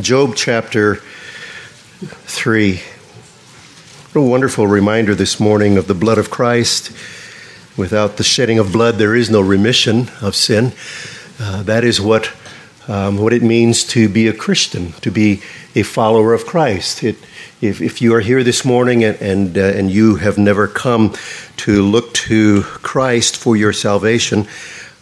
Job 0.00 0.34
chapter 0.36 0.96
3. 0.96 2.76
What 4.12 4.20
a 4.20 4.20
wonderful 4.20 4.66
reminder 4.66 5.14
this 5.14 5.40
morning 5.40 5.78
of 5.78 5.86
the 5.86 5.94
blood 5.94 6.18
of 6.18 6.28
Christ. 6.30 6.92
Without 7.78 8.18
the 8.18 8.22
shedding 8.22 8.58
of 8.58 8.72
blood, 8.72 8.96
there 8.96 9.14
is 9.14 9.30
no 9.30 9.40
remission 9.40 10.10
of 10.20 10.34
sin. 10.36 10.74
Uh, 11.40 11.62
that 11.62 11.82
is 11.82 11.98
what, 11.98 12.30
um, 12.88 13.16
what 13.16 13.32
it 13.32 13.42
means 13.42 13.84
to 13.84 14.06
be 14.10 14.28
a 14.28 14.34
Christian, 14.34 14.92
to 15.00 15.10
be 15.10 15.40
a 15.74 15.82
follower 15.82 16.34
of 16.34 16.44
Christ. 16.44 17.02
It, 17.02 17.16
if, 17.62 17.80
if 17.80 18.02
you 18.02 18.14
are 18.14 18.20
here 18.20 18.44
this 18.44 18.66
morning 18.66 19.02
and, 19.02 19.16
and, 19.22 19.56
uh, 19.56 19.62
and 19.62 19.90
you 19.90 20.16
have 20.16 20.36
never 20.36 20.68
come 20.68 21.14
to 21.56 21.82
look 21.82 22.12
to 22.12 22.64
Christ 22.64 23.34
for 23.34 23.56
your 23.56 23.72
salvation, 23.72 24.46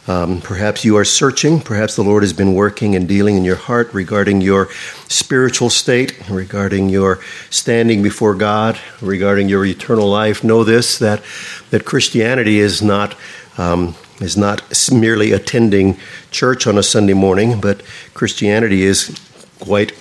um, 0.07 0.43
perhaps 0.43 0.85
you 0.85 0.97
are 0.99 1.05
searching. 1.05 1.61
Perhaps 1.61 1.97
the 1.97 2.05
Lord 2.05 2.23
has 2.23 2.35
been 2.35 2.55
working 2.55 2.95
and 2.95 3.09
dealing 3.09 3.37
in 3.37 3.45
your 3.45 3.57
heart 3.57 3.93
regarding 3.95 4.43
your 4.43 4.69
spiritual 5.09 5.71
state, 5.71 6.29
regarding 6.29 6.91
your 6.91 7.21
standing 7.49 8.03
before 8.03 8.35
God, 8.35 8.79
regarding 9.01 9.49
your 9.49 9.65
eternal 9.65 10.09
life. 10.09 10.45
Know 10.45 10.63
this: 10.63 10.99
that 10.99 11.23
that 11.71 11.87
Christianity 11.87 12.59
is 12.59 12.83
not 12.83 13.17
um, 13.57 13.95
is 14.21 14.37
not 14.37 14.63
merely 14.93 15.33
attending 15.33 15.97
church 16.31 16.67
on 16.67 16.77
a 16.77 16.83
Sunday 16.83 17.15
morning, 17.15 17.59
but 17.61 17.83
Christianity 18.13 18.83
is 18.83 19.19
quite 19.59 19.93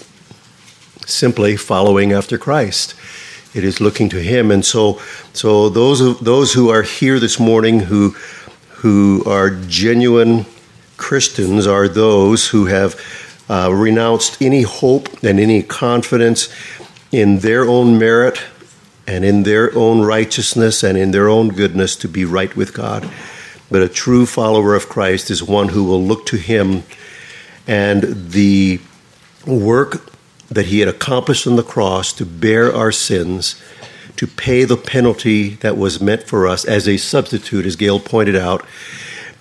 simply 1.05 1.55
following 1.55 2.11
after 2.11 2.37
Christ. 2.37 2.93
It 3.53 3.63
is 3.63 3.79
looking 3.79 4.09
to 4.09 4.21
Him, 4.21 4.51
and 4.51 4.65
so 4.65 4.99
so 5.31 5.69
those 5.69 6.19
those 6.19 6.53
who 6.53 6.69
are 6.69 6.81
here 6.81 7.19
this 7.19 7.39
morning 7.39 7.79
who 7.79 8.15
who 8.83 9.23
are 9.25 9.49
genuine 9.49 10.45
Christians 10.97 11.65
are 11.65 11.87
those 11.87 12.49
who 12.49 12.65
have 12.65 12.99
uh, 13.49 13.71
renounced 13.73 14.41
any 14.41 14.63
hope 14.63 15.23
and 15.23 15.39
any 15.39 15.63
confidence 15.63 16.53
in 17.09 17.39
their 17.39 17.63
own 17.63 17.97
merit 17.97 18.43
and 19.07 19.23
in 19.23 19.43
their 19.43 19.73
own 19.73 20.01
righteousness 20.01 20.83
and 20.83 20.97
in 20.97 21.11
their 21.11 21.29
own 21.29 21.47
goodness 21.47 21.95
to 21.95 22.09
be 22.09 22.25
right 22.25 22.53
with 22.57 22.73
God. 22.73 23.09
But 23.71 23.83
a 23.83 23.87
true 23.87 24.25
follower 24.25 24.75
of 24.75 24.89
Christ 24.89 25.31
is 25.31 25.41
one 25.41 25.69
who 25.69 25.85
will 25.85 26.03
look 26.03 26.25
to 26.25 26.35
Him 26.35 26.83
and 27.65 28.31
the 28.31 28.81
work 29.47 30.11
that 30.49 30.65
He 30.65 30.81
had 30.81 30.89
accomplished 30.89 31.47
on 31.47 31.55
the 31.55 31.63
cross 31.63 32.11
to 32.13 32.25
bear 32.25 32.75
our 32.75 32.91
sins 32.91 33.61
to 34.17 34.27
pay 34.27 34.63
the 34.63 34.77
penalty 34.77 35.49
that 35.55 35.77
was 35.77 36.01
meant 36.01 36.23
for 36.23 36.47
us 36.47 36.65
as 36.65 36.87
a 36.87 36.97
substitute, 36.97 37.65
as 37.65 37.75
Gail 37.75 37.99
pointed 37.99 38.35
out, 38.35 38.65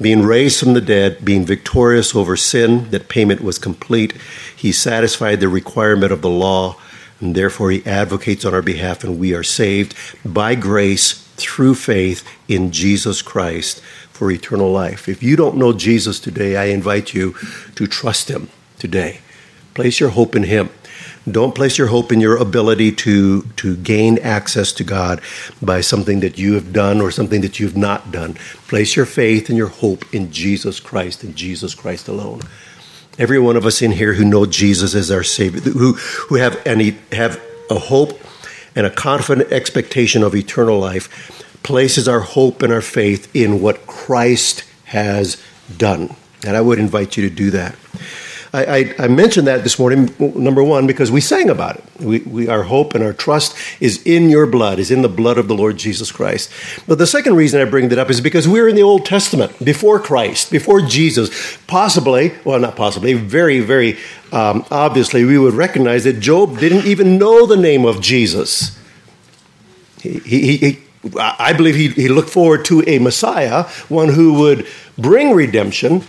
being 0.00 0.22
raised 0.22 0.58
from 0.58 0.72
the 0.72 0.80
dead, 0.80 1.24
being 1.24 1.44
victorious 1.44 2.14
over 2.14 2.36
sin, 2.36 2.90
that 2.90 3.08
payment 3.08 3.40
was 3.40 3.58
complete. 3.58 4.14
He 4.56 4.72
satisfied 4.72 5.40
the 5.40 5.48
requirement 5.48 6.12
of 6.12 6.22
the 6.22 6.30
law, 6.30 6.76
and 7.20 7.34
therefore 7.34 7.70
he 7.70 7.86
advocates 7.86 8.44
on 8.44 8.54
our 8.54 8.62
behalf, 8.62 9.04
and 9.04 9.18
we 9.18 9.32
are 9.34 9.44
saved 9.44 9.94
by 10.24 10.54
grace 10.54 11.22
through 11.36 11.74
faith 11.74 12.26
in 12.48 12.72
Jesus 12.72 13.22
Christ 13.22 13.80
for 14.10 14.30
eternal 14.30 14.70
life. 14.72 15.08
If 15.08 15.22
you 15.22 15.36
don't 15.36 15.56
know 15.56 15.72
Jesus 15.72 16.18
today, 16.18 16.56
I 16.56 16.64
invite 16.64 17.14
you 17.14 17.34
to 17.74 17.86
trust 17.86 18.28
him 18.28 18.48
today. 18.78 19.20
Place 19.74 20.00
your 20.00 20.10
hope 20.10 20.34
in 20.34 20.44
him. 20.44 20.70
Don't 21.30 21.54
place 21.54 21.78
your 21.78 21.86
hope 21.86 22.10
in 22.10 22.20
your 22.20 22.36
ability 22.36 22.92
to, 22.92 23.42
to 23.42 23.76
gain 23.76 24.18
access 24.18 24.72
to 24.72 24.84
God 24.84 25.20
by 25.60 25.80
something 25.80 26.20
that 26.20 26.36
you 26.36 26.54
have 26.54 26.72
done 26.72 27.00
or 27.00 27.10
something 27.10 27.42
that 27.42 27.60
you've 27.60 27.76
not 27.76 28.10
done. 28.10 28.34
Place 28.66 28.96
your 28.96 29.06
faith 29.06 29.48
and 29.48 29.56
your 29.56 29.68
hope 29.68 30.12
in 30.12 30.32
Jesus 30.32 30.80
Christ 30.80 31.22
and 31.22 31.36
Jesus 31.36 31.74
Christ 31.74 32.08
alone. 32.08 32.40
Every 33.18 33.38
one 33.38 33.56
of 33.56 33.66
us 33.66 33.82
in 33.82 33.92
here 33.92 34.14
who 34.14 34.24
know 34.24 34.46
Jesus 34.46 34.94
as 34.94 35.10
our 35.10 35.22
Savior, 35.22 35.60
who, 35.60 35.92
who 35.92 36.36
have, 36.36 36.60
any, 36.66 36.96
have 37.12 37.40
a 37.70 37.78
hope 37.78 38.18
and 38.74 38.86
a 38.86 38.90
confident 38.90 39.52
expectation 39.52 40.22
of 40.22 40.34
eternal 40.34 40.78
life, 40.78 41.60
places 41.62 42.08
our 42.08 42.20
hope 42.20 42.62
and 42.62 42.72
our 42.72 42.80
faith 42.80 43.34
in 43.36 43.60
what 43.60 43.86
Christ 43.86 44.64
has 44.86 45.40
done. 45.76 46.16
And 46.44 46.56
I 46.56 46.60
would 46.60 46.78
invite 46.80 47.16
you 47.16 47.28
to 47.28 47.34
do 47.34 47.50
that. 47.52 47.76
I, 48.54 48.64
I, 48.64 48.94
I, 48.98 49.08
mentioned 49.08 49.46
that 49.46 49.62
this 49.62 49.78
morning, 49.78 50.14
number 50.18 50.62
one, 50.62 50.86
because 50.86 51.10
we 51.10 51.22
sang 51.22 51.48
about 51.48 51.76
it. 51.76 51.84
We, 52.00 52.18
we, 52.20 52.48
our 52.48 52.64
hope 52.64 52.94
and 52.94 53.02
our 53.02 53.14
trust 53.14 53.56
is 53.80 54.02
in 54.02 54.28
your 54.28 54.46
blood, 54.46 54.78
is 54.78 54.90
in 54.90 55.00
the 55.00 55.08
blood 55.08 55.38
of 55.38 55.48
the 55.48 55.54
Lord 55.54 55.78
Jesus 55.78 56.12
Christ. 56.12 56.52
But 56.86 56.98
the 56.98 57.06
second 57.06 57.36
reason 57.36 57.62
I 57.62 57.64
bring 57.64 57.88
that 57.88 57.98
up 57.98 58.10
is 58.10 58.20
because 58.20 58.46
we're 58.46 58.68
in 58.68 58.76
the 58.76 58.82
Old 58.82 59.06
Testament, 59.06 59.64
before 59.64 59.98
Christ, 59.98 60.50
before 60.50 60.82
Jesus. 60.82 61.56
Possibly, 61.66 62.34
well, 62.44 62.58
not 62.58 62.76
possibly, 62.76 63.14
very, 63.14 63.60
very 63.60 63.96
um, 64.32 64.66
obviously, 64.70 65.24
we 65.24 65.38
would 65.38 65.54
recognize 65.54 66.04
that 66.04 66.20
Job 66.20 66.58
didn't 66.58 66.86
even 66.86 67.18
know 67.18 67.46
the 67.46 67.56
name 67.56 67.86
of 67.86 68.02
Jesus. 68.02 68.78
He, 70.02 70.18
he, 70.18 70.56
he 70.56 70.78
I 71.18 71.52
believe 71.52 71.74
he, 71.74 71.88
he 71.88 72.08
looked 72.08 72.30
forward 72.30 72.64
to 72.66 72.82
a 72.86 72.98
Messiah, 72.98 73.64
one 73.88 74.10
who 74.10 74.34
would 74.34 74.66
bring 74.96 75.32
redemption 75.34 76.02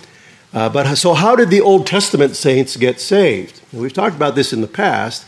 uh, 0.54 0.70
but 0.70 0.96
so, 0.96 1.14
how 1.14 1.36
did 1.36 1.50
the 1.50 1.62
Old 1.62 1.88
Testament 1.88 2.36
saints 2.36 2.78
get 2.78 3.00
saved? 3.00 3.62
We've 3.72 3.94
talked 3.94 4.16
about 4.16 4.36
this 4.36 4.54
in 4.54 4.62
the 4.62 4.68
past, 4.68 5.26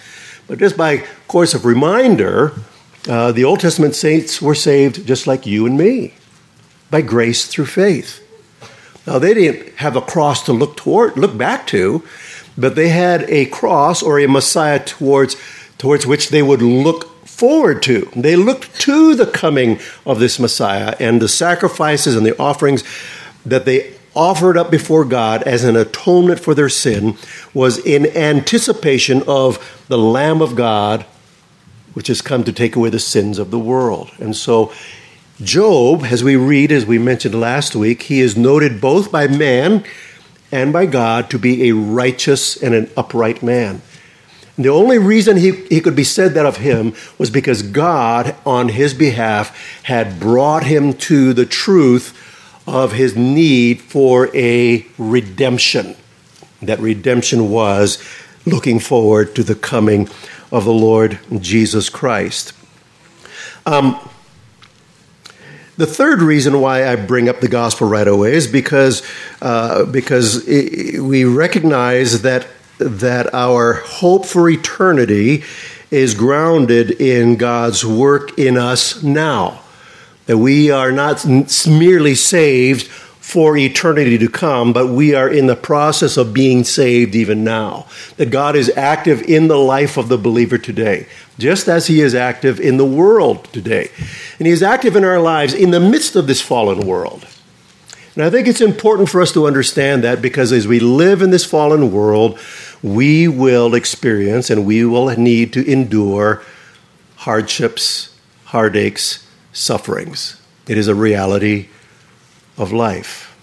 but 0.48 0.60
just 0.60 0.78
by 0.78 1.04
course 1.28 1.54
of 1.56 1.66
reminder, 1.66 2.54
uh, 3.08 3.32
the 3.32 3.44
Old 3.44 3.60
Testament 3.60 3.96
saints 3.96 4.42
were 4.42 4.56
saved 4.56 5.08
just 5.08 5.26
like 5.26 5.46
you 5.46 5.66
and 5.66 5.78
me, 5.78 6.14
by 6.92 7.02
grace 7.02 7.48
through 7.48 7.66
faith. 7.66 8.22
Now, 9.08 9.20
they 9.20 9.34
didn't 9.34 9.76
have 9.78 9.96
a 9.96 10.02
cross 10.02 10.44
to 10.46 10.54
look 10.54 10.78
toward, 10.78 11.18
look 11.18 11.38
back 11.38 11.68
to, 11.68 12.04
but 12.58 12.76
they 12.76 12.90
had 12.90 13.24
a 13.30 13.46
cross 13.46 14.02
or 14.02 14.20
a 14.20 14.28
Messiah 14.28 14.84
towards, 14.84 15.36
towards 15.78 16.06
which 16.06 16.30
they 16.30 16.42
would 16.42 16.62
look 16.62 17.28
forward 17.28 17.84
to. 17.84 18.10
They 18.16 18.36
looked 18.36 18.80
to 18.82 19.16
the 19.16 19.28
coming 19.28 19.80
of 20.06 20.20
this 20.20 20.40
Messiah 20.40 20.96
and 21.00 21.22
the 21.22 21.28
sacrifices 21.28 22.16
and 22.16 22.26
the 22.26 22.38
offerings 22.40 22.84
that 23.46 23.66
they 23.66 23.95
offered 24.16 24.58
up 24.58 24.72
before 24.72 25.06
God 25.06 25.44
as 25.44 25.64
an 25.64 25.76
atonement 25.76 26.40
for 26.40 26.56
their 26.56 26.70
sin 26.70 27.18
was 27.54 27.78
in 27.78 28.06
anticipation 28.16 29.24
of 29.28 29.86
the 29.88 29.98
Lamb 29.98 30.42
of 30.42 30.56
God, 30.56 31.06
which 31.94 32.08
has 32.08 32.22
come 32.22 32.44
to 32.44 32.54
take 32.54 32.76
away 32.76 32.90
the 32.90 33.00
sins 33.00 33.38
of 33.38 33.52
the 33.52 33.60
world. 33.60 34.12
And 34.20 34.36
so, 34.36 34.72
Job, 35.42 36.04
as 36.06 36.24
we 36.24 36.36
read, 36.36 36.72
as 36.72 36.86
we 36.86 36.98
mentioned 36.98 37.40
last 37.40 37.76
week, 37.76 38.04
he 38.04 38.22
is 38.22 38.38
noted 38.38 38.80
both 38.80 39.12
by 39.12 39.28
man 39.28 39.84
and 40.52 40.72
by 40.72 40.86
God 40.86 41.30
to 41.32 41.40
be 41.40 41.68
a 41.68 41.76
righteous 41.76 42.62
and 42.62 42.74
an 42.74 42.90
upright 42.96 43.44
man. 43.44 43.82
The 44.58 44.70
only 44.70 44.98
reason 44.98 45.36
he, 45.36 45.52
he 45.66 45.82
could 45.82 45.98
be 45.98 46.06
said 46.06 46.34
that 46.34 46.46
of 46.46 46.58
him 46.58 46.94
was 47.18 47.30
because 47.30 47.62
God, 47.62 48.36
on 48.46 48.70
his 48.70 48.94
behalf, 48.94 49.84
had 49.84 50.18
brought 50.20 50.64
him 50.64 50.94
to 50.94 51.34
the 51.34 51.46
truth 51.46 52.25
of 52.68 52.94
his 52.94 53.16
need 53.16 53.82
for 53.82 54.36
a 54.36 54.86
redemption. 54.98 55.96
That 56.62 56.80
redemption 56.80 57.50
was 57.50 58.04
looking 58.46 58.80
forward 58.80 59.36
to 59.36 59.44
the 59.44 59.56
coming 59.56 60.10
of 60.52 60.66
the 60.66 60.74
Lord 60.74 61.20
Jesus 61.40 61.90
Christ. 61.90 62.54
Um, 63.66 64.00
the 65.78 65.86
third 65.86 66.22
reason 66.22 66.62
why 66.62 66.88
I 66.88 66.96
bring 66.96 67.28
up 67.28 67.42
the 67.42 67.50
gospel 67.50 67.88
right 67.88 68.08
away 68.08 68.34
is 68.34 68.48
because 68.48 69.06
uh, 69.42 69.86
because 69.86 70.48
it, 70.48 71.02
we 71.02 71.26
recognize 71.26 72.22
that 72.22 72.48
that 72.78 73.34
our 73.34 73.74
hope 73.74 74.26
for 74.26 74.50
eternity 74.50 75.44
is 75.92 76.14
grounded 76.14 76.92
in 77.02 77.36
God's 77.36 77.86
work 77.86 78.38
in 78.40 78.58
us 78.58 79.04
now. 79.04 79.62
That 80.26 80.38
we 80.38 80.72
are 80.72 80.92
not 80.92 81.26
merely 81.68 82.16
saved 82.16 82.88
for 83.26 83.58
eternity 83.58 84.20
to 84.20 84.30
come, 84.30 84.72
but 84.72 84.88
we 84.88 85.16
are 85.16 85.28
in 85.28 85.48
the 85.48 85.56
process 85.56 86.16
of 86.16 86.32
being 86.32 86.64
saved 86.64 87.16
even 87.16 87.44
now. 87.44 87.88
That 88.18 88.30
God 88.30 88.56
is 88.56 88.72
active 88.78 89.24
in 89.24 89.48
the 89.48 89.58
life 89.58 89.98
of 89.98 90.10
the 90.10 90.18
believer 90.18 90.60
today, 90.60 91.08
just 91.40 91.68
as 91.68 91.88
He 91.88 92.02
is 92.02 92.14
active 92.14 92.60
in 92.60 92.78
the 92.78 92.86
world 92.86 93.46
today. 93.46 93.90
And 94.38 94.46
He 94.46 94.54
is 94.54 94.62
active 94.62 94.96
in 94.96 95.04
our 95.04 95.20
lives 95.20 95.56
in 95.56 95.72
the 95.72 95.80
midst 95.80 96.16
of 96.16 96.28
this 96.28 96.40
fallen 96.40 96.86
world. 96.86 97.26
And 98.14 98.24
I 98.24 98.30
think 98.30 98.48
it's 98.48 98.62
important 98.62 99.10
for 99.10 99.22
us 99.22 99.32
to 99.34 99.48
understand 99.48 100.04
that 100.04 100.22
because 100.22 100.52
as 100.52 100.68
we 100.68 100.80
live 100.80 101.24
in 101.24 101.32
this 101.32 101.44
fallen 101.44 101.92
world, 101.92 102.40
we 102.84 103.28
will 103.28 103.74
experience 103.74 104.52
and 104.52 104.68
we 104.68 104.86
will 104.86 105.08
need 105.18 105.52
to 105.54 105.66
endure 105.70 106.44
hardships, 107.16 108.16
heartaches, 108.46 109.25
sufferings. 109.56 110.40
It 110.68 110.78
is 110.78 110.88
a 110.88 110.96
reality 110.96 111.70
of 112.58 112.72
life. 112.72 113.36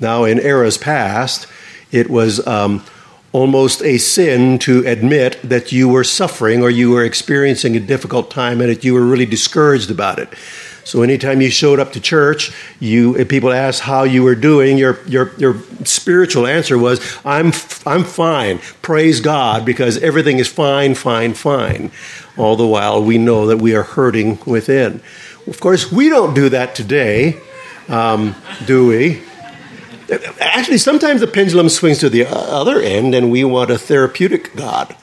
Now, 0.00 0.24
in 0.24 0.38
eras 0.40 0.78
past, 0.78 1.46
it 1.92 2.10
was 2.10 2.44
um, 2.46 2.84
almost 3.32 3.82
a 3.82 3.98
sin 3.98 4.58
to 4.60 4.84
admit 4.86 5.38
that 5.42 5.72
you 5.72 5.88
were 5.88 6.04
suffering 6.04 6.62
or 6.62 6.70
you 6.70 6.90
were 6.90 7.04
experiencing 7.04 7.76
a 7.76 7.80
difficult 7.80 8.30
time 8.30 8.60
and 8.60 8.70
that 8.70 8.84
you 8.84 8.94
were 8.94 9.04
really 9.04 9.26
discouraged 9.26 9.90
about 9.90 10.18
it. 10.18 10.32
So 10.86 11.02
anytime 11.02 11.40
you 11.40 11.50
showed 11.50 11.80
up 11.80 11.92
to 11.94 12.00
church, 12.00 12.52
you 12.78 13.24
people 13.24 13.52
asked 13.52 13.80
how 13.80 14.04
you 14.04 14.22
were 14.22 14.36
doing, 14.36 14.78
your 14.78 15.00
your 15.08 15.32
your 15.36 15.56
spiritual 15.82 16.46
answer 16.46 16.78
was, 16.78 17.00
"I'm 17.24 17.46
I'm 17.84 18.04
fine. 18.04 18.60
Praise 18.82 19.20
God, 19.20 19.64
because 19.64 19.98
everything 19.98 20.38
is 20.38 20.46
fine, 20.46 20.94
fine, 20.94 21.34
fine." 21.34 21.90
All 22.36 22.54
the 22.54 22.68
while, 22.68 23.02
we 23.02 23.18
know 23.18 23.48
that 23.48 23.56
we 23.56 23.74
are 23.74 23.82
hurting 23.82 24.38
within. 24.46 25.02
Of 25.48 25.58
course, 25.58 25.90
we 25.90 26.08
don't 26.08 26.34
do 26.34 26.48
that 26.50 26.76
today, 26.76 27.40
um, 27.88 28.36
do 28.64 28.86
we? 28.86 29.22
Actually, 30.38 30.78
sometimes 30.78 31.20
the 31.20 31.26
pendulum 31.26 31.68
swings 31.68 31.98
to 31.98 32.08
the 32.08 32.26
other 32.26 32.80
end, 32.80 33.12
and 33.12 33.32
we 33.32 33.42
want 33.42 33.72
a 33.72 33.78
therapeutic 33.78 34.54
God. 34.54 34.94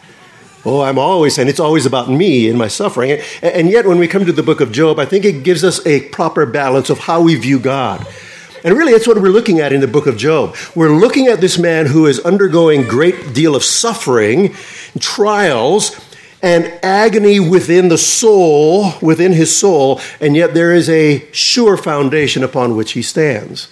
Oh, 0.66 0.82
I'm 0.82 0.98
always 0.98 1.36
saying 1.36 1.50
it's 1.50 1.60
always 1.60 1.86
about 1.86 2.10
me 2.10 2.48
and 2.48 2.58
my 2.58 2.70
suffering. 2.70 3.20
And 3.42 3.70
yet, 3.70 3.86
when 3.86 3.98
we 3.98 4.08
come 4.08 4.26
to 4.26 4.32
the 4.32 4.44
book 4.44 4.62
of 4.62 4.72
Job, 4.72 4.98
I 4.98 5.06
think 5.06 5.26
it 5.26 5.44
gives 5.44 5.64
us 5.64 5.86
a 5.86 6.08
proper 6.10 6.46
balance 6.46 6.90
of 6.90 7.00
how 7.00 7.22
we 7.22 7.36
view 7.36 7.60
God. 7.60 8.08
And 8.64 8.78
really, 8.78 8.94
that's 8.94 9.08
what 9.08 9.22
we're 9.22 9.28
looking 9.28 9.60
at 9.60 9.74
in 9.74 9.82
the 9.82 9.88
book 9.88 10.08
of 10.08 10.16
Job. 10.16 10.56
We're 10.74 10.96
looking 10.96 11.28
at 11.28 11.42
this 11.42 11.58
man 11.58 11.88
who 11.88 12.06
is 12.06 12.22
undergoing 12.22 12.84
great 12.84 13.34
deal 13.34 13.58
of 13.58 13.64
suffering, 13.64 14.56
trials, 15.00 16.00
and 16.42 16.66
agony 16.82 17.42
within 17.42 17.90
the 17.90 17.98
soul, 17.98 18.94
within 19.02 19.34
his 19.34 19.54
soul, 19.56 20.00
and 20.22 20.36
yet 20.36 20.54
there 20.54 20.74
is 20.74 20.90
a 20.90 21.30
sure 21.34 21.76
foundation 21.76 22.42
upon 22.42 22.78
which 22.78 22.94
he 22.94 23.02
stands. 23.02 23.68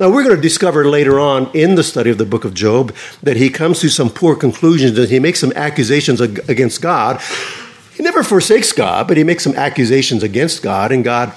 Now, 0.00 0.08
we're 0.08 0.24
going 0.24 0.34
to 0.34 0.40
discover 0.40 0.86
later 0.86 1.20
on 1.20 1.50
in 1.52 1.74
the 1.74 1.84
study 1.84 2.08
of 2.08 2.16
the 2.16 2.24
book 2.24 2.46
of 2.46 2.54
Job 2.54 2.96
that 3.22 3.36
he 3.36 3.50
comes 3.50 3.80
to 3.80 3.90
some 3.90 4.08
poor 4.08 4.34
conclusions 4.34 4.98
and 4.98 5.10
he 5.10 5.18
makes 5.18 5.40
some 5.40 5.52
accusations 5.54 6.22
against 6.22 6.80
God. 6.80 7.20
He 7.94 8.02
never 8.02 8.22
forsakes 8.22 8.72
God, 8.72 9.06
but 9.06 9.18
he 9.18 9.24
makes 9.24 9.44
some 9.44 9.54
accusations 9.56 10.22
against 10.22 10.62
God, 10.62 10.90
and 10.90 11.04
God 11.04 11.34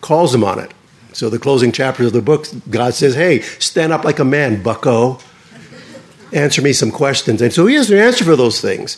calls 0.00 0.34
him 0.34 0.42
on 0.42 0.58
it. 0.58 0.72
So, 1.12 1.28
the 1.28 1.38
closing 1.38 1.72
chapters 1.72 2.06
of 2.06 2.12
the 2.14 2.22
book, 2.22 2.46
God 2.70 2.94
says, 2.94 3.16
Hey, 3.16 3.42
stand 3.42 3.92
up 3.92 4.02
like 4.02 4.18
a 4.18 4.24
man, 4.24 4.62
bucko. 4.62 5.18
Answer 6.32 6.62
me 6.62 6.72
some 6.72 6.90
questions. 6.90 7.42
And 7.42 7.52
so 7.52 7.66
he 7.66 7.74
has 7.74 7.90
an 7.90 7.98
answer 7.98 8.24
for 8.24 8.36
those 8.36 8.62
things. 8.62 8.96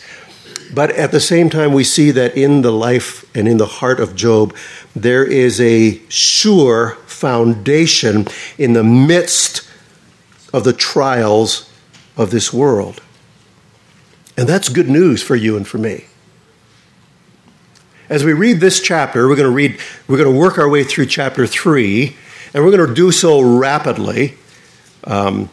But 0.72 0.93
at 0.93 1.10
the 1.10 1.20
same 1.20 1.50
time, 1.50 1.72
we 1.72 1.82
see 1.82 2.12
that 2.12 2.37
in 2.37 2.62
the 2.62 2.70
life 2.70 3.25
and 3.34 3.48
in 3.48 3.56
the 3.56 3.66
heart 3.66 3.98
of 3.98 4.14
Job, 4.14 4.55
there 4.94 5.25
is 5.25 5.60
a 5.60 6.00
sure 6.08 6.98
foundation 7.22 8.26
in 8.58 8.72
the 8.72 8.82
midst 8.82 9.62
of 10.52 10.64
the 10.64 10.72
trials 10.72 11.70
of 12.16 12.32
this 12.32 12.52
world. 12.52 13.00
And 14.36 14.48
that's 14.48 14.69
good 14.69 14.88
news 14.88 15.22
for 15.22 15.36
you 15.36 15.56
and 15.56 15.66
for 15.66 15.78
me. 15.78 16.06
As 18.08 18.24
we 18.24 18.32
read 18.32 18.58
this 18.58 18.80
chapter, 18.80 19.28
we're 19.28 19.36
going 19.36 19.48
to 19.48 19.54
read, 19.54 19.78
we're 20.08 20.19
going 20.19 20.34
to 20.34 20.38
work 20.38 20.58
our 20.58 20.69
way 20.69 20.82
through 20.82 21.06
chapter 21.06 21.46
three, 21.46 22.16
and 22.52 22.64
we're 22.64 22.76
going 22.76 22.88
to 22.88 22.94
do 22.94 23.12
so 23.12 23.40
rapidly. 23.40 24.34
Um, 25.04 25.48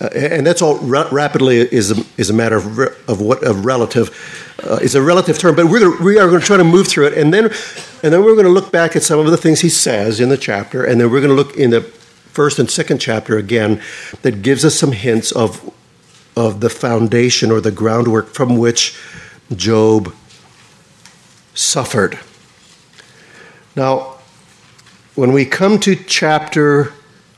and 0.00 0.44
that's 0.44 0.60
all 0.60 0.78
rapidly 0.78 1.58
is 1.58 1.92
a, 1.92 2.04
is 2.16 2.30
a 2.30 2.34
matter 2.34 2.56
of, 2.56 2.78
of 3.08 3.20
what 3.20 3.44
of 3.44 3.64
relative 3.64 4.10
uh, 4.64 4.78
is 4.82 4.94
a 4.94 5.02
relative 5.02 5.38
term 5.38 5.54
but 5.54 5.66
we're 5.66 5.80
gonna, 5.80 6.04
we 6.04 6.18
are 6.18 6.28
going 6.28 6.40
to 6.40 6.46
try 6.46 6.56
to 6.56 6.64
move 6.64 6.88
through 6.88 7.06
it 7.06 7.14
and 7.14 7.32
then 7.32 7.44
and 8.02 8.12
then 8.12 8.24
we're 8.24 8.34
going 8.34 8.46
to 8.46 8.52
look 8.52 8.72
back 8.72 8.96
at 8.96 9.02
some 9.02 9.18
of 9.18 9.26
the 9.26 9.36
things 9.36 9.60
he 9.60 9.68
says 9.68 10.20
in 10.20 10.28
the 10.28 10.36
chapter 10.36 10.84
and 10.84 11.00
then 11.00 11.10
we're 11.10 11.20
going 11.20 11.34
to 11.34 11.42
look 11.42 11.56
in 11.56 11.70
the 11.70 11.80
first 11.80 12.58
and 12.58 12.70
second 12.70 12.98
chapter 12.98 13.36
again 13.36 13.80
that 14.22 14.42
gives 14.42 14.64
us 14.64 14.74
some 14.74 14.92
hints 14.92 15.32
of 15.32 15.72
of 16.36 16.60
the 16.60 16.70
foundation 16.70 17.50
or 17.50 17.60
the 17.60 17.70
groundwork 17.70 18.28
from 18.28 18.56
which 18.56 18.98
Job 19.54 20.14
suffered. 21.54 22.18
Now 23.76 24.18
when 25.14 25.32
we 25.32 25.44
come 25.44 25.78
to 25.80 25.94
chapter 25.94 26.92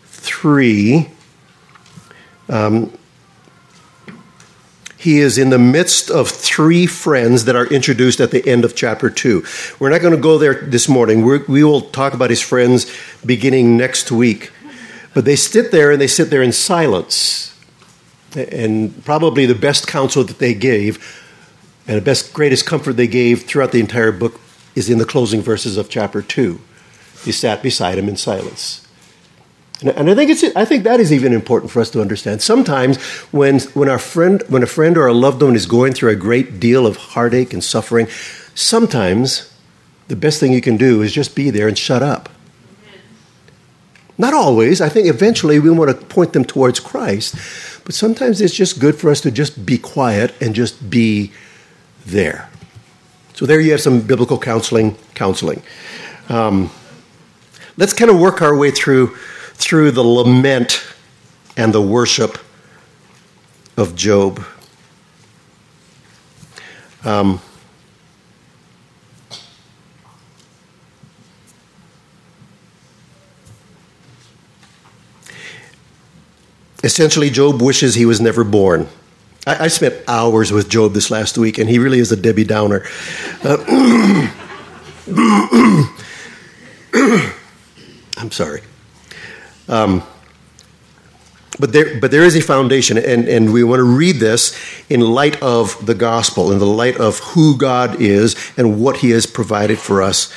3 0.05 1.11
um, 2.49 2.97
he 5.05 5.19
is 5.19 5.37
in 5.37 5.51
the 5.51 5.59
midst 5.59 6.11
of 6.11 6.31
three 6.31 6.87
friends 6.87 7.45
that 7.45 7.55
are 7.55 7.67
introduced 7.67 8.21
at 8.21 8.31
the 8.31 8.43
end 8.49 8.65
of 8.65 8.75
chapter 8.75 9.11
2. 9.11 9.45
We're 9.79 9.91
not 9.91 10.01
going 10.01 10.15
to 10.15 10.21
go 10.21 10.39
there 10.39 10.55
this 10.55 10.89
morning. 10.89 11.27
We're, 11.27 11.45
we 11.45 11.63
will 11.63 11.83
talk 11.83 12.15
about 12.15 12.31
his 12.31 12.41
friends 12.41 12.91
beginning 13.21 13.77
next 13.77 14.11
week. 14.11 14.51
But 15.13 15.27
they 15.27 15.37
sit 15.37 15.73
there 15.73 15.91
and 15.91 16.01
they 16.01 16.07
sit 16.07 16.31
there 16.31 16.43
in 16.43 16.53
silence. 16.53 17.55
And 18.35 19.05
probably 19.05 19.45
the 19.45 19.55
best 19.55 19.87
counsel 19.87 20.25
that 20.25 20.39
they 20.39 20.55
gave 20.55 21.23
and 21.87 21.99
the 21.99 22.03
best, 22.03 22.33
greatest 22.33 22.65
comfort 22.65 22.95
they 22.95 23.07
gave 23.07 23.43
throughout 23.43 23.73
the 23.73 23.81
entire 23.81 24.11
book 24.11 24.41
is 24.75 24.89
in 24.89 24.97
the 24.97 25.05
closing 25.05 25.43
verses 25.43 25.77
of 25.77 25.91
chapter 25.91 26.23
2. 26.23 26.59
He 27.27 27.33
sat 27.33 27.63
beside 27.63 27.99
him 27.99 28.09
in 28.09 28.17
silence. 28.17 28.84
And 29.83 30.09
I 30.09 30.15
think 30.15 30.31
it's 30.31 30.45
I 30.57 30.65
think 30.65 30.85
that 30.85 31.01
is 31.01 31.13
even 31.13 31.33
important 31.33 31.71
for 31.71 31.81
us 31.81 31.91
to 31.91 32.01
understand. 32.01 32.43
Sometimes 32.43 33.03
when 33.33 33.61
when 33.75 33.89
our 33.89 33.99
friend 33.99 34.43
when 34.49 34.63
a 34.63 34.67
friend 34.67 34.97
or 34.97 35.07
a 35.07 35.13
loved 35.13 35.43
one 35.43 35.57
is 35.57 35.67
going 35.67 35.93
through 35.93 36.11
a 36.11 36.17
great 36.17 36.61
deal 36.61 36.87
of 36.87 36.97
heartache 36.97 37.53
and 37.53 37.63
suffering, 37.63 38.07
sometimes 38.55 39.53
the 40.09 40.17
best 40.17 40.39
thing 40.39 40.53
you 40.53 40.61
can 40.61 40.77
do 40.77 41.03
is 41.03 41.13
just 41.13 41.35
be 41.35 41.51
there 41.51 41.67
and 41.67 41.77
shut 41.77 42.03
up. 42.03 42.29
Not 44.17 44.33
always. 44.33 44.81
I 44.81 44.89
think 44.89 45.09
eventually 45.09 45.59
we 45.59 45.71
want 45.71 45.91
to 45.91 46.07
point 46.07 46.35
them 46.35 46.45
towards 46.45 46.79
Christ, 46.79 47.35
but 47.85 47.95
sometimes 47.95 48.41
it's 48.41 48.55
just 48.55 48.79
good 48.79 48.95
for 48.95 49.11
us 49.11 49.21
to 49.23 49.31
just 49.31 49.67
be 49.67 49.77
quiet 49.77 50.35
and 50.41 50.55
just 50.55 50.89
be 50.89 51.33
there. 52.07 52.49
So 53.35 53.45
there 53.45 53.61
you 53.61 53.73
have 53.73 53.81
some 53.81 54.01
biblical 54.01 54.39
counseling. 54.39 54.97
Counseling. 55.15 55.63
Um, 56.29 56.71
let's 57.77 57.93
kind 57.93 58.11
of 58.11 58.21
work 58.21 58.41
our 58.41 58.57
way 58.57 58.71
through 58.71 59.17
through 59.55 59.93
the 59.93 60.03
lament 60.03 60.85
and 61.57 61.73
the 61.73 61.83
worship 61.83 62.39
of 63.77 63.97
Job. 63.97 64.45
Um, 67.05 67.41
essentially, 76.83 77.31
Job 77.31 77.61
wishes 77.61 77.95
he 77.95 78.07
was 78.07 78.21
never 78.21 78.45
born. 78.45 78.89
I, 79.47 79.65
I, 79.65 79.69
spent 79.69 79.95
hours 80.09 80.51
with 80.51 80.71
Job 80.71 80.95
this 80.95 81.11
last 81.11 81.37
week, 81.37 81.59
and 81.59 81.69
he 81.69 81.79
really 81.79 81.99
is 81.99 82.11
a 82.11 82.17
Debbie 82.17 82.45
Downer. 82.45 82.87
Uh, 83.43 83.59
I'm 88.17 88.31
sorry. 88.31 88.63
Um, 89.69 90.03
but 91.59 91.73
there, 91.73 92.01
but 92.01 92.11
there 92.11 92.25
is 92.25 92.35
a 92.35 92.41
foundation, 92.41 92.99
and, 92.99 93.29
and 93.29 93.53
we 93.53 93.63
want 93.63 93.79
to 93.79 93.85
read 93.85 94.17
this 94.17 94.59
in 94.91 95.01
light 95.01 95.41
of 95.41 95.87
the 95.87 95.95
gospel, 95.95 96.51
in 96.51 96.59
the 96.59 96.67
light 96.67 96.97
of 96.97 97.21
who 97.21 97.57
God 97.57 98.01
is 98.01 98.35
and 98.57 98.83
what 98.83 98.99
He 98.99 99.11
has 99.11 99.25
provided 99.25 99.79
for 99.79 100.03
us 100.03 100.35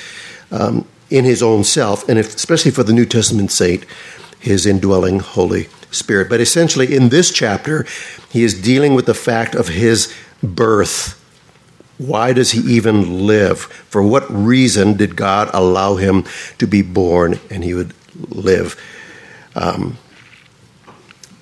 um, 0.51 0.85
in 1.09 1.25
His 1.25 1.41
own 1.41 1.63
self, 1.63 2.07
and 2.07 2.19
if, 2.19 2.35
especially 2.35 2.71
for 2.71 2.83
the 2.83 2.93
New 2.93 3.05
Testament 3.05 3.51
saint, 3.51 3.83
His 4.39 4.67
indwelling 4.67 5.19
Holy 5.19 5.69
Spirit. 5.89 6.29
But 6.29 6.39
essentially, 6.39 6.95
in 6.95 7.09
this 7.09 7.31
chapter, 7.31 7.85
he 8.29 8.43
is 8.43 8.61
dealing 8.61 8.93
with 8.93 9.07
the 9.07 9.15
fact 9.15 9.55
of 9.55 9.69
His 9.69 10.13
birth. 10.43 11.15
Why 11.97 12.31
does 12.31 12.51
He 12.51 12.59
even 12.75 13.25
live? 13.25 13.61
For 13.61 14.03
what 14.03 14.29
reason 14.29 14.97
did 14.97 15.15
God 15.15 15.49
allow 15.51 15.95
Him 15.95 16.25
to 16.59 16.67
be 16.67 16.83
born 16.83 17.39
and 17.49 17.63
He 17.63 17.73
would 17.73 17.95
live? 18.29 18.79
Um, 19.59 19.97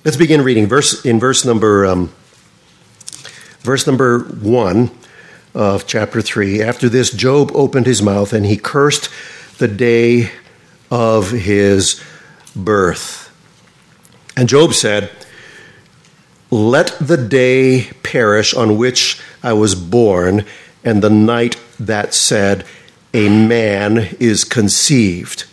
let's 0.02 0.16
begin 0.16 0.40
reading 0.40 0.66
verse 0.66 1.04
in 1.04 1.20
verse 1.20 1.44
number 1.44 1.84
um, 1.84 2.10
verse 3.60 3.86
number 3.86 4.20
one 4.20 4.90
of 5.54 5.86
chapter 5.86 6.22
three. 6.22 6.62
After 6.62 6.88
this, 6.88 7.10
Job 7.10 7.50
opened 7.54 7.84
his 7.84 8.00
mouth 8.00 8.32
and 8.32 8.46
he 8.46 8.56
cursed 8.56 9.10
the 9.58 9.68
day 9.68 10.30
of 10.90 11.30
his 11.30 12.02
birth. 12.54 13.24
And 14.34 14.48
Job 14.48 14.72
said, 14.72 15.10
Let 16.50 16.96
the 16.98 17.18
day 17.18 17.90
perish 18.02 18.54
on 18.54 18.78
which 18.78 19.20
I 19.42 19.52
was 19.52 19.74
born, 19.74 20.46
and 20.82 21.02
the 21.02 21.10
night 21.10 21.60
that 21.78 22.14
said, 22.14 22.64
A 23.12 23.28
man 23.28 24.16
is 24.18 24.44
conceived. 24.44 25.44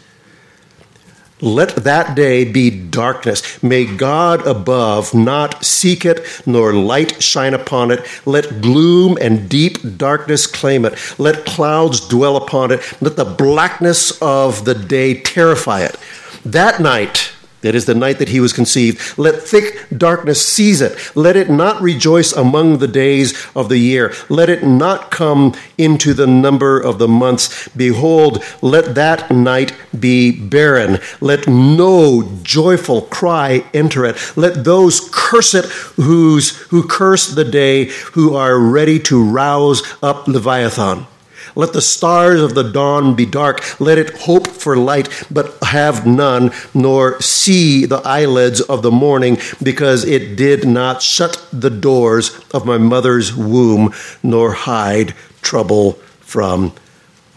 Let 1.43 1.75
that 1.83 2.15
day 2.15 2.45
be 2.45 2.69
darkness. 2.69 3.61
May 3.61 3.83
God 3.83 4.47
above 4.47 5.13
not 5.13 5.65
seek 5.65 6.05
it, 6.05 6.25
nor 6.45 6.71
light 6.71 7.21
shine 7.21 7.53
upon 7.53 7.91
it. 7.91 7.99
Let 8.25 8.61
gloom 8.61 9.17
and 9.19 9.49
deep 9.49 9.97
darkness 9.97 10.47
claim 10.47 10.85
it. 10.85 10.93
Let 11.19 11.45
clouds 11.45 12.07
dwell 12.07 12.37
upon 12.37 12.71
it. 12.71 12.79
Let 13.01 13.17
the 13.17 13.25
blackness 13.25 14.21
of 14.21 14.63
the 14.63 14.73
day 14.73 15.19
terrify 15.19 15.81
it. 15.81 15.97
That 16.45 16.79
night, 16.79 17.32
That 17.63 17.75
is 17.75 17.85
the 17.85 17.95
night 17.95 18.19
that 18.19 18.27
he 18.27 18.41
was 18.41 18.51
conceived. 18.51 19.17
Let 19.17 19.41
thick 19.41 19.87
darkness 19.97 20.45
seize 20.45 20.81
it. 20.81 21.15
Let 21.15 21.37
it 21.37 21.49
not 21.49 21.81
rejoice 21.81 22.33
among 22.33 22.77
the 22.77 22.89
days 22.89 23.33
of 23.55 23.69
the 23.69 23.77
year. 23.77 24.13
Let 24.29 24.49
it 24.49 24.63
not 24.63 25.11
come 25.11 25.55
into 25.77 26.13
the 26.13 26.27
number 26.27 26.77
of 26.77 26.99
the 26.99 27.07
months. 27.07 27.69
Behold, 27.69 28.43
let 28.61 28.95
that 28.95 29.31
night 29.31 29.73
be 29.97 30.31
barren. 30.31 30.99
Let 31.21 31.47
no 31.47 32.39
joyful 32.43 33.03
cry 33.03 33.63
enter 33.73 34.03
it. 34.03 34.17
Let 34.35 34.65
those 34.65 35.09
curse 35.13 35.53
it 35.53 35.65
whose, 35.95 36.57
who 36.63 36.85
curse 36.85 37.27
the 37.29 37.45
day, 37.45 37.85
who 38.11 38.35
are 38.35 38.59
ready 38.59 38.99
to 38.99 39.23
rouse 39.23 39.81
up 40.03 40.27
Leviathan. 40.27 41.07
Let 41.55 41.73
the 41.73 41.81
stars 41.81 42.41
of 42.41 42.55
the 42.55 42.63
dawn 42.63 43.15
be 43.15 43.25
dark. 43.25 43.79
Let 43.79 43.97
it 43.97 44.17
hope 44.21 44.47
for 44.47 44.75
light, 44.75 45.25
but 45.29 45.57
have 45.63 46.07
none, 46.07 46.51
nor 46.73 47.21
see 47.21 47.85
the 47.85 48.01
eyelids 48.05 48.61
of 48.61 48.81
the 48.81 48.91
morning, 48.91 49.37
because 49.61 50.03
it 50.05 50.35
did 50.35 50.65
not 50.65 51.01
shut 51.01 51.45
the 51.51 51.69
doors 51.69 52.39
of 52.51 52.65
my 52.65 52.77
mother's 52.77 53.35
womb, 53.35 53.93
nor 54.21 54.53
hide 54.53 55.13
trouble 55.41 55.93
from 56.19 56.73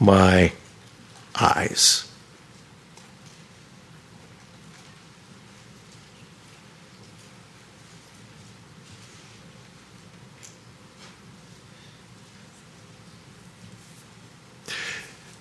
my 0.01 0.53
eyes. 1.39 2.06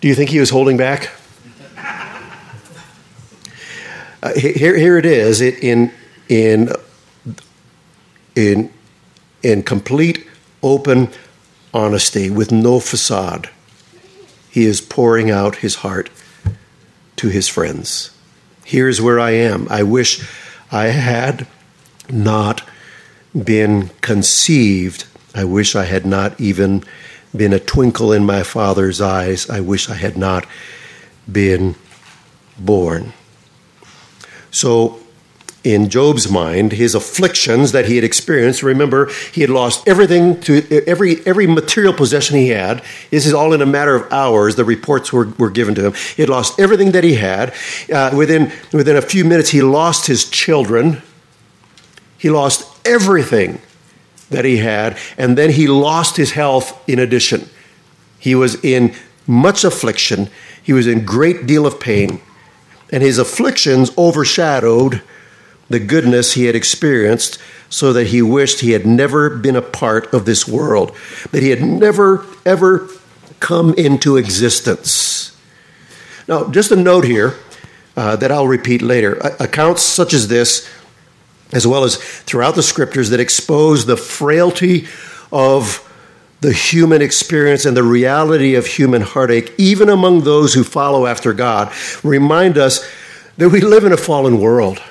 Do 0.05 0.09
you 0.09 0.13
think 0.13 0.29
he 0.29 0.39
was 0.39 0.51
holding 0.51 0.77
back? 0.77 1.09
Uh, 4.21 4.35
here, 4.35 4.77
here 4.77 4.99
it 4.99 5.05
is 5.07 5.41
in, 5.41 5.91
in, 6.29 6.71
in, 8.35 8.71
in 9.41 9.63
complete 9.63 10.27
open 10.61 11.09
honesty 11.73 12.29
with 12.29 12.51
no 12.51 12.79
facade. 12.79 13.49
He 14.51 14.65
is 14.65 14.79
pouring 14.79 15.31
out 15.31 15.55
his 15.55 15.77
heart 15.77 16.11
to 17.15 17.29
his 17.29 17.47
friends. 17.47 18.15
Here's 18.63 19.01
where 19.01 19.19
I 19.19 19.31
am. 19.31 19.65
I 19.71 19.81
wish 19.81 20.23
I 20.71 20.89
had 20.89 21.47
not 22.11 22.61
been 23.33 23.89
conceived. 24.01 25.05
I 25.33 25.45
wish 25.45 25.75
I 25.75 25.85
had 25.85 26.05
not 26.05 26.39
even 26.39 26.83
been 27.37 27.53
a 27.53 27.59
twinkle 27.59 28.11
in 28.11 28.25
my 28.25 28.43
father's 28.43 29.01
eyes. 29.01 29.49
I 29.49 29.59
wish 29.59 29.89
I 29.89 29.95
had 29.95 30.17
not 30.17 30.45
been 31.31 31.75
born. 32.57 33.13
So, 34.51 34.99
in 35.63 35.89
Job's 35.89 36.29
mind, 36.29 36.73
his 36.73 36.93
afflictions 36.93 37.71
that 37.71 37.85
he 37.85 37.95
had 37.95 38.03
experienced, 38.03 38.61
remember, 38.61 39.09
he 39.33 39.41
had 39.41 39.49
lost 39.49 39.87
everything 39.87 40.39
to 40.41 40.63
every 40.87 41.25
every 41.25 41.47
material 41.47 41.91
possession 41.91 42.37
he 42.37 42.49
had. 42.49 42.83
This 43.09 43.25
is 43.25 43.33
all 43.33 43.51
in 43.51 43.61
a 43.61 43.65
matter 43.65 43.95
of 43.95 44.11
hours. 44.13 44.55
The 44.55 44.63
reports 44.63 45.11
were, 45.11 45.25
were 45.39 45.49
given 45.49 45.73
to 45.75 45.87
him. 45.87 45.93
He 46.15 46.21
had 46.21 46.29
lost 46.29 46.59
everything 46.59 46.91
that 46.91 47.03
he 47.03 47.15
had. 47.15 47.53
Uh, 47.91 48.11
within, 48.15 48.51
within 48.71 48.95
a 48.95 49.01
few 49.01 49.25
minutes, 49.25 49.49
he 49.49 49.63
lost 49.63 50.05
his 50.05 50.29
children. 50.29 51.01
He 52.17 52.29
lost 52.29 52.65
everything 52.85 53.59
that 54.29 54.45
he 54.45 54.57
had, 54.57 54.97
and 55.17 55.37
then 55.37 55.51
he 55.51 55.67
lost 55.67 56.17
his 56.17 56.31
health 56.31 56.81
in 56.89 56.99
addition. 56.99 57.49
He 58.19 58.35
was 58.35 58.63
in 58.63 58.93
much 59.27 59.63
affliction, 59.63 60.29
he 60.61 60.73
was 60.73 60.87
in 60.87 61.05
great 61.05 61.45
deal 61.45 61.65
of 61.65 61.79
pain, 61.79 62.21
and 62.91 63.03
his 63.03 63.17
afflictions 63.17 63.95
overshadowed 63.97 65.01
the 65.69 65.79
goodness 65.79 66.33
he 66.33 66.45
had 66.45 66.55
experienced 66.55 67.39
so 67.69 67.91
that 67.93 68.07
he 68.07 68.21
wished 68.21 68.59
he 68.59 68.71
had 68.71 68.85
never 68.85 69.29
been 69.29 69.55
a 69.55 69.61
part 69.61 70.13
of 70.13 70.25
this 70.25 70.47
world, 70.47 70.95
that 71.31 71.41
he 71.41 71.49
had 71.49 71.61
never, 71.61 72.25
ever 72.45 72.87
come 73.39 73.73
into 73.73 74.17
existence. 74.17 75.35
Now, 76.27 76.49
just 76.49 76.71
a 76.71 76.75
note 76.75 77.05
here 77.05 77.35
uh, 77.97 78.15
that 78.17 78.31
I'll 78.31 78.47
repeat 78.47 78.81
later. 78.81 79.13
Accounts 79.39 79.81
such 79.81 80.13
as 80.13 80.27
this 80.27 80.69
as 81.51 81.65
well 81.65 81.83
as 81.83 81.97
throughout 81.97 82.55
the 82.55 82.63
scriptures 82.63 83.09
that 83.09 83.19
expose 83.19 83.85
the 83.85 83.97
frailty 83.97 84.87
of 85.31 85.81
the 86.41 86.53
human 86.53 87.01
experience 87.01 87.65
and 87.65 87.75
the 87.75 87.83
reality 87.83 88.55
of 88.55 88.67
human 88.67 89.01
heartache, 89.01 89.53
even 89.57 89.89
among 89.89 90.23
those 90.23 90.53
who 90.53 90.63
follow 90.63 91.05
after 91.05 91.33
God, 91.33 91.71
remind 92.03 92.57
us 92.57 92.87
that 93.37 93.49
we 93.49 93.61
live 93.61 93.83
in 93.83 93.91
a 93.91 93.97
fallen 93.97 94.39
world. 94.39 94.81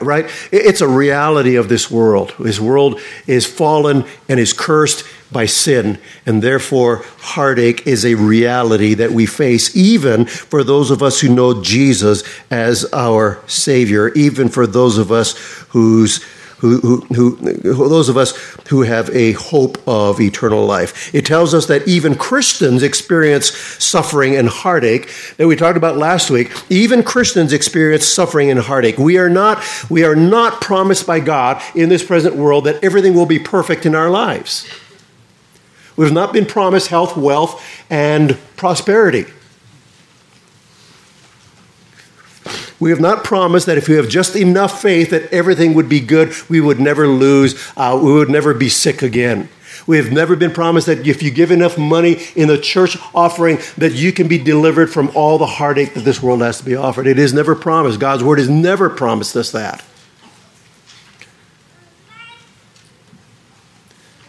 Right? 0.00 0.30
It's 0.52 0.80
a 0.80 0.88
reality 0.88 1.56
of 1.56 1.68
this 1.68 1.90
world. 1.90 2.34
This 2.38 2.60
world 2.60 3.00
is 3.26 3.46
fallen 3.46 4.04
and 4.28 4.38
is 4.38 4.52
cursed 4.52 5.04
by 5.30 5.46
sin, 5.46 5.98
and 6.24 6.42
therefore 6.42 7.04
heartache 7.18 7.86
is 7.86 8.04
a 8.04 8.14
reality 8.14 8.94
that 8.94 9.12
we 9.12 9.26
face, 9.26 9.74
even 9.76 10.24
for 10.26 10.64
those 10.64 10.90
of 10.90 11.02
us 11.02 11.20
who 11.20 11.34
know 11.34 11.62
Jesus 11.62 12.22
as 12.50 12.84
our 12.92 13.42
Savior, 13.46 14.08
even 14.14 14.48
for 14.48 14.66
those 14.66 14.98
of 14.98 15.12
us 15.12 15.36
whose 15.70 16.24
who, 16.58 16.80
who, 16.80 17.00
who, 17.14 17.88
those 17.88 18.08
of 18.08 18.16
us 18.16 18.36
who 18.68 18.82
have 18.82 19.08
a 19.10 19.32
hope 19.32 19.78
of 19.86 20.20
eternal 20.20 20.66
life. 20.66 21.14
It 21.14 21.24
tells 21.24 21.54
us 21.54 21.66
that 21.66 21.86
even 21.86 22.16
Christians 22.16 22.82
experience 22.82 23.52
suffering 23.52 24.34
and 24.34 24.48
heartache 24.48 25.08
that 25.36 25.46
we 25.46 25.54
talked 25.54 25.76
about 25.76 25.96
last 25.96 26.30
week. 26.30 26.50
Even 26.68 27.04
Christians 27.04 27.52
experience 27.52 28.06
suffering 28.06 28.50
and 28.50 28.58
heartache. 28.58 28.98
We 28.98 29.18
are 29.18 29.30
not, 29.30 29.62
we 29.88 30.02
are 30.04 30.16
not 30.16 30.60
promised 30.60 31.06
by 31.06 31.20
God 31.20 31.62
in 31.76 31.88
this 31.90 32.04
present 32.04 32.34
world 32.34 32.64
that 32.64 32.82
everything 32.82 33.14
will 33.14 33.26
be 33.26 33.38
perfect 33.38 33.86
in 33.86 33.94
our 33.94 34.10
lives. 34.10 34.68
We've 35.98 36.12
not 36.12 36.32
been 36.32 36.46
promised 36.46 36.88
health, 36.88 37.16
wealth, 37.16 37.60
and 37.90 38.38
prosperity. 38.56 39.26
We 42.78 42.90
have 42.90 43.00
not 43.00 43.24
promised 43.24 43.66
that 43.66 43.78
if 43.78 43.88
we 43.88 43.96
have 43.96 44.08
just 44.08 44.36
enough 44.36 44.80
faith 44.80 45.10
that 45.10 45.32
everything 45.32 45.74
would 45.74 45.88
be 45.88 45.98
good, 45.98 46.32
we 46.48 46.60
would 46.60 46.78
never 46.78 47.08
lose, 47.08 47.60
uh, 47.76 47.98
we 48.00 48.12
would 48.12 48.30
never 48.30 48.54
be 48.54 48.68
sick 48.68 49.02
again. 49.02 49.48
We 49.88 49.96
have 49.96 50.12
never 50.12 50.36
been 50.36 50.52
promised 50.52 50.86
that 50.86 51.04
if 51.04 51.20
you 51.20 51.32
give 51.32 51.50
enough 51.50 51.76
money 51.76 52.18
in 52.36 52.46
the 52.46 52.58
church 52.58 52.96
offering, 53.12 53.58
that 53.78 53.94
you 53.94 54.12
can 54.12 54.28
be 54.28 54.38
delivered 54.38 54.92
from 54.92 55.10
all 55.16 55.36
the 55.36 55.46
heartache 55.46 55.94
that 55.94 56.04
this 56.04 56.22
world 56.22 56.42
has 56.42 56.58
to 56.58 56.64
be 56.64 56.76
offered. 56.76 57.08
It 57.08 57.18
is 57.18 57.34
never 57.34 57.56
promised. 57.56 57.98
God's 57.98 58.22
word 58.22 58.38
has 58.38 58.48
never 58.48 58.88
promised 58.88 59.34
us 59.34 59.50
that. 59.50 59.84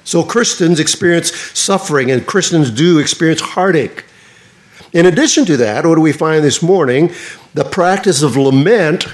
So 0.09 0.23
Christians 0.23 0.79
experience 0.79 1.31
suffering, 1.53 2.09
and 2.09 2.25
Christians 2.25 2.71
do 2.71 2.97
experience 2.97 3.41
heartache. 3.41 4.05
In 4.91 5.05
addition 5.05 5.45
to 5.45 5.57
that, 5.57 5.85
what 5.85 5.93
do 5.93 6.01
we 6.01 6.13
find 6.13 6.43
this 6.43 6.63
morning? 6.63 7.13
The 7.53 7.63
practice 7.63 8.23
of 8.23 8.35
lament, 8.35 9.05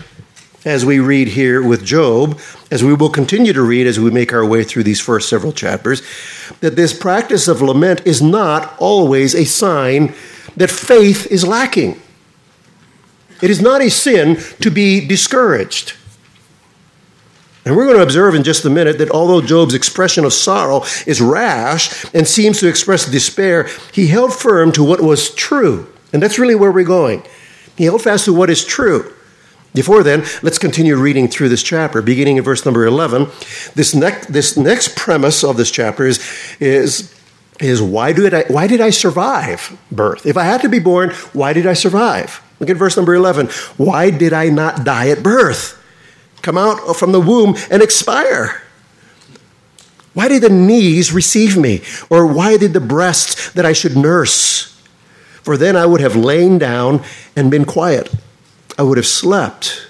as 0.63 0.85
we 0.85 0.99
read 0.99 1.27
here 1.27 1.61
with 1.61 1.83
Job, 1.83 2.39
as 2.71 2.81
we 2.81 2.93
will 2.93 3.09
continue 3.09 3.51
to 3.51 3.61
read 3.61 3.87
as 3.87 3.99
we 3.99 4.09
make 4.09 4.31
our 4.31 4.45
way 4.45 4.63
through 4.63 4.83
these 4.83 5.01
first 5.01 5.27
several 5.27 5.51
chapters, 5.51 6.01
that 6.61 6.77
this 6.77 6.97
practice 6.97 7.49
of 7.49 7.61
lament 7.61 8.01
is 8.05 8.21
not 8.21 8.73
always 8.79 9.35
a 9.35 9.43
sign 9.43 10.13
that 10.55 10.71
faith 10.71 11.27
is 11.29 11.45
lacking. 11.45 11.99
It 13.41 13.49
is 13.49 13.61
not 13.61 13.81
a 13.81 13.89
sin 13.89 14.37
to 14.61 14.71
be 14.71 15.05
discouraged. 15.05 15.97
And 17.65 17.75
we're 17.75 17.85
going 17.85 17.97
to 17.97 18.03
observe 18.03 18.35
in 18.35 18.43
just 18.43 18.63
a 18.63 18.69
minute 18.69 18.99
that 18.99 19.09
although 19.09 19.41
Job's 19.41 19.73
expression 19.73 20.23
of 20.23 20.33
sorrow 20.33 20.83
is 21.07 21.19
rash 21.19 22.05
and 22.13 22.27
seems 22.27 22.59
to 22.59 22.67
express 22.67 23.09
despair, 23.09 23.67
he 23.91 24.07
held 24.07 24.33
firm 24.33 24.71
to 24.73 24.83
what 24.83 25.01
was 25.01 25.33
true. 25.33 25.91
And 26.13 26.21
that's 26.21 26.37
really 26.37 26.53
where 26.53 26.71
we're 26.71 26.85
going. 26.85 27.23
He 27.75 27.85
held 27.85 28.03
fast 28.03 28.25
to 28.25 28.33
what 28.33 28.51
is 28.51 28.63
true. 28.63 29.11
Before 29.73 30.03
then, 30.03 30.23
let's 30.43 30.59
continue 30.59 30.95
reading 30.95 31.27
through 31.27 31.49
this 31.49 31.63
chapter, 31.63 32.01
beginning 32.01 32.37
in 32.37 32.43
verse 32.43 32.63
number 32.63 32.85
11. 32.85 33.27
This, 33.73 33.93
next, 33.93 34.31
this 34.31 34.55
next 34.55 34.95
premise 34.95 35.43
of 35.43 35.57
this 35.57 35.69
chapter 35.69 36.05
is, 36.05 36.23
is, 36.59 37.13
is 37.59 37.81
why, 37.81 38.13
did 38.13 38.33
I, 38.33 38.43
why 38.43 38.67
did 38.67 38.79
I 38.79 38.91
survive 38.91 39.77
birth? 39.91 40.25
If 40.25 40.37
I 40.37 40.43
had 40.43 40.61
to 40.61 40.69
be 40.69 40.79
born, 40.79 41.09
why 41.33 41.51
did 41.51 41.65
I 41.65 41.73
survive? 41.73 42.41
Look 42.59 42.69
at 42.69 42.77
verse 42.77 42.95
number 42.95 43.15
11. 43.15 43.47
Why 43.75 44.11
did 44.11 44.31
I 44.31 44.49
not 44.49 44.85
die 44.85 45.09
at 45.09 45.23
birth? 45.23 45.81
Come 46.45 46.57
out 46.57 46.95
from 46.95 47.11
the 47.11 47.19
womb 47.19 47.55
and 47.71 47.81
expire? 47.81 48.61
Why 50.13 50.29
did 50.29 50.43
the 50.43 50.49
knees 50.49 51.11
receive 51.11 51.57
me? 51.57 51.81
Or 52.09 52.25
why 52.25 52.55
did 52.55 52.73
the 52.73 52.79
breasts 52.79 53.51
that 53.51 53.65
I 53.65 53.73
should 53.73 53.97
nurse? 53.97 54.71
For 55.43 55.57
then 55.57 55.75
I 55.75 55.85
would 55.85 56.01
have 56.01 56.15
lain 56.15 56.57
down 56.57 57.03
and 57.35 57.51
been 57.51 57.65
quiet. 57.65 58.13
I 58.77 58.83
would 58.83 58.97
have 58.97 59.05
slept. 59.05 59.84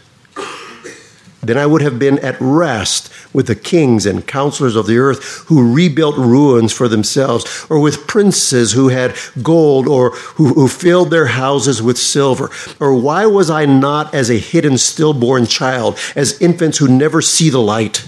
Then 1.47 1.57
I 1.57 1.65
would 1.65 1.81
have 1.81 1.99
been 1.99 2.19
at 2.19 2.37
rest 2.39 3.11
with 3.33 3.47
the 3.47 3.55
kings 3.55 4.05
and 4.05 4.25
counselors 4.25 4.75
of 4.75 4.87
the 4.87 4.97
earth 4.97 5.45
who 5.47 5.73
rebuilt 5.73 6.17
ruins 6.17 6.73
for 6.73 6.87
themselves, 6.87 7.65
or 7.69 7.79
with 7.79 8.07
princes 8.07 8.71
who 8.71 8.89
had 8.89 9.15
gold, 9.41 9.87
or 9.87 10.11
who, 10.11 10.53
who 10.53 10.67
filled 10.67 11.11
their 11.11 11.27
houses 11.27 11.81
with 11.81 11.97
silver. 11.97 12.49
Or 12.79 12.95
why 12.95 13.25
was 13.25 13.49
I 13.49 13.65
not 13.65 14.13
as 14.13 14.29
a 14.29 14.39
hidden 14.39 14.77
stillborn 14.77 15.45
child, 15.45 15.97
as 16.15 16.41
infants 16.41 16.77
who 16.77 16.87
never 16.87 17.21
see 17.21 17.49
the 17.49 17.61
light? 17.61 18.05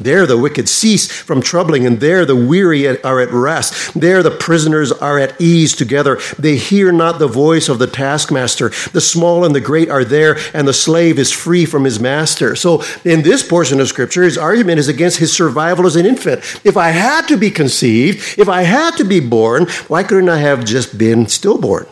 There 0.00 0.26
the 0.26 0.38
wicked 0.38 0.68
cease 0.68 1.10
from 1.10 1.42
troubling, 1.42 1.86
and 1.86 2.00
there 2.00 2.24
the 2.24 2.36
weary 2.36 2.86
are 3.02 3.20
at 3.20 3.30
rest. 3.30 3.94
There 3.94 4.22
the 4.22 4.30
prisoners 4.30 4.90
are 4.92 5.18
at 5.18 5.38
ease 5.40 5.76
together. 5.76 6.18
They 6.38 6.56
hear 6.56 6.90
not 6.90 7.18
the 7.18 7.28
voice 7.28 7.68
of 7.68 7.78
the 7.78 7.86
taskmaster. 7.86 8.70
The 8.92 9.00
small 9.00 9.44
and 9.44 9.54
the 9.54 9.60
great 9.60 9.90
are 9.90 10.04
there, 10.04 10.38
and 10.54 10.66
the 10.66 10.72
slave 10.72 11.18
is 11.18 11.30
free 11.30 11.66
from 11.66 11.84
his 11.84 12.00
master. 12.00 12.56
So, 12.56 12.82
in 13.04 13.22
this 13.22 13.46
portion 13.46 13.80
of 13.80 13.88
Scripture, 13.88 14.22
his 14.22 14.38
argument 14.38 14.78
is 14.78 14.88
against 14.88 15.18
his 15.18 15.32
survival 15.32 15.86
as 15.86 15.96
an 15.96 16.06
infant. 16.06 16.40
If 16.64 16.76
I 16.76 16.90
had 16.90 17.28
to 17.28 17.36
be 17.36 17.50
conceived, 17.50 18.38
if 18.38 18.48
I 18.48 18.62
had 18.62 18.96
to 18.96 19.04
be 19.04 19.20
born, 19.20 19.66
why 19.88 20.02
couldn't 20.02 20.28
I 20.28 20.38
have 20.38 20.64
just 20.64 20.96
been 20.96 21.26
stillborn? 21.26 21.86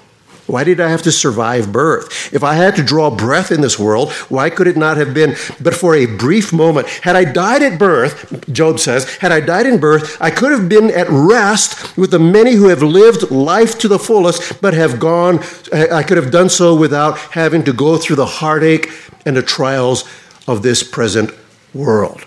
Why 0.48 0.64
did 0.64 0.80
I 0.80 0.88
have 0.88 1.02
to 1.02 1.12
survive 1.12 1.70
birth? 1.70 2.32
If 2.32 2.42
I 2.42 2.54
had 2.54 2.74
to 2.76 2.82
draw 2.82 3.10
breath 3.10 3.52
in 3.52 3.60
this 3.60 3.78
world, 3.78 4.10
why 4.30 4.48
could 4.48 4.66
it 4.66 4.78
not 4.78 4.96
have 4.96 5.12
been 5.12 5.36
but 5.60 5.74
for 5.74 5.94
a 5.94 6.06
brief 6.06 6.54
moment? 6.54 6.88
Had 6.88 7.16
I 7.16 7.24
died 7.24 7.62
at 7.62 7.78
birth, 7.78 8.50
Job 8.50 8.78
says, 8.78 9.18
had 9.18 9.30
I 9.30 9.40
died 9.40 9.66
in 9.66 9.78
birth, 9.78 10.16
I 10.22 10.30
could 10.30 10.50
have 10.50 10.66
been 10.66 10.90
at 10.90 11.06
rest 11.10 11.98
with 11.98 12.12
the 12.12 12.18
many 12.18 12.54
who 12.54 12.68
have 12.68 12.82
lived 12.82 13.30
life 13.30 13.78
to 13.80 13.88
the 13.88 13.98
fullest, 13.98 14.62
but 14.62 14.72
have 14.72 14.98
gone, 14.98 15.40
I 15.70 16.02
could 16.02 16.16
have 16.16 16.30
done 16.30 16.48
so 16.48 16.74
without 16.74 17.18
having 17.18 17.62
to 17.64 17.72
go 17.74 17.98
through 17.98 18.16
the 18.16 18.26
heartache 18.26 18.90
and 19.26 19.36
the 19.36 19.42
trials 19.42 20.04
of 20.46 20.62
this 20.62 20.82
present 20.82 21.30
world. 21.74 22.24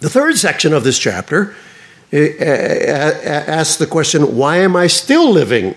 The 0.00 0.10
third 0.10 0.36
section 0.36 0.74
of 0.74 0.84
this 0.84 0.98
chapter 0.98 1.54
eh, 2.12 2.34
eh, 2.38 3.20
eh, 3.22 3.44
asks 3.46 3.76
the 3.76 3.86
question 3.86 4.36
why 4.36 4.58
am 4.58 4.76
I 4.76 4.86
still 4.86 5.30
living? 5.30 5.76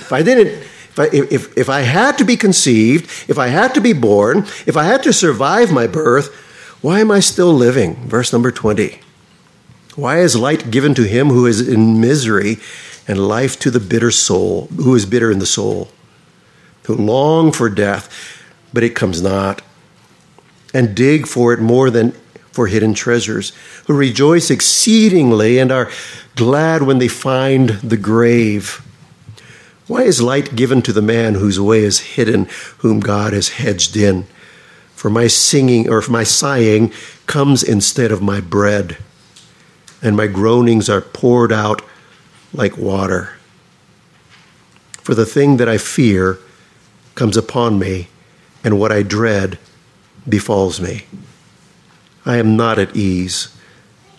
If 0.00 0.12
I 0.12 0.22
didn't, 0.22 0.48
if 0.48 0.98
I, 0.98 1.04
if, 1.12 1.56
if 1.56 1.68
I 1.68 1.80
had 1.80 2.18
to 2.18 2.24
be 2.24 2.36
conceived, 2.36 3.04
if 3.28 3.38
I 3.38 3.46
had 3.46 3.74
to 3.74 3.80
be 3.80 3.92
born, 3.92 4.38
if 4.66 4.76
I 4.76 4.84
had 4.84 5.02
to 5.04 5.12
survive 5.12 5.70
my 5.70 5.86
birth, 5.86 6.34
why 6.80 7.00
am 7.00 7.10
I 7.10 7.20
still 7.20 7.52
living? 7.52 7.94
Verse 8.08 8.32
number 8.32 8.50
20. 8.50 9.00
Why 9.94 10.18
is 10.18 10.34
light 10.34 10.70
given 10.70 10.94
to 10.94 11.02
him 11.02 11.28
who 11.28 11.46
is 11.46 11.66
in 11.66 12.00
misery 12.00 12.58
and 13.06 13.28
life 13.28 13.58
to 13.60 13.70
the 13.70 13.80
bitter 13.80 14.10
soul, 14.10 14.66
who 14.76 14.94
is 14.94 15.06
bitter 15.06 15.30
in 15.30 15.38
the 15.38 15.46
soul, 15.46 15.88
who 16.84 16.94
long 16.94 17.52
for 17.52 17.68
death, 17.68 18.42
but 18.72 18.82
it 18.82 18.96
comes 18.96 19.20
not, 19.20 19.62
and 20.72 20.94
dig 20.94 21.26
for 21.26 21.52
it 21.52 21.60
more 21.60 21.90
than 21.90 22.12
for 22.52 22.66
hidden 22.66 22.94
treasures, 22.94 23.52
who 23.86 23.94
rejoice 23.94 24.50
exceedingly 24.50 25.58
and 25.58 25.70
are 25.70 25.90
glad 26.34 26.82
when 26.82 26.98
they 26.98 27.08
find 27.08 27.70
the 27.70 27.96
grave 27.96 28.84
why 29.90 30.02
is 30.02 30.22
light 30.22 30.54
given 30.54 30.82
to 30.82 30.92
the 30.92 31.02
man 31.02 31.34
whose 31.34 31.58
way 31.58 31.80
is 31.80 32.14
hidden, 32.14 32.46
whom 32.78 33.00
God 33.00 33.32
has 33.32 33.48
hedged 33.48 33.96
in? 33.96 34.24
For 34.94 35.10
my 35.10 35.26
singing 35.26 35.90
or 35.90 36.00
my 36.08 36.22
sighing 36.22 36.92
comes 37.26 37.64
instead 37.64 38.12
of 38.12 38.22
my 38.22 38.40
bread, 38.40 38.98
and 40.00 40.16
my 40.16 40.28
groanings 40.28 40.88
are 40.88 41.00
poured 41.00 41.50
out 41.50 41.82
like 42.54 42.78
water. 42.78 43.30
For 45.02 45.16
the 45.16 45.26
thing 45.26 45.56
that 45.56 45.68
I 45.68 45.76
fear 45.76 46.38
comes 47.16 47.36
upon 47.36 47.76
me, 47.80 48.06
and 48.62 48.78
what 48.78 48.92
I 48.92 49.02
dread 49.02 49.58
befalls 50.28 50.80
me. 50.80 51.06
I 52.24 52.36
am 52.36 52.56
not 52.56 52.78
at 52.78 52.94
ease, 52.94 53.52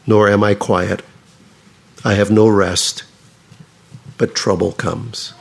nor 0.06 0.28
am 0.28 0.44
I 0.44 0.54
quiet. 0.54 1.02
I 2.04 2.16
have 2.16 2.30
no 2.30 2.50
rest, 2.50 3.06
but 4.18 4.36
trouble 4.36 4.74
comes. 4.74 5.34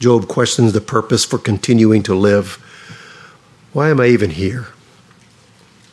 Job 0.00 0.28
questions 0.28 0.72
the 0.72 0.80
purpose 0.80 1.26
for 1.26 1.38
continuing 1.38 2.02
to 2.04 2.14
live. 2.14 2.54
Why 3.74 3.90
am 3.90 4.00
I 4.00 4.06
even 4.06 4.30
here? 4.30 4.68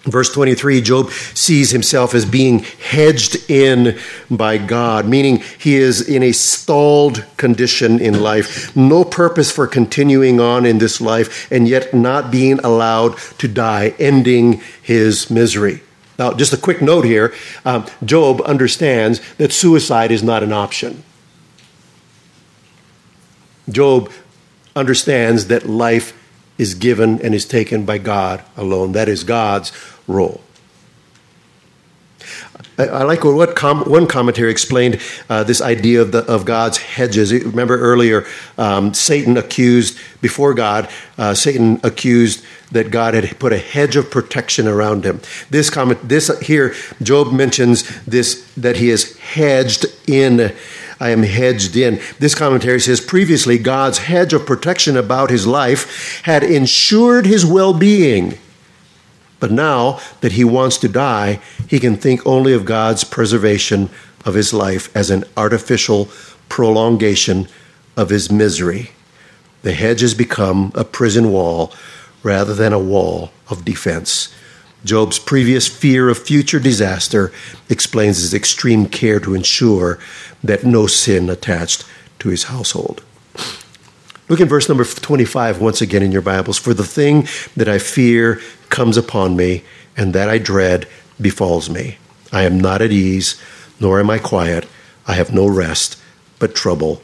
Verse 0.03 0.33
23, 0.33 0.79
Job 0.79 1.11
sees 1.11 1.71
himself 1.71 2.15
as 2.15 2.25
being 2.25 2.59
hedged 2.59 3.49
in 3.51 3.99
by 4.31 4.57
God, 4.57 5.05
meaning 5.05 5.43
he 5.59 5.75
is 5.75 6.07
in 6.07 6.23
a 6.23 6.31
stalled 6.31 7.25
condition 7.35 7.99
in 7.99 8.21
life, 8.21 8.73
no 8.73 9.03
purpose 9.03 9.51
for 9.51 9.67
continuing 9.67 10.39
on 10.39 10.65
in 10.65 10.77
this 10.77 11.01
life, 11.01 11.51
and 11.51 11.67
yet 11.67 11.93
not 11.93 12.31
being 12.31 12.59
allowed 12.59 13.17
to 13.39 13.49
die, 13.49 13.93
ending 13.99 14.61
his 14.81 15.29
misery. 15.29 15.81
Now, 16.17 16.31
just 16.33 16.53
a 16.53 16.57
quick 16.57 16.81
note 16.81 17.03
here 17.03 17.33
um, 17.65 17.85
Job 18.05 18.39
understands 18.41 19.19
that 19.35 19.51
suicide 19.51 20.11
is 20.11 20.23
not 20.23 20.41
an 20.41 20.53
option. 20.53 21.03
Job 23.69 24.11
understands 24.75 25.47
that 25.47 25.67
life 25.67 26.13
is 26.57 26.73
given 26.73 27.21
and 27.21 27.35
is 27.35 27.45
taken 27.45 27.85
by 27.85 27.97
God 27.97 28.43
alone. 28.55 28.93
That 28.93 29.09
is 29.09 29.23
God's 29.23 29.71
role. 30.07 30.41
I, 32.79 33.03
like 33.03 33.23
what 33.23 33.87
one 33.87 34.05
commentary 34.05 34.51
explained 34.51 35.01
uh, 35.29 35.43
this 35.43 35.61
idea 35.61 36.01
of, 36.01 36.11
the, 36.11 36.19
of 36.31 36.45
God's 36.45 36.77
hedges. 36.77 37.33
Remember 37.33 37.79
earlier, 37.79 38.25
um, 38.57 38.93
Satan 38.93 39.35
accused, 39.35 39.97
before 40.21 40.53
God, 40.53 40.87
uh, 41.17 41.33
Satan 41.33 41.79
accused 41.83 42.45
that 42.71 42.91
God 42.91 43.15
had 43.15 43.39
put 43.39 43.51
a 43.51 43.57
hedge 43.57 43.95
of 43.95 44.11
protection 44.11 44.67
around 44.67 45.05
him. 45.05 45.21
This 45.49 45.71
comment, 45.71 46.07
this 46.07 46.37
here, 46.39 46.75
Job 47.01 47.33
mentions 47.33 47.83
this 48.05 48.47
that 48.55 48.77
he 48.77 48.89
is 48.89 49.17
hedged 49.17 49.85
in. 50.07 50.53
I 50.99 51.09
am 51.09 51.23
hedged 51.23 51.75
in. 51.75 52.01
This 52.19 52.35
commentary 52.35 52.79
says 52.79 52.99
previously 53.01 53.57
God's 53.57 53.99
hedge 53.99 54.33
of 54.33 54.45
protection 54.45 54.97
about 54.97 55.29
his 55.29 55.45
life 55.45 56.21
had 56.23 56.43
ensured 56.43 57.25
his 57.25 57.45
well 57.45 57.73
being. 57.73 58.37
But 59.39 59.51
now 59.51 59.99
that 60.21 60.31
he 60.31 60.43
wants 60.43 60.77
to 60.79 60.87
die, 60.87 61.39
he 61.67 61.79
can 61.79 61.95
think 61.95 62.25
only 62.25 62.53
of 62.53 62.65
God's 62.65 63.03
preservation 63.03 63.89
of 64.25 64.33
his 64.33 64.53
life 64.53 64.95
as 64.95 65.09
an 65.09 65.23
artificial 65.35 66.09
prolongation 66.49 67.47
of 67.95 68.09
his 68.09 68.31
misery. 68.31 68.91
The 69.61 69.73
hedge 69.73 70.01
has 70.01 70.13
become 70.13 70.71
a 70.75 70.83
prison 70.83 71.31
wall 71.31 71.73
rather 72.23 72.53
than 72.53 72.73
a 72.73 72.79
wall 72.79 73.31
of 73.49 73.65
defense. 73.65 74.33
Job's 74.83 75.19
previous 75.19 75.67
fear 75.67 76.09
of 76.09 76.17
future 76.17 76.59
disaster 76.59 77.31
explains 77.69 78.17
his 78.17 78.33
extreme 78.33 78.87
care 78.87 79.19
to 79.19 79.33
ensure 79.33 79.99
that 80.43 80.63
no 80.63 80.87
sin 80.87 81.29
attached 81.29 81.85
to 82.19 82.29
his 82.29 82.45
household. 82.45 83.03
Look 84.29 84.39
in 84.41 84.47
verse 84.47 84.67
number 84.67 84.83
25 84.83 85.61
once 85.61 85.81
again 85.81 86.03
in 86.03 86.11
your 86.11 86.21
Bibles. 86.21 86.57
For 86.57 86.73
the 86.73 86.83
thing 86.83 87.27
that 87.55 87.69
I 87.69 87.79
fear 87.79 88.41
comes 88.69 88.97
upon 88.97 89.35
me, 89.35 89.63
and 89.97 90.13
that 90.13 90.29
I 90.29 90.37
dread 90.37 90.87
befalls 91.19 91.69
me. 91.69 91.97
I 92.31 92.43
am 92.43 92.59
not 92.59 92.81
at 92.81 92.91
ease, 92.91 93.41
nor 93.79 93.99
am 93.99 94.09
I 94.09 94.19
quiet. 94.19 94.67
I 95.07 95.13
have 95.13 95.33
no 95.33 95.47
rest, 95.47 95.99
but 96.39 96.53
trouble 96.53 97.01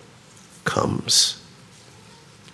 comes. 0.63 1.42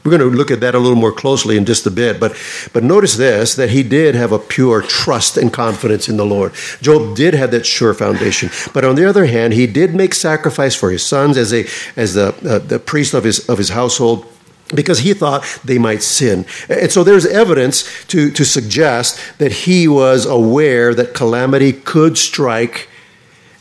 We're 0.03 0.17
going 0.17 0.31
to 0.31 0.37
look 0.37 0.49
at 0.49 0.61
that 0.61 0.75
a 0.75 0.79
little 0.79 0.97
more 0.97 1.11
closely 1.11 1.57
in 1.57 1.65
just 1.65 1.85
a 1.85 1.91
bit, 1.91 2.21
but, 2.21 2.33
but 2.71 2.83
notice 2.83 3.17
this 3.17 3.55
that 3.55 3.71
he 3.71 3.83
did 3.83 4.15
have 4.15 4.31
a 4.31 4.39
pure 4.39 4.81
trust 4.81 5.35
and 5.35 5.51
confidence 5.51 6.07
in 6.07 6.15
the 6.15 6.25
Lord. 6.25 6.53
Job 6.81 7.17
did 7.17 7.33
have 7.33 7.51
that 7.51 7.65
sure 7.65 7.93
foundation, 7.93 8.49
but 8.73 8.85
on 8.85 8.95
the 8.95 9.03
other 9.03 9.25
hand, 9.25 9.53
he 9.53 9.67
did 9.67 9.93
make 9.93 10.13
sacrifice 10.13 10.73
for 10.73 10.89
his 10.89 11.05
sons 11.05 11.37
as, 11.37 11.53
a, 11.53 11.67
as 11.97 12.13
the, 12.13 12.33
uh, 12.47 12.59
the 12.59 12.79
priest 12.79 13.13
of 13.13 13.25
his, 13.25 13.47
of 13.49 13.57
his 13.57 13.69
household 13.69 14.25
because 14.73 14.99
he 14.99 15.13
thought 15.13 15.43
they 15.65 15.77
might 15.77 16.01
sin. 16.01 16.45
And 16.69 16.91
so 16.91 17.03
there's 17.03 17.25
evidence 17.25 18.05
to, 18.05 18.31
to 18.31 18.45
suggest 18.45 19.19
that 19.39 19.51
he 19.51 19.87
was 19.87 20.25
aware 20.25 20.93
that 20.93 21.13
calamity 21.13 21.73
could 21.73 22.17
strike, 22.17 22.87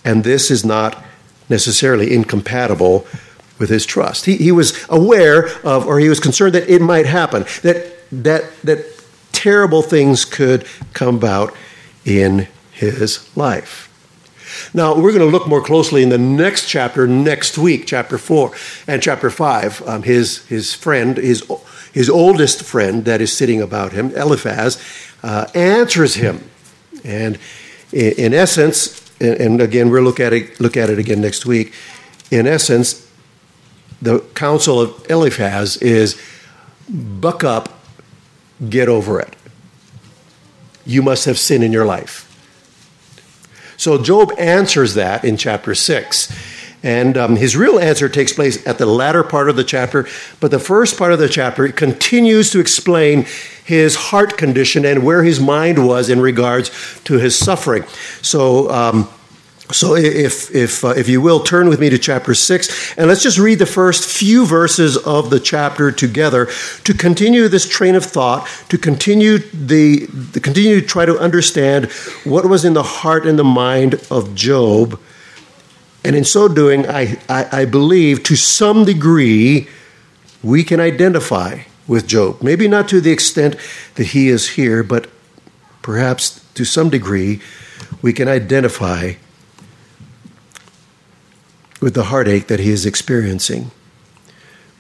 and 0.05 0.23
this 0.23 0.51
is 0.51 0.65
not 0.65 1.03
necessarily 1.49 2.15
incompatible 2.15 3.07
with 3.59 3.71
his 3.71 3.85
trust. 3.87 4.25
He, 4.25 4.37
he 4.37 4.53
was 4.53 4.87
aware 4.89 5.49
of, 5.65 5.87
or 5.87 5.99
he 5.99 6.09
was 6.09 6.21
concerned 6.21 6.55
that 6.55 6.69
it 6.69 6.81
might 6.81 7.07
happen, 7.07 7.45
that, 7.63 7.95
that, 8.11 8.61
that 8.63 8.85
terrible 9.33 9.83
things 9.83 10.25
could 10.25 10.67
come 10.93 11.17
about 11.17 11.55
in 12.05 12.49
his 12.73 13.37
life. 13.37 13.89
Now, 14.75 14.95
we're 14.95 15.13
going 15.13 15.25
to 15.25 15.27
look 15.27 15.47
more 15.47 15.63
closely 15.63 16.03
in 16.03 16.09
the 16.09 16.19
next 16.19 16.69
chapter 16.69 17.07
next 17.07 17.59
week, 17.59 17.87
chapter 17.87 18.19
4 18.19 18.53
and 18.87 19.03
chapter 19.03 19.31
5. 19.31 19.87
Um, 19.87 20.03
his, 20.03 20.47
his 20.47 20.75
friend, 20.75 21.17
his, 21.17 21.45
his 21.93 22.09
oldest 22.09 22.63
friend 22.63 23.05
that 23.05 23.21
is 23.21 23.37
sitting 23.37 23.61
about 23.61 23.93
him, 23.93 24.11
Eliphaz, 24.15 24.83
uh, 25.23 25.47
answers 25.55 26.15
him. 26.15 26.49
And 27.05 27.39
in, 27.93 28.13
in 28.13 28.35
essence, 28.35 29.05
and, 29.21 29.35
and 29.35 29.61
again, 29.61 29.91
we'll 29.91 30.03
look 30.03 30.21
at, 30.21 30.33
it, 30.33 30.61
look 30.61 30.77
at 30.77 30.91
it 30.91 30.99
again 30.99 31.21
next 31.21 31.47
week. 31.47 31.75
In 32.31 32.47
essence, 32.47 33.08
the 34.01 34.21
counsel 34.35 34.81
of 34.81 35.11
Eliphaz 35.11 35.77
is 35.79 36.21
buck 36.89 37.45
up 37.45 37.79
get 38.69 38.89
over 38.89 39.21
it. 39.21 39.37
You 40.85 41.03
must 41.03 41.27
have 41.27 41.39
sin 41.39 41.63
in 41.63 41.73
your 41.73 41.85
life. 41.85 42.25
So 43.77 44.03
Job 44.03 44.33
answers 44.39 44.95
that 44.95 45.25
in 45.25 45.37
chapter 45.37 45.75
6. 45.75 46.33
And 46.83 47.17
um, 47.17 47.37
his 47.37 47.57
real 47.57 47.79
answer 47.79 48.09
takes 48.09 48.33
place 48.33 48.65
at 48.67 48.79
the 48.79 48.87
latter 48.87 49.25
part 49.25 49.49
of 49.51 49.57
the 49.57 49.65
chapter, 49.65 50.07
but 50.39 50.53
the 50.53 50.61
first 50.61 50.97
part 50.97 51.13
of 51.13 51.19
the 51.19 51.29
chapter 51.29 51.69
continues 51.69 52.51
to 52.53 52.61
explain 52.61 53.27
his 53.65 53.97
heart 53.97 54.39
condition 54.39 54.85
and 54.85 55.05
where 55.05 55.25
his 55.25 55.41
mind 55.41 55.85
was 55.87 56.09
in 56.09 56.21
regards 56.21 56.71
to 57.05 57.15
his 57.15 57.37
suffering. 57.37 57.85
So, 58.23 58.71
um, 58.71 59.09
so 59.71 59.95
if 59.95 60.55
if 60.55 60.85
uh, 60.85 60.89
if 60.89 61.09
you 61.09 61.21
will 61.21 61.41
turn 61.41 61.69
with 61.69 61.81
me 61.81 61.91
to 61.91 61.99
chapter 61.99 62.35
6 62.35 62.97
and 62.97 63.07
let's 63.07 63.23
just 63.23 63.39
read 63.39 63.59
the 63.59 63.67
first 63.67 64.09
few 64.09 64.47
verses 64.47 64.97
of 64.97 65.31
the 65.31 65.39
chapter 65.39 65.93
together 65.93 66.49
to 66.85 66.95
continue 66.95 67.49
this 67.49 67.69
train 67.69 67.95
of 67.95 68.05
thought 68.05 68.49
to 68.69 68.79
continue 68.79 69.39
the, 69.39 70.07
the 70.07 70.41
continue 70.41 70.81
to 70.81 70.87
try 70.87 71.05
to 71.05 71.19
understand 71.19 71.91
what 72.25 72.47
was 72.47 72.65
in 72.65 72.73
the 72.73 72.83
heart 72.83 73.27
and 73.27 73.39
the 73.39 73.45
mind 73.45 74.01
of 74.11 74.35
Job 74.35 74.99
and 76.05 76.15
in 76.15 76.25
so 76.25 76.49
doing, 76.49 76.89
I, 76.89 77.19
I, 77.29 77.63
I, 77.63 77.65
believe 77.65 78.23
to 78.25 78.37
some 78.37 78.85
degree 78.85 79.69
we 80.43 80.63
can 80.63 80.81
identify 80.81 81.63
with 81.87 82.07
Job. 82.07 82.43
Maybe 82.43 82.69
not 82.69 82.89
to 82.91 83.01
the 83.01 83.11
extent 83.11 83.57
that 83.97 84.09
he 84.09 84.29
is 84.29 84.51
here, 84.51 84.83
but 84.83 85.11
perhaps 85.83 86.45
to 86.55 86.65
some 86.65 86.89
degree 86.89 87.41
we 88.01 88.13
can 88.13 88.29
identify 88.29 89.15
with 91.81 91.95
the 91.95 92.05
heartache 92.05 92.49
that 92.49 92.61
he 92.61 92.71
is 92.71 92.85
experiencing. 92.87 93.71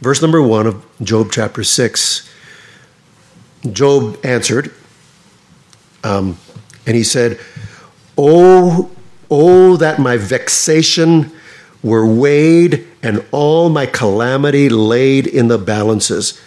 Verse 0.00 0.22
number 0.22 0.42
one 0.42 0.66
of 0.66 0.84
Job 1.02 1.30
chapter 1.32 1.64
6 1.64 2.28
Job 3.72 4.16
answered, 4.24 4.72
um, 6.04 6.38
and 6.86 6.96
he 6.96 7.02
said, 7.02 7.40
Oh, 8.16 8.90
Oh, 9.30 9.76
that 9.76 9.98
my 9.98 10.16
vexation 10.16 11.30
were 11.82 12.06
weighed 12.06 12.86
and 13.02 13.24
all 13.30 13.68
my 13.68 13.86
calamity 13.86 14.68
laid 14.68 15.26
in 15.26 15.48
the 15.48 15.58
balances. 15.58 16.40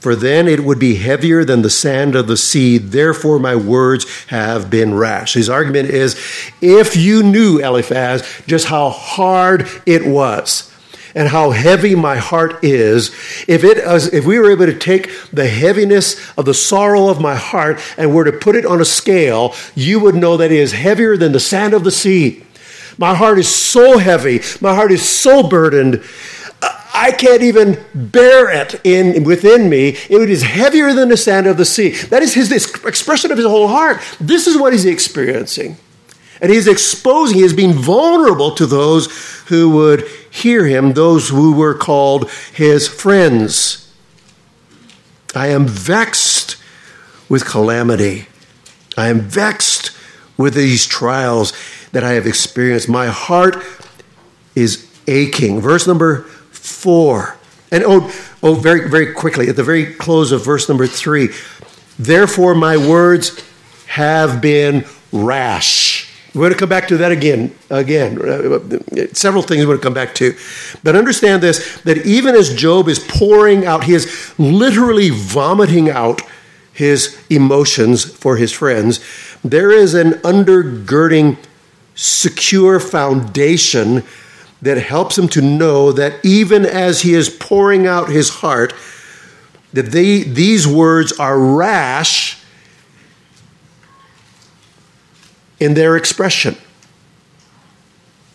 For 0.00 0.16
then 0.16 0.48
it 0.48 0.64
would 0.64 0.78
be 0.78 0.94
heavier 0.94 1.44
than 1.44 1.60
the 1.60 1.70
sand 1.70 2.16
of 2.16 2.26
the 2.26 2.36
sea. 2.36 2.78
Therefore, 2.78 3.38
my 3.38 3.54
words 3.54 4.06
have 4.28 4.70
been 4.70 4.94
rash. 4.94 5.34
His 5.34 5.50
argument 5.50 5.90
is 5.90 6.14
if 6.62 6.96
you 6.96 7.22
knew, 7.22 7.58
Eliphaz, 7.58 8.26
just 8.46 8.66
how 8.66 8.88
hard 8.88 9.68
it 9.84 10.06
was 10.06 10.70
and 11.14 11.28
how 11.28 11.50
heavy 11.50 11.94
my 11.94 12.16
heart 12.16 12.62
is, 12.64 13.08
if 13.46 13.62
it 13.62 13.78
if 14.14 14.24
we 14.24 14.38
were 14.38 14.50
able 14.50 14.66
to 14.66 14.78
take 14.78 15.10
the 15.32 15.48
heaviness 15.48 16.16
of 16.38 16.44
the 16.44 16.54
sorrow 16.54 17.08
of 17.08 17.20
my 17.20 17.34
heart 17.34 17.80
and 17.98 18.14
were 18.14 18.24
to 18.24 18.32
put 18.32 18.56
it 18.56 18.64
on 18.64 18.80
a 18.80 18.84
scale, 18.84 19.54
you 19.74 20.00
would 20.00 20.14
know 20.14 20.36
that 20.36 20.52
it 20.52 20.58
is 20.58 20.72
heavier 20.72 21.16
than 21.16 21.32
the 21.32 21.40
sand 21.40 21.74
of 21.74 21.84
the 21.84 21.90
sea. 21.90 22.44
My 22.96 23.14
heart 23.14 23.38
is 23.38 23.54
so 23.54 23.98
heavy. 23.98 24.40
My 24.60 24.74
heart 24.74 24.92
is 24.92 25.06
so 25.08 25.42
burdened. 25.42 26.02
I 27.00 27.12
can't 27.12 27.40
even 27.40 27.82
bear 27.94 28.50
it 28.50 28.78
in 28.84 29.24
within 29.24 29.70
me. 29.70 29.96
It 30.10 30.28
is 30.28 30.42
heavier 30.42 30.92
than 30.92 31.08
the 31.08 31.16
sand 31.16 31.46
of 31.46 31.56
the 31.56 31.64
sea. 31.64 31.92
That 31.92 32.22
is 32.22 32.34
his 32.34 32.52
expression 32.52 33.32
of 33.32 33.38
his 33.38 33.46
whole 33.46 33.68
heart. 33.68 34.02
This 34.20 34.46
is 34.46 34.58
what 34.58 34.74
he's 34.74 34.84
experiencing. 34.84 35.78
And 36.42 36.52
he's 36.52 36.68
exposing, 36.68 37.38
he 37.38 37.42
is 37.42 37.54
being 37.54 37.72
vulnerable 37.72 38.54
to 38.54 38.66
those 38.66 39.10
who 39.48 39.70
would 39.70 40.06
hear 40.30 40.66
him, 40.66 40.92
those 40.92 41.30
who 41.30 41.54
were 41.54 41.74
called 41.74 42.30
his 42.52 42.86
friends. 42.86 43.90
I 45.34 45.46
am 45.46 45.66
vexed 45.66 46.56
with 47.30 47.46
calamity. 47.46 48.26
I 48.98 49.08
am 49.08 49.20
vexed 49.20 49.92
with 50.36 50.52
these 50.52 50.86
trials 50.86 51.54
that 51.92 52.04
I 52.04 52.10
have 52.10 52.26
experienced. 52.26 52.90
My 52.90 53.06
heart 53.06 53.56
is 54.54 54.86
aching. 55.06 55.62
Verse 55.62 55.86
number 55.86 56.26
four. 56.60 57.36
And 57.72 57.84
oh, 57.86 58.12
oh, 58.42 58.54
very, 58.54 58.88
very 58.88 59.12
quickly, 59.12 59.48
at 59.48 59.56
the 59.56 59.64
very 59.64 59.94
close 59.94 60.32
of 60.32 60.44
verse 60.44 60.68
number 60.68 60.86
three. 60.86 61.28
Therefore, 61.98 62.54
my 62.54 62.76
words 62.76 63.42
have 63.86 64.40
been 64.40 64.84
rash. 65.12 66.08
We're 66.34 66.42
going 66.42 66.52
to 66.52 66.58
come 66.58 66.68
back 66.68 66.88
to 66.88 66.96
that 66.98 67.12
again. 67.12 67.54
Again, 67.70 68.18
uh, 68.20 69.06
several 69.12 69.42
things 69.42 69.66
we're 69.66 69.76
going 69.76 69.78
to 69.78 69.82
come 69.82 69.94
back 69.94 70.14
to. 70.16 70.36
But 70.84 70.94
understand 70.94 71.42
this 71.42 71.80
that 71.82 72.06
even 72.06 72.34
as 72.34 72.54
Job 72.54 72.88
is 72.88 72.98
pouring 73.00 73.66
out, 73.66 73.84
he 73.84 73.94
is 73.94 74.32
literally 74.38 75.10
vomiting 75.10 75.90
out 75.90 76.22
his 76.80 77.22
emotions 77.28 78.04
for 78.04 78.38
his 78.38 78.52
friends, 78.52 79.00
there 79.44 79.70
is 79.70 79.92
an 79.92 80.12
undergirding, 80.22 81.36
secure 81.94 82.80
foundation 82.80 84.02
that 84.62 84.76
helps 84.78 85.16
him 85.18 85.28
to 85.28 85.40
know 85.40 85.92
that 85.92 86.24
even 86.24 86.66
as 86.66 87.02
he 87.02 87.14
is 87.14 87.28
pouring 87.28 87.86
out 87.86 88.08
his 88.08 88.28
heart, 88.28 88.74
that 89.72 89.86
they, 89.86 90.22
these 90.22 90.66
words 90.66 91.12
are 91.18 91.38
rash 91.38 92.38
in 95.58 95.74
their 95.74 95.96
expression. 95.96 96.56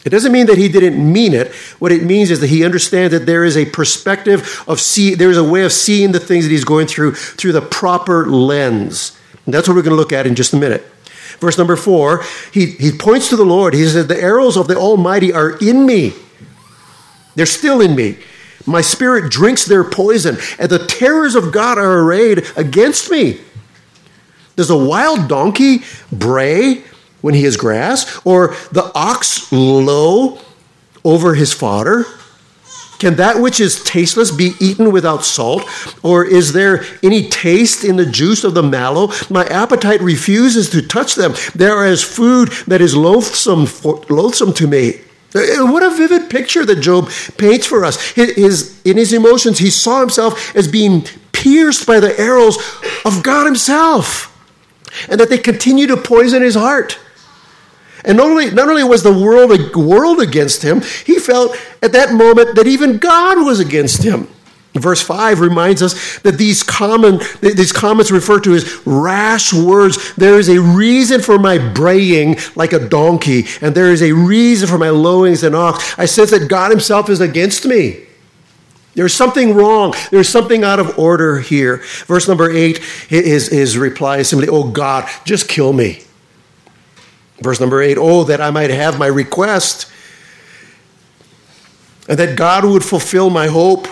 It 0.06 0.12
doesn't 0.12 0.32
mean 0.32 0.46
that 0.46 0.60
he 0.60 0.70
didn't 0.70 1.12
mean 1.12 1.34
it. 1.34 1.54
What 1.80 1.92
it 1.92 2.04
means 2.04 2.30
is 2.30 2.40
that 2.42 2.48
he 2.48 2.64
understands 2.64 3.12
that 3.12 3.26
there 3.26 3.44
is 3.44 3.58
a 3.58 3.66
perspective 3.66 4.64
of 4.68 4.80
see, 4.80 5.16
there 5.16 5.32
is 5.32 5.38
a 5.38 5.44
way 5.44 5.64
of 5.64 5.72
seeing 5.72 6.12
the 6.12 6.20
things 6.20 6.46
that 6.46 6.52
he's 6.52 6.64
going 6.64 6.86
through 6.86 7.16
through 7.16 7.54
the 7.54 7.62
proper 7.62 8.28
lens. 8.28 9.18
And 9.46 9.54
that's 9.54 9.68
what 9.68 9.76
we're 9.76 9.82
going 9.82 9.96
to 9.96 10.00
look 10.00 10.14
at 10.14 10.28
in 10.28 10.36
just 10.36 10.54
a 10.54 10.58
minute. 10.58 10.86
Verse 11.40 11.58
number 11.58 11.76
four, 11.76 12.24
he, 12.52 12.68
he 12.68 12.92
points 12.92 13.30
to 13.30 13.36
the 13.36 13.46
Lord. 13.46 13.74
He 13.74 13.86
says, 13.88 14.08
The 14.08 14.22
arrows 14.22 14.58
of 14.58 14.68
the 14.68 14.76
Almighty 14.76 15.34
are 15.34 15.58
in 15.58 15.86
me. 15.86 16.14
They're 17.36 17.46
still 17.46 17.82
in 17.82 17.96
me. 17.96 18.18
My 18.66 18.82
spirit 18.82 19.32
drinks 19.32 19.66
their 19.66 19.84
poison, 19.84 20.38
and 20.58 20.70
the 20.70 20.86
terrors 20.86 21.36
of 21.36 21.52
God 21.52 21.78
are 21.78 22.00
arrayed 22.00 22.46
against 22.56 23.12
me. 23.12 23.40
Does 24.56 24.70
a 24.70 24.78
wild 24.78 25.28
donkey 25.28 25.84
bray 26.12 26.84
when 27.22 27.34
he 27.34 27.46
is 27.46 27.58
grass, 27.58 28.20
or 28.26 28.56
the 28.72 28.92
ox 28.96 29.52
low 29.52 30.40
over 31.04 31.36
his 31.36 31.54
fodder? 31.54 32.06
Can 33.00 33.16
that 33.16 33.42
which 33.42 33.60
is 33.60 33.84
tasteless 33.84 34.32
be 34.32 34.54
eaten 34.60 34.92
without 34.92 35.26
salt? 35.26 35.64
Or 36.04 36.26
is 36.26 36.54
there 36.54 36.86
any 37.04 37.30
taste 37.30 37.84
in 37.84 37.96
the 37.98 38.06
juice 38.06 38.44
of 38.44 38.54
the 38.54 38.64
mallow? 38.64 39.12
My 39.30 39.46
appetite 39.46 40.02
refuses 40.02 40.70
to 40.72 40.82
touch 40.82 41.16
them. 41.16 41.34
They 41.54 41.68
are 41.68 41.86
as 41.86 42.04
food 42.04 42.50
that 42.68 42.82
is 42.82 42.96
loathsome, 42.96 43.66
for, 43.66 44.04
loathsome 44.10 44.54
to 44.54 44.68
me. 44.68 45.02
Uh, 45.36 45.66
what 45.70 45.84
a 45.84 45.90
vivid 45.90 46.30
picture 46.30 46.66
that 46.66 46.80
Job 46.80 47.10
paints 47.38 47.68
for 47.68 47.84
us. 47.84 48.12
His, 48.12 48.82
in 48.86 48.96
his 48.96 49.12
emotions, 49.12 49.58
he 49.58 49.70
saw 49.70 50.00
himself 50.00 50.56
as 50.56 50.68
being 50.68 51.06
pierced 51.46 51.86
by 51.86 52.00
the 52.00 52.18
arrows 52.20 52.58
of 53.04 53.22
God 53.22 53.46
Himself, 53.46 54.32
and 55.10 55.20
that 55.20 55.30
they 55.30 55.38
continue 55.38 55.88
to 55.88 55.98
poison 55.98 56.42
his 56.42 56.56
heart. 56.56 56.98
And 58.06 58.18
not 58.18 58.28
only, 58.28 58.52
not 58.52 58.70
only 58.70 58.84
was 58.84 59.04
the 59.04 59.12
world, 59.12 59.52
a 59.52 59.78
world 59.78 60.22
against 60.22 60.62
him, 60.62 60.82
he 61.06 61.20
felt 61.20 61.58
at 61.82 61.92
that 61.94 62.14
moment 62.14 62.56
that 62.56 62.68
even 62.68 62.98
God 63.00 63.44
was 63.44 63.60
against 63.60 64.04
him. 64.04 64.28
Verse 64.76 65.02
5 65.02 65.40
reminds 65.40 65.82
us 65.82 66.20
that 66.20 66.38
these, 66.38 66.62
common, 66.62 67.20
these 67.42 67.72
comments 67.72 68.12
refer 68.12 68.42
to 68.42 68.54
as 68.54 68.86
rash 68.86 69.54
words. 69.54 70.14
There 70.16 70.38
is 70.38 70.50
a 70.50 70.60
reason 70.60 71.22
for 71.22 71.40
my 71.40 71.58
braying 71.58 72.38
like 72.56 72.74
a 72.74 72.90
donkey, 72.90 73.46
and 73.62 73.74
there 73.74 73.92
is 73.92 74.02
a 74.02 74.12
reason 74.12 74.68
for 74.68 74.78
my 74.78 74.90
lowing 74.90 75.32
as 75.32 75.44
an 75.44 75.56
ox. 75.56 75.98
I 75.98 76.06
sense 76.06 76.32
that 76.32 76.50
God 76.50 76.72
Himself 76.72 77.10
is 77.10 77.22
against 77.22 77.66
me. 77.66 78.06
There's 78.96 79.14
something 79.14 79.56
wrong. 79.56 79.94
There's 80.12 80.30
something 80.30 80.64
out 80.64 80.80
of 80.80 81.00
order 81.00 81.40
here. 81.40 81.78
Verse 82.06 82.28
number 82.28 82.52
8, 82.52 82.78
his, 82.78 83.48
his 83.48 83.78
reply 83.78 84.18
is 84.18 84.30
simply, 84.30 84.50
Oh 84.50 84.70
God, 84.70 85.10
just 85.26 85.48
kill 85.48 85.72
me. 85.72 86.02
Verse 87.40 87.60
number 87.60 87.82
eight, 87.82 87.98
oh, 87.98 88.24
that 88.24 88.40
I 88.40 88.50
might 88.52 88.70
have 88.70 88.98
my 88.98 89.08
request, 89.08 89.92
and 92.08 92.18
that 92.18 92.38
God 92.38 92.64
would 92.64 92.84
fulfill 92.84 93.30
my 93.30 93.48
hope. 93.48 93.88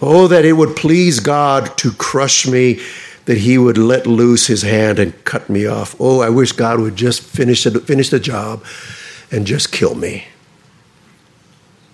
Oh, 0.00 0.26
that 0.26 0.44
it 0.44 0.54
would 0.54 0.76
please 0.76 1.20
God 1.20 1.78
to 1.78 1.92
crush 1.92 2.46
me, 2.46 2.80
that 3.26 3.38
He 3.38 3.56
would 3.56 3.78
let 3.78 4.06
loose 4.06 4.48
His 4.48 4.62
hand 4.62 4.98
and 4.98 5.24
cut 5.24 5.48
me 5.48 5.64
off. 5.64 5.94
Oh, 6.00 6.20
I 6.20 6.28
wish 6.28 6.52
God 6.52 6.80
would 6.80 6.96
just 6.96 7.22
finish, 7.22 7.64
it, 7.66 7.78
finish 7.82 8.10
the 8.10 8.20
job 8.20 8.64
and 9.30 9.46
just 9.46 9.72
kill 9.72 9.94
me. 9.94 10.24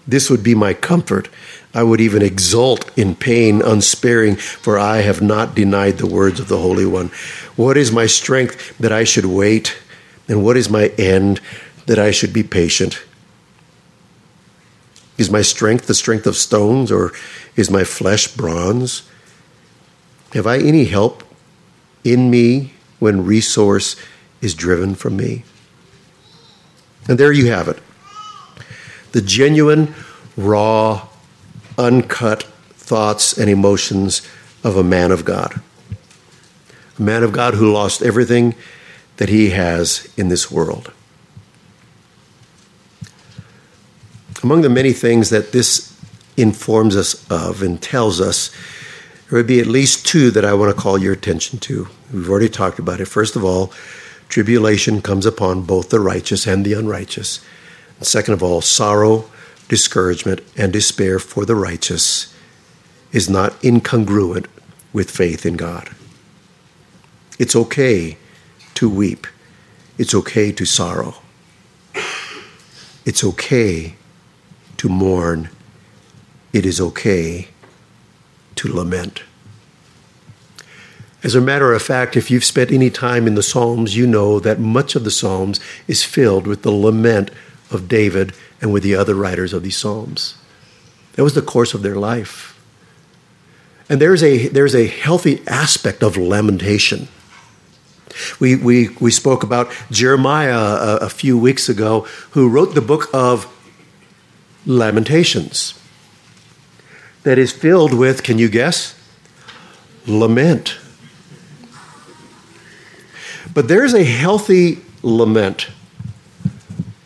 This 0.06 0.30
would 0.30 0.42
be 0.42 0.54
my 0.54 0.72
comfort. 0.72 1.28
I 1.74 1.82
would 1.82 2.00
even 2.00 2.22
exult 2.22 2.96
in 2.98 3.14
pain 3.14 3.60
unsparing, 3.60 4.36
for 4.36 4.78
I 4.78 4.98
have 4.98 5.20
not 5.20 5.54
denied 5.54 5.98
the 5.98 6.06
words 6.06 6.40
of 6.40 6.48
the 6.48 6.58
Holy 6.58 6.86
One. 6.86 7.08
What 7.56 7.76
is 7.76 7.92
my 7.92 8.06
strength 8.06 8.76
that 8.78 8.92
I 8.92 9.04
should 9.04 9.26
wait? 9.26 9.76
And 10.28 10.42
what 10.42 10.56
is 10.56 10.70
my 10.70 10.88
end 10.98 11.40
that 11.86 11.98
I 11.98 12.10
should 12.10 12.32
be 12.32 12.42
patient? 12.42 13.02
Is 15.18 15.30
my 15.30 15.42
strength 15.42 15.86
the 15.86 15.94
strength 15.94 16.26
of 16.26 16.36
stones, 16.36 16.90
or 16.90 17.12
is 17.56 17.70
my 17.70 17.84
flesh 17.84 18.28
bronze? 18.28 19.02
Have 20.32 20.46
I 20.46 20.58
any 20.58 20.84
help 20.84 21.24
in 22.04 22.30
me 22.30 22.74
when 22.98 23.24
resource 23.24 23.96
is 24.40 24.54
driven 24.54 24.94
from 24.94 25.16
me? 25.16 25.44
And 27.08 27.18
there 27.18 27.32
you 27.32 27.50
have 27.50 27.68
it 27.68 27.78
the 29.12 29.22
genuine, 29.22 29.94
raw, 30.36 31.08
uncut 31.78 32.42
thoughts 32.74 33.38
and 33.38 33.48
emotions 33.48 34.20
of 34.64 34.76
a 34.76 34.82
man 34.82 35.12
of 35.12 35.24
God. 35.24 35.60
A 36.98 37.02
man 37.02 37.22
of 37.22 37.32
God 37.32 37.54
who 37.54 37.72
lost 37.72 38.02
everything 38.02 38.54
that 39.18 39.28
he 39.28 39.50
has 39.50 40.12
in 40.16 40.28
this 40.28 40.50
world. 40.50 40.92
Among 44.42 44.62
the 44.62 44.68
many 44.68 44.92
things 44.92 45.30
that 45.30 45.52
this 45.52 45.94
informs 46.36 46.96
us 46.96 47.28
of 47.30 47.62
and 47.62 47.80
tells 47.80 48.20
us, 48.20 48.50
there 49.28 49.36
would 49.36 49.46
be 49.46 49.60
at 49.60 49.66
least 49.66 50.06
two 50.06 50.30
that 50.30 50.44
I 50.44 50.54
want 50.54 50.74
to 50.74 50.80
call 50.80 50.98
your 50.98 51.12
attention 51.12 51.58
to. 51.60 51.88
We've 52.12 52.30
already 52.30 52.48
talked 52.48 52.78
about 52.78 53.00
it. 53.00 53.06
First 53.06 53.36
of 53.36 53.44
all, 53.44 53.72
tribulation 54.28 55.02
comes 55.02 55.26
upon 55.26 55.62
both 55.62 55.90
the 55.90 56.00
righteous 56.00 56.46
and 56.46 56.64
the 56.64 56.72
unrighteous. 56.72 57.44
And 57.98 58.06
second 58.06 58.34
of 58.34 58.42
all, 58.42 58.60
sorrow, 58.60 59.28
discouragement, 59.68 60.40
and 60.56 60.72
despair 60.72 61.18
for 61.18 61.44
the 61.44 61.54
righteous 61.54 62.34
is 63.12 63.28
not 63.28 63.52
incongruent 63.62 64.46
with 64.92 65.10
faith 65.10 65.44
in 65.46 65.56
God. 65.56 65.90
It's 67.38 67.54
okay 67.54 68.16
to 68.74 68.88
weep, 68.88 69.26
it's 69.98 70.14
okay 70.14 70.52
to 70.52 70.64
sorrow, 70.64 71.16
it's 73.04 73.22
okay 73.22 73.94
to 74.78 74.88
mourn, 74.88 75.50
it 76.52 76.64
is 76.64 76.80
okay 76.80 77.48
to 78.56 78.72
lament. 78.74 79.22
As 81.22 81.34
a 81.34 81.40
matter 81.40 81.72
of 81.72 81.82
fact, 81.82 82.16
if 82.16 82.30
you've 82.30 82.44
spent 82.44 82.70
any 82.70 82.90
time 82.90 83.26
in 83.26 83.34
the 83.34 83.42
Psalms, 83.42 83.96
you 83.96 84.06
know 84.06 84.38
that 84.38 84.60
much 84.60 84.94
of 84.94 85.04
the 85.04 85.10
Psalms 85.10 85.58
is 85.88 86.04
filled 86.04 86.46
with 86.46 86.62
the 86.62 86.70
lament 86.70 87.30
of 87.70 87.88
David 87.88 88.32
and 88.60 88.72
with 88.72 88.82
the 88.82 88.94
other 88.94 89.14
writers 89.14 89.52
of 89.52 89.62
these 89.62 89.76
Psalms. 89.76 90.34
That 91.14 91.22
was 91.22 91.34
the 91.34 91.42
course 91.42 91.74
of 91.74 91.82
their 91.82 91.96
life. 91.96 92.54
And 93.88 94.00
there's 94.00 94.22
a, 94.22 94.48
there's 94.48 94.74
a 94.74 94.86
healthy 94.86 95.42
aspect 95.46 96.02
of 96.02 96.16
lamentation. 96.16 97.08
We, 98.38 98.56
we, 98.56 98.88
we 99.00 99.10
spoke 99.10 99.42
about 99.42 99.70
Jeremiah 99.90 100.54
a, 100.54 100.96
a 101.02 101.08
few 101.08 101.38
weeks 101.38 101.68
ago, 101.68 102.06
who 102.30 102.48
wrote 102.48 102.74
the 102.74 102.80
book 102.80 103.08
of 103.12 103.52
Lamentations, 104.66 105.80
that 107.22 107.38
is 107.38 107.52
filled 107.52 107.94
with, 107.94 108.22
can 108.22 108.38
you 108.38 108.48
guess? 108.48 108.94
Lament. 110.06 110.78
But 113.54 113.68
there's 113.68 113.94
a 113.94 114.04
healthy 114.04 114.80
lament 115.02 115.68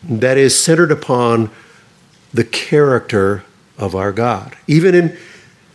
that 0.03 0.37
is 0.37 0.57
centered 0.57 0.91
upon 0.91 1.49
the 2.33 2.43
character 2.43 3.43
of 3.77 3.95
our 3.95 4.11
God. 4.11 4.55
Even 4.67 4.95
in 4.95 5.17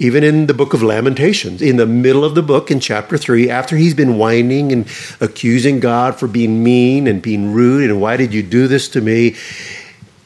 even 0.00 0.22
in 0.22 0.46
the 0.46 0.54
book 0.54 0.74
of 0.74 0.82
Lamentations, 0.82 1.60
in 1.60 1.76
the 1.76 1.86
middle 1.86 2.24
of 2.24 2.36
the 2.36 2.42
book, 2.42 2.70
in 2.70 2.78
chapter 2.78 3.18
3, 3.18 3.50
after 3.50 3.76
he's 3.76 3.94
been 3.94 4.16
whining 4.16 4.70
and 4.70 4.86
accusing 5.20 5.80
God 5.80 6.14
for 6.14 6.28
being 6.28 6.62
mean 6.62 7.08
and 7.08 7.20
being 7.20 7.52
rude 7.52 7.90
and 7.90 8.00
why 8.00 8.16
did 8.16 8.32
you 8.32 8.44
do 8.44 8.68
this 8.68 8.88
to 8.90 9.00
me? 9.00 9.34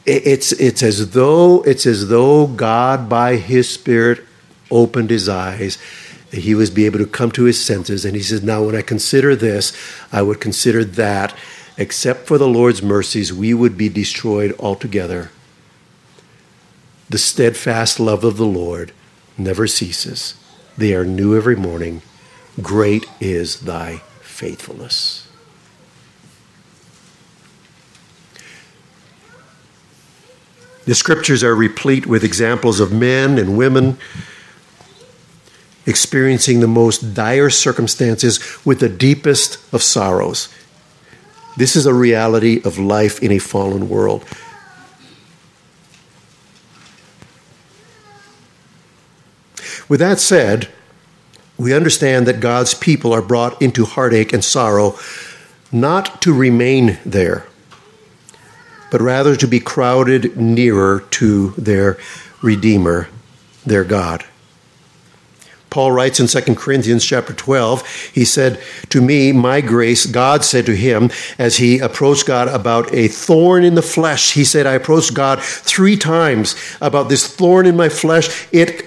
It's, 0.05 0.51
it's, 0.51 0.83
as 0.83 1.11
though, 1.11 1.63
it's 1.63 1.85
as 1.85 2.09
though 2.09 2.45
God, 2.47 3.09
by 3.09 3.37
his 3.37 3.69
Spirit, 3.69 4.23
opened 4.69 5.09
his 5.09 5.27
eyes. 5.29 5.77
He 6.31 6.53
was 6.53 6.69
be 6.69 6.85
able 6.85 6.99
to 6.99 7.07
come 7.07 7.31
to 7.31 7.45
his 7.45 7.63
senses. 7.63 8.05
And 8.05 8.15
he 8.15 8.21
says, 8.21 8.43
Now, 8.43 8.63
when 8.63 8.75
I 8.75 8.81
consider 8.81 9.35
this, 9.35 9.71
I 10.11 10.21
would 10.21 10.41
consider 10.41 10.83
that. 10.83 11.33
Except 11.77 12.27
for 12.27 12.37
the 12.37 12.47
Lord's 12.47 12.83
mercies, 12.83 13.33
we 13.33 13.53
would 13.53 13.77
be 13.77 13.89
destroyed 13.89 14.55
altogether. 14.59 15.31
The 17.09 17.17
steadfast 17.17 17.99
love 17.99 18.23
of 18.23 18.37
the 18.37 18.45
Lord 18.45 18.91
never 19.37 19.67
ceases. 19.67 20.35
They 20.77 20.93
are 20.93 21.05
new 21.05 21.35
every 21.35 21.55
morning. 21.55 22.01
Great 22.61 23.05
is 23.19 23.61
thy 23.61 23.97
faithfulness. 24.21 25.27
The 30.85 30.95
scriptures 30.95 31.43
are 31.43 31.55
replete 31.55 32.05
with 32.05 32.23
examples 32.23 32.79
of 32.79 32.91
men 32.91 33.37
and 33.37 33.57
women 33.57 33.97
experiencing 35.85 36.59
the 36.59 36.67
most 36.67 37.13
dire 37.13 37.49
circumstances 37.49 38.39
with 38.65 38.79
the 38.79 38.89
deepest 38.89 39.59
of 39.73 39.81
sorrows. 39.81 40.49
This 41.55 41.75
is 41.75 41.85
a 41.85 41.93
reality 41.93 42.61
of 42.63 42.79
life 42.79 43.21
in 43.21 43.31
a 43.31 43.39
fallen 43.39 43.89
world. 43.89 44.25
With 49.87 49.99
that 49.99 50.19
said, 50.19 50.69
we 51.57 51.73
understand 51.73 52.25
that 52.27 52.39
God's 52.39 52.73
people 52.73 53.13
are 53.13 53.21
brought 53.21 53.61
into 53.61 53.85
heartache 53.85 54.33
and 54.33 54.43
sorrow 54.43 54.97
not 55.71 56.21
to 56.23 56.33
remain 56.33 56.97
there, 57.05 57.45
but 58.91 59.01
rather 59.01 59.35
to 59.35 59.47
be 59.47 59.59
crowded 59.59 60.37
nearer 60.37 61.01
to 61.11 61.51
their 61.51 61.97
Redeemer, 62.41 63.07
their 63.65 63.83
God. 63.83 64.25
Paul 65.73 65.91
writes 65.91 66.19
in 66.19 66.27
2 66.27 66.53
Corinthians 66.53 67.03
chapter 67.03 67.33
12, 67.33 68.11
he 68.13 68.25
said, 68.25 68.61
To 68.89 69.01
me, 69.01 69.31
my 69.31 69.59
grace, 69.59 70.05
God 70.05 70.45
said 70.45 70.67
to 70.67 70.75
him 70.75 71.09
as 71.39 71.57
he 71.57 71.79
approached 71.79 72.27
God 72.27 72.47
about 72.47 72.93
a 72.93 73.07
thorn 73.07 73.63
in 73.63 73.73
the 73.73 73.81
flesh. 73.81 74.33
He 74.33 74.43
said, 74.43 74.67
I 74.67 74.73
approached 74.73 75.15
God 75.15 75.41
three 75.41 75.97
times 75.97 76.55
about 76.79 77.09
this 77.09 77.25
thorn 77.27 77.65
in 77.65 77.75
my 77.75 77.89
flesh. 77.89 78.47
It 78.51 78.85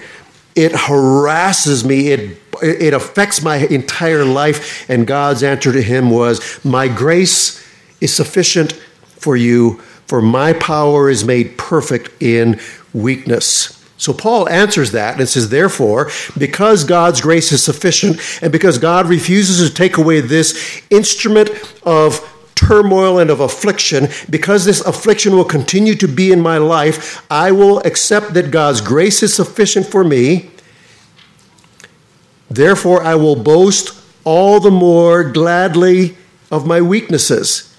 it 0.55 0.71
harasses 0.71 1.83
me. 1.83 2.07
It, 2.07 2.41
it 2.63 2.93
affects 2.93 3.43
my 3.43 3.57
entire 3.57 4.23
life. 4.23 4.89
And 4.89 5.05
God's 5.05 5.43
answer 5.43 5.73
to 5.73 5.81
him 5.81 6.09
was, 6.09 6.63
My 6.63 6.87
grace 6.87 7.67
is 7.99 8.15
sufficient 8.15 8.71
for 8.71 9.35
you, 9.35 9.79
for 10.07 10.21
my 10.21 10.53
power 10.53 11.09
is 11.09 11.25
made 11.25 11.57
perfect 11.57 12.23
in 12.23 12.61
weakness. 12.93 13.76
So 13.97 14.13
Paul 14.13 14.47
answers 14.47 14.91
that 14.91 15.19
and 15.19 15.27
says, 15.27 15.49
Therefore, 15.49 16.11
because 16.37 16.83
God's 16.83 17.19
grace 17.19 17.51
is 17.51 17.63
sufficient, 17.63 18.19
and 18.41 18.51
because 18.51 18.77
God 18.77 19.07
refuses 19.07 19.67
to 19.67 19.73
take 19.73 19.97
away 19.97 20.21
this 20.21 20.83
instrument 20.91 21.49
of 21.83 22.21
turmoil 22.53 23.17
and 23.19 23.29
of 23.29 23.39
affliction, 23.39 24.07
because 24.29 24.65
this 24.65 24.81
affliction 24.81 25.35
will 25.35 25.45
continue 25.45 25.95
to 25.95 26.07
be 26.07 26.31
in 26.31 26.41
my 26.41 26.57
life, 26.57 27.25
I 27.29 27.51
will 27.51 27.79
accept 27.79 28.33
that 28.35 28.51
God's 28.51 28.81
grace 28.81 29.23
is 29.23 29.33
sufficient 29.33 29.87
for 29.87 30.03
me. 30.03 30.51
Therefore, 32.49 33.03
I 33.03 33.15
will 33.15 33.35
boast 33.35 33.99
all 34.23 34.59
the 34.59 34.71
more 34.71 35.23
gladly 35.23 36.17
of 36.51 36.67
my 36.67 36.81
weaknesses. 36.81 37.75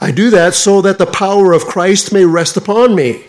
I 0.00 0.10
do 0.10 0.30
that 0.30 0.54
so 0.54 0.80
that 0.82 0.98
the 0.98 1.06
power 1.06 1.52
of 1.52 1.64
Christ 1.64 2.12
may 2.12 2.24
rest 2.24 2.56
upon 2.56 2.94
me. 2.94 3.24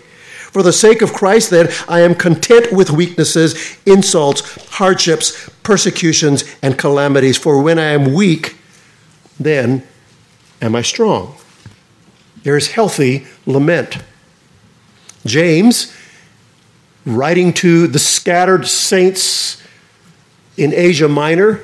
For 0.52 0.62
the 0.62 0.74
sake 0.74 1.02
of 1.02 1.14
Christ, 1.14 1.50
then, 1.50 1.70
I 1.88 2.02
am 2.02 2.14
content 2.14 2.74
with 2.74 2.92
weaknesses, 2.92 3.78
insults, 3.86 4.70
hardships, 4.72 5.50
persecutions, 5.64 6.44
and 6.62 6.78
calamities. 6.78 7.38
For 7.38 7.62
when 7.62 7.80
I 7.80 7.92
am 7.92 8.14
weak, 8.14 8.58
then 9.40 9.88
am 10.62 10.76
I 10.76 10.82
strong. 10.82 11.36
There 12.44 12.58
is 12.58 12.72
healthy 12.72 13.26
lament. 13.46 14.00
James, 15.26 15.96
writing 17.06 17.54
to 17.54 17.88
the 17.88 18.00
scattered 18.00 18.68
saints 18.68 19.62
in 20.58 20.74
Asia 20.74 21.08
Minor, 21.08 21.62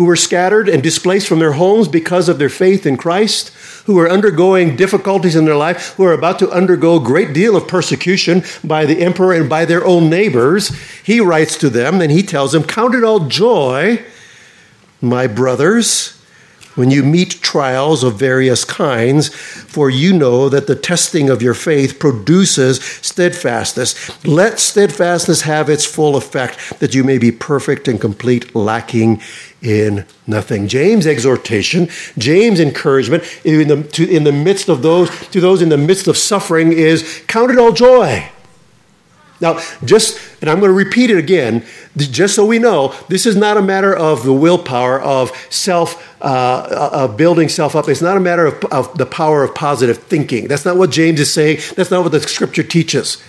who 0.00 0.06
were 0.06 0.16
scattered 0.16 0.66
and 0.66 0.82
displaced 0.82 1.28
from 1.28 1.40
their 1.40 1.52
homes 1.52 1.86
because 1.86 2.30
of 2.30 2.38
their 2.38 2.48
faith 2.48 2.86
in 2.86 2.96
Christ, 2.96 3.50
who 3.84 3.98
are 3.98 4.10
undergoing 4.10 4.74
difficulties 4.74 5.36
in 5.36 5.44
their 5.44 5.56
life, 5.56 5.92
who 5.96 6.04
are 6.04 6.14
about 6.14 6.38
to 6.38 6.50
undergo 6.50 6.96
a 6.96 7.04
great 7.04 7.34
deal 7.34 7.54
of 7.54 7.68
persecution 7.68 8.42
by 8.64 8.86
the 8.86 9.02
emperor 9.02 9.34
and 9.34 9.46
by 9.46 9.66
their 9.66 9.84
own 9.84 10.08
neighbors, 10.08 10.68
he 11.04 11.20
writes 11.20 11.58
to 11.58 11.68
them 11.68 12.00
and 12.00 12.10
he 12.10 12.22
tells 12.22 12.52
them, 12.52 12.64
Count 12.64 12.94
it 12.94 13.04
all 13.04 13.28
joy, 13.28 14.02
my 15.02 15.26
brothers 15.26 16.16
when 16.76 16.90
you 16.90 17.02
meet 17.02 17.42
trials 17.42 18.02
of 18.02 18.18
various 18.18 18.64
kinds, 18.64 19.28
for 19.28 19.90
you 19.90 20.12
know 20.16 20.48
that 20.48 20.66
the 20.66 20.76
testing 20.76 21.28
of 21.28 21.42
your 21.42 21.52
faith 21.52 21.98
produces 21.98 22.82
steadfastness. 23.02 24.24
Let 24.24 24.60
steadfastness 24.60 25.42
have 25.42 25.68
its 25.68 25.84
full 25.84 26.16
effect, 26.16 26.78
that 26.80 26.94
you 26.94 27.04
may 27.04 27.18
be 27.18 27.32
perfect 27.32 27.88
and 27.88 28.00
complete, 28.00 28.54
lacking 28.54 29.20
in 29.62 30.06
nothing. 30.26 30.68
James' 30.68 31.06
exhortation, 31.06 31.88
James' 32.16 32.60
encouragement 32.60 33.24
in 33.44 33.68
the, 33.68 33.82
to, 33.82 34.08
in 34.08 34.24
the 34.24 34.32
midst 34.32 34.68
of 34.68 34.82
those, 34.82 35.10
to 35.28 35.40
those 35.40 35.62
in 35.62 35.68
the 35.68 35.78
midst 35.78 36.06
of 36.06 36.16
suffering 36.16 36.72
is 36.72 37.22
count 37.26 37.50
it 37.50 37.58
all 37.58 37.72
joy. 37.72 38.28
Now, 39.40 39.58
just, 39.84 40.20
and 40.42 40.50
I'm 40.50 40.60
going 40.60 40.68
to 40.68 40.74
repeat 40.74 41.08
it 41.08 41.16
again, 41.16 41.64
just 41.96 42.34
so 42.34 42.44
we 42.44 42.58
know, 42.58 42.94
this 43.08 43.24
is 43.24 43.36
not 43.36 43.56
a 43.56 43.62
matter 43.62 43.94
of 43.94 44.22
the 44.22 44.34
willpower 44.34 45.00
of 45.00 45.32
self, 45.48 46.22
uh, 46.22 46.90
of 46.92 47.16
building 47.16 47.48
self 47.48 47.74
up. 47.74 47.88
It's 47.88 48.02
not 48.02 48.18
a 48.18 48.20
matter 48.20 48.44
of, 48.44 48.62
of 48.66 48.98
the 48.98 49.06
power 49.06 49.42
of 49.42 49.54
positive 49.54 49.96
thinking. 49.96 50.46
That's 50.46 50.66
not 50.66 50.76
what 50.76 50.90
James 50.90 51.20
is 51.20 51.32
saying. 51.32 51.60
That's 51.74 51.90
not 51.90 52.02
what 52.02 52.12
the 52.12 52.20
scripture 52.20 52.62
teaches. 52.62 53.22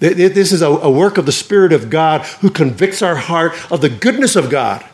This 0.00 0.52
is 0.52 0.62
a 0.62 0.90
work 0.90 1.18
of 1.18 1.26
the 1.26 1.32
Spirit 1.32 1.74
of 1.74 1.90
God 1.90 2.22
who 2.40 2.48
convicts 2.48 3.02
our 3.02 3.16
heart 3.16 3.52
of 3.70 3.82
the 3.82 3.90
goodness 3.90 4.34
of 4.34 4.48
God 4.48 4.84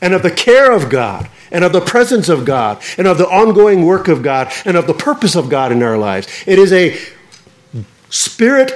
and 0.00 0.14
of 0.14 0.22
the 0.22 0.30
care 0.30 0.72
of 0.72 0.90
God 0.90 1.28
and 1.50 1.64
of 1.64 1.72
the 1.72 1.80
presence 1.80 2.28
of 2.28 2.44
God 2.44 2.82
and 2.96 3.06
of 3.06 3.18
the 3.18 3.28
ongoing 3.28 3.84
work 3.84 4.08
of 4.08 4.22
God 4.22 4.52
and 4.64 4.76
of 4.76 4.86
the 4.86 4.94
purpose 4.94 5.36
of 5.36 5.48
God 5.48 5.72
in 5.72 5.82
our 5.82 5.98
lives. 5.98 6.28
It 6.46 6.58
is 6.58 6.72
a 6.72 6.98
spirit 8.10 8.72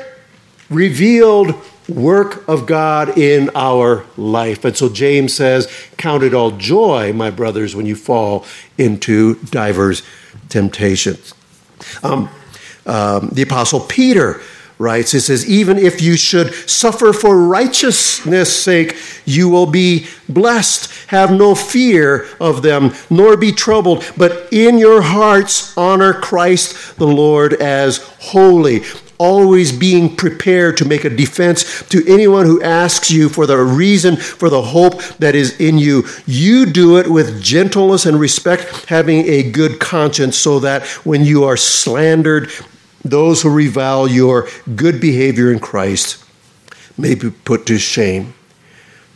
revealed 0.70 1.54
work 1.88 2.46
of 2.48 2.66
God 2.66 3.16
in 3.16 3.50
our 3.54 4.04
life. 4.16 4.64
And 4.64 4.76
so 4.76 4.88
James 4.88 5.34
says, 5.34 5.72
Count 5.96 6.22
it 6.22 6.34
all 6.34 6.50
joy, 6.52 7.12
my 7.12 7.30
brothers, 7.30 7.76
when 7.76 7.86
you 7.86 7.96
fall 7.96 8.44
into 8.76 9.36
divers 9.44 10.02
temptations. 10.48 11.34
Um, 12.02 12.28
um, 12.86 13.30
the 13.32 13.42
Apostle 13.42 13.80
Peter 13.80 14.40
writes, 14.78 15.14
it 15.14 15.22
says, 15.22 15.48
Even 15.48 15.78
if 15.78 16.02
you 16.02 16.16
should 16.16 16.52
suffer 16.68 17.12
for 17.12 17.46
righteousness' 17.46 18.54
sake, 18.54 18.96
you 19.24 19.48
will 19.48 19.66
be 19.66 20.06
blessed. 20.28 21.10
Have 21.10 21.30
no 21.30 21.54
fear 21.54 22.26
of 22.40 22.62
them, 22.62 22.92
nor 23.10 23.36
be 23.36 23.52
troubled, 23.52 24.04
but 24.16 24.48
in 24.52 24.78
your 24.78 25.02
hearts 25.02 25.76
honor 25.76 26.12
Christ 26.12 26.96
the 26.96 27.06
Lord 27.06 27.54
as 27.54 27.98
holy. 28.20 28.82
Always 29.18 29.72
being 29.72 30.14
prepared 30.14 30.76
to 30.76 30.84
make 30.84 31.04
a 31.04 31.10
defense 31.10 31.82
to 31.88 32.04
anyone 32.06 32.44
who 32.44 32.62
asks 32.62 33.10
you 33.10 33.30
for 33.30 33.46
the 33.46 33.56
reason 33.56 34.16
for 34.16 34.50
the 34.50 34.60
hope 34.60 35.02
that 35.18 35.34
is 35.34 35.58
in 35.58 35.78
you. 35.78 36.04
You 36.26 36.66
do 36.66 36.98
it 36.98 37.08
with 37.08 37.42
gentleness 37.42 38.04
and 38.04 38.20
respect, 38.20 38.84
having 38.90 39.26
a 39.26 39.50
good 39.50 39.80
conscience, 39.80 40.36
so 40.36 40.60
that 40.60 40.86
when 41.06 41.24
you 41.24 41.44
are 41.44 41.56
slandered 41.56 42.50
those 43.10 43.42
who 43.42 43.50
revile 43.50 44.08
your 44.08 44.48
good 44.74 45.00
behavior 45.00 45.52
in 45.52 45.58
Christ 45.58 46.22
may 46.98 47.14
be 47.14 47.30
put 47.30 47.66
to 47.66 47.78
shame. 47.78 48.34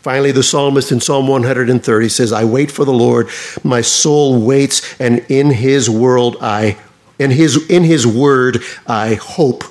Finally, 0.03 0.33
the 0.33 0.43
psalmist 0.43 0.93
in 0.93 1.01
Psalm 1.01 1.29
130 1.29 2.09
says, 2.09 2.33
I 2.33 2.45
wait 2.45 2.71
for 2.71 2.87
the 2.87 2.93
Lord, 2.93 3.29
my 3.63 3.83
soul 3.83 4.41
waits, 4.41 4.99
and 4.99 5.19
in 5.29 5.51
his 5.51 5.91
world 5.91 6.37
I 6.41 6.79
in 7.19 7.31
his 7.31 7.69
in 7.69 7.85
his 7.85 8.07
word 8.07 8.63
I 8.87 9.15
hope. 9.15 9.63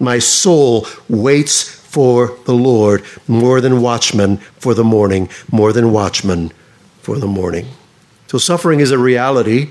My 0.00 0.18
soul 0.18 0.86
waits 1.08 1.62
for 1.62 2.38
the 2.46 2.54
Lord 2.54 3.04
more 3.28 3.60
than 3.60 3.82
watchmen 3.82 4.38
for 4.58 4.72
the 4.72 4.84
morning, 4.84 5.28
more 5.50 5.74
than 5.74 5.92
watchmen 5.92 6.50
for 7.02 7.18
the 7.18 7.26
morning. 7.26 7.66
So 8.28 8.38
suffering 8.38 8.80
is 8.80 8.90
a 8.90 8.98
reality 8.98 9.70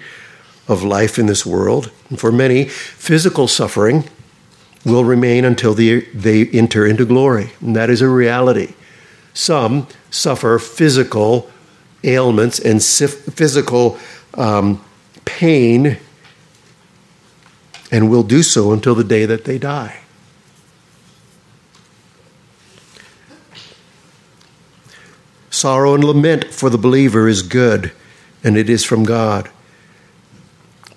of 0.71 0.83
life 0.83 1.19
in 1.19 1.25
this 1.25 1.45
world. 1.45 1.91
And 2.09 2.19
for 2.19 2.31
many, 2.31 2.65
physical 2.65 3.47
suffering 3.47 4.05
will 4.85 5.03
remain 5.03 5.45
until 5.45 5.73
they, 5.73 6.01
they 6.01 6.47
enter 6.47 6.85
into 6.85 7.05
glory. 7.05 7.51
And 7.59 7.75
that 7.75 7.89
is 7.89 8.01
a 8.01 8.07
reality. 8.07 8.73
Some 9.33 9.87
suffer 10.09 10.57
physical 10.59 11.49
ailments 12.03 12.59
and 12.59 12.81
physical 12.81 13.97
um, 14.33 14.83
pain 15.25 15.97
and 17.91 18.09
will 18.09 18.23
do 18.23 18.41
so 18.41 18.71
until 18.71 18.95
the 18.95 19.03
day 19.03 19.25
that 19.25 19.45
they 19.45 19.57
die. 19.57 19.97
Sorrow 25.49 25.93
and 25.93 26.03
lament 26.03 26.45
for 26.45 26.69
the 26.69 26.77
believer 26.77 27.27
is 27.27 27.43
good, 27.43 27.91
and 28.43 28.57
it 28.57 28.69
is 28.69 28.83
from 28.83 29.03
God 29.03 29.49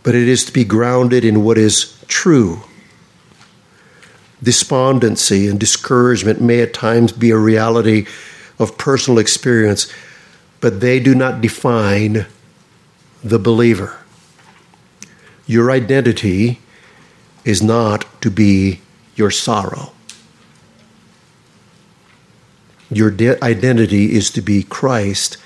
but 0.04 0.14
it 0.14 0.28
is 0.28 0.44
to 0.44 0.52
be 0.52 0.64
grounded 0.64 1.24
in 1.24 1.42
what 1.42 1.58
is 1.58 1.98
true. 2.06 2.60
Despondency 4.42 5.48
and 5.48 5.58
discouragement 5.58 6.40
may 6.40 6.60
at 6.60 6.74
times 6.74 7.10
be 7.10 7.30
a 7.30 7.38
reality 7.38 8.06
of 8.58 8.78
personal 8.78 9.18
experience, 9.18 9.90
but 10.60 10.80
they 10.80 11.00
do 11.00 11.14
not 11.14 11.40
define 11.40 12.26
the 13.24 13.38
believer. 13.38 13.98
Your 15.46 15.70
identity 15.70 16.60
is 17.44 17.62
not 17.62 18.04
to 18.20 18.30
be 18.30 18.80
your 19.16 19.30
sorrow. 19.30 19.92
Your 22.90 23.10
de- 23.10 23.42
identity 23.42 24.12
is 24.12 24.30
to 24.32 24.42
be 24.42 24.62
Christ 24.62 25.38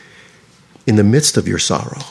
in 0.87 0.97
the 0.97 1.05
midst 1.05 1.37
of 1.37 1.47
your 1.47 1.59
sorrow. 1.59 2.03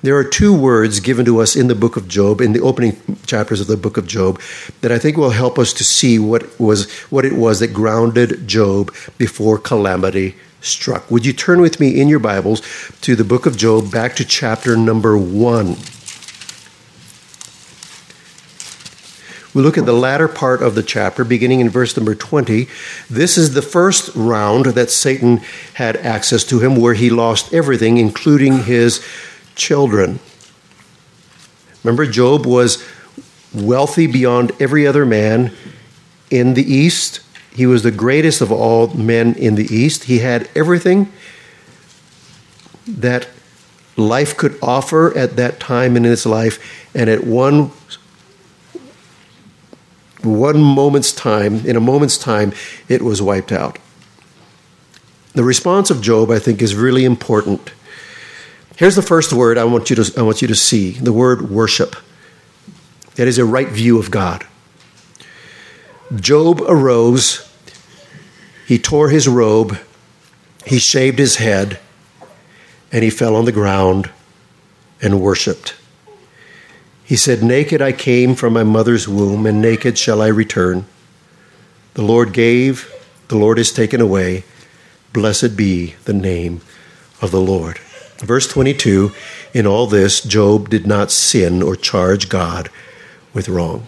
There 0.00 0.16
are 0.16 0.24
two 0.24 0.56
words 0.56 1.00
given 1.00 1.24
to 1.26 1.40
us 1.40 1.54
in 1.54 1.68
the 1.68 1.74
book 1.74 1.96
of 1.96 2.08
Job, 2.08 2.40
in 2.40 2.52
the 2.52 2.60
opening 2.60 3.00
chapters 3.26 3.60
of 3.60 3.66
the 3.66 3.76
book 3.76 3.96
of 3.96 4.06
Job, 4.06 4.40
that 4.80 4.90
I 4.90 4.98
think 4.98 5.16
will 5.16 5.30
help 5.30 5.58
us 5.58 5.72
to 5.74 5.84
see 5.84 6.18
what 6.18 6.58
was 6.58 6.90
what 7.10 7.24
it 7.24 7.34
was 7.34 7.60
that 7.60 7.74
grounded 7.74 8.48
Job 8.48 8.92
before 9.18 9.58
calamity 9.58 10.34
struck. 10.60 11.10
Would 11.10 11.26
you 11.26 11.32
turn 11.32 11.60
with 11.60 11.80
me 11.80 12.00
in 12.00 12.08
your 12.08 12.18
Bibles 12.20 12.62
to 13.02 13.14
the 13.14 13.24
book 13.24 13.46
of 13.46 13.56
Job, 13.56 13.90
back 13.90 14.16
to 14.16 14.24
chapter 14.24 14.76
number 14.76 15.18
one? 15.18 15.76
We 19.54 19.60
look 19.60 19.76
at 19.76 19.84
the 19.84 19.92
latter 19.92 20.28
part 20.28 20.62
of 20.62 20.74
the 20.74 20.82
chapter, 20.82 21.24
beginning 21.24 21.60
in 21.60 21.68
verse 21.68 21.94
number 21.94 22.14
20. 22.14 22.68
This 23.10 23.36
is 23.36 23.52
the 23.52 23.60
first 23.60 24.10
round 24.14 24.64
that 24.66 24.90
Satan 24.90 25.42
had 25.74 25.96
access 25.98 26.42
to 26.44 26.60
him, 26.60 26.76
where 26.76 26.94
he 26.94 27.10
lost 27.10 27.52
everything, 27.52 27.98
including 27.98 28.62
his 28.62 29.04
children. 29.54 30.18
Remember, 31.82 32.06
Job 32.06 32.46
was 32.46 32.84
wealthy 33.54 34.06
beyond 34.06 34.52
every 34.60 34.86
other 34.86 35.04
man 35.04 35.52
in 36.30 36.54
the 36.54 36.62
East. 36.62 37.20
He 37.54 37.66
was 37.66 37.82
the 37.82 37.90
greatest 37.90 38.40
of 38.40 38.50
all 38.50 38.88
men 38.94 39.34
in 39.34 39.56
the 39.56 39.64
East. 39.64 40.04
He 40.04 40.20
had 40.20 40.48
everything 40.54 41.12
that 42.86 43.28
life 43.96 44.36
could 44.36 44.58
offer 44.62 45.16
at 45.16 45.36
that 45.36 45.60
time 45.60 45.96
in 45.96 46.04
his 46.04 46.24
life, 46.24 46.88
and 46.94 47.10
at 47.10 47.24
one 47.24 47.70
one 50.22 50.62
moment's 50.62 51.12
time, 51.12 51.66
in 51.66 51.74
a 51.76 51.80
moment's 51.80 52.16
time, 52.16 52.52
it 52.88 53.02
was 53.02 53.20
wiped 53.20 53.50
out. 53.50 53.78
The 55.34 55.42
response 55.42 55.90
of 55.90 56.00
Job, 56.00 56.30
I 56.30 56.38
think, 56.38 56.62
is 56.62 56.76
really 56.76 57.04
important. 57.04 57.72
Here's 58.76 58.96
the 58.96 59.02
first 59.02 59.32
word 59.32 59.58
I 59.58 59.64
want 59.64 59.90
you 59.90 59.96
to, 59.96 60.18
I 60.18 60.22
want 60.22 60.42
you 60.42 60.48
to 60.48 60.54
see 60.54 60.92
the 60.92 61.12
word 61.12 61.50
worship. 61.50 61.96
That 63.16 63.28
is 63.28 63.38
a 63.38 63.44
right 63.44 63.68
view 63.68 63.98
of 63.98 64.10
God. 64.10 64.46
Job 66.14 66.62
arose, 66.62 67.48
he 68.66 68.78
tore 68.78 69.10
his 69.10 69.28
robe, 69.28 69.78
he 70.66 70.78
shaved 70.78 71.18
his 71.18 71.36
head, 71.36 71.78
and 72.90 73.02
he 73.04 73.10
fell 73.10 73.36
on 73.36 73.44
the 73.44 73.52
ground 73.52 74.10
and 75.00 75.20
worshiped. 75.20 75.74
He 77.04 77.16
said, 77.16 77.42
Naked 77.42 77.82
I 77.82 77.92
came 77.92 78.34
from 78.34 78.54
my 78.54 78.62
mother's 78.62 79.06
womb, 79.06 79.44
and 79.44 79.60
naked 79.60 79.98
shall 79.98 80.22
I 80.22 80.28
return. 80.28 80.86
The 81.94 82.02
Lord 82.02 82.32
gave, 82.32 82.90
the 83.28 83.36
Lord 83.36 83.58
has 83.58 83.72
taken 83.72 84.00
away. 84.00 84.44
Blessed 85.12 85.56
be 85.56 85.94
the 86.04 86.14
name 86.14 86.62
of 87.20 87.30
the 87.30 87.40
Lord. 87.40 87.78
Verse 88.22 88.46
22 88.46 89.12
In 89.52 89.66
all 89.66 89.86
this, 89.86 90.20
Job 90.22 90.70
did 90.70 90.86
not 90.86 91.10
sin 91.10 91.62
or 91.62 91.76
charge 91.76 92.28
God 92.28 92.70
with 93.34 93.48
wrong. 93.48 93.86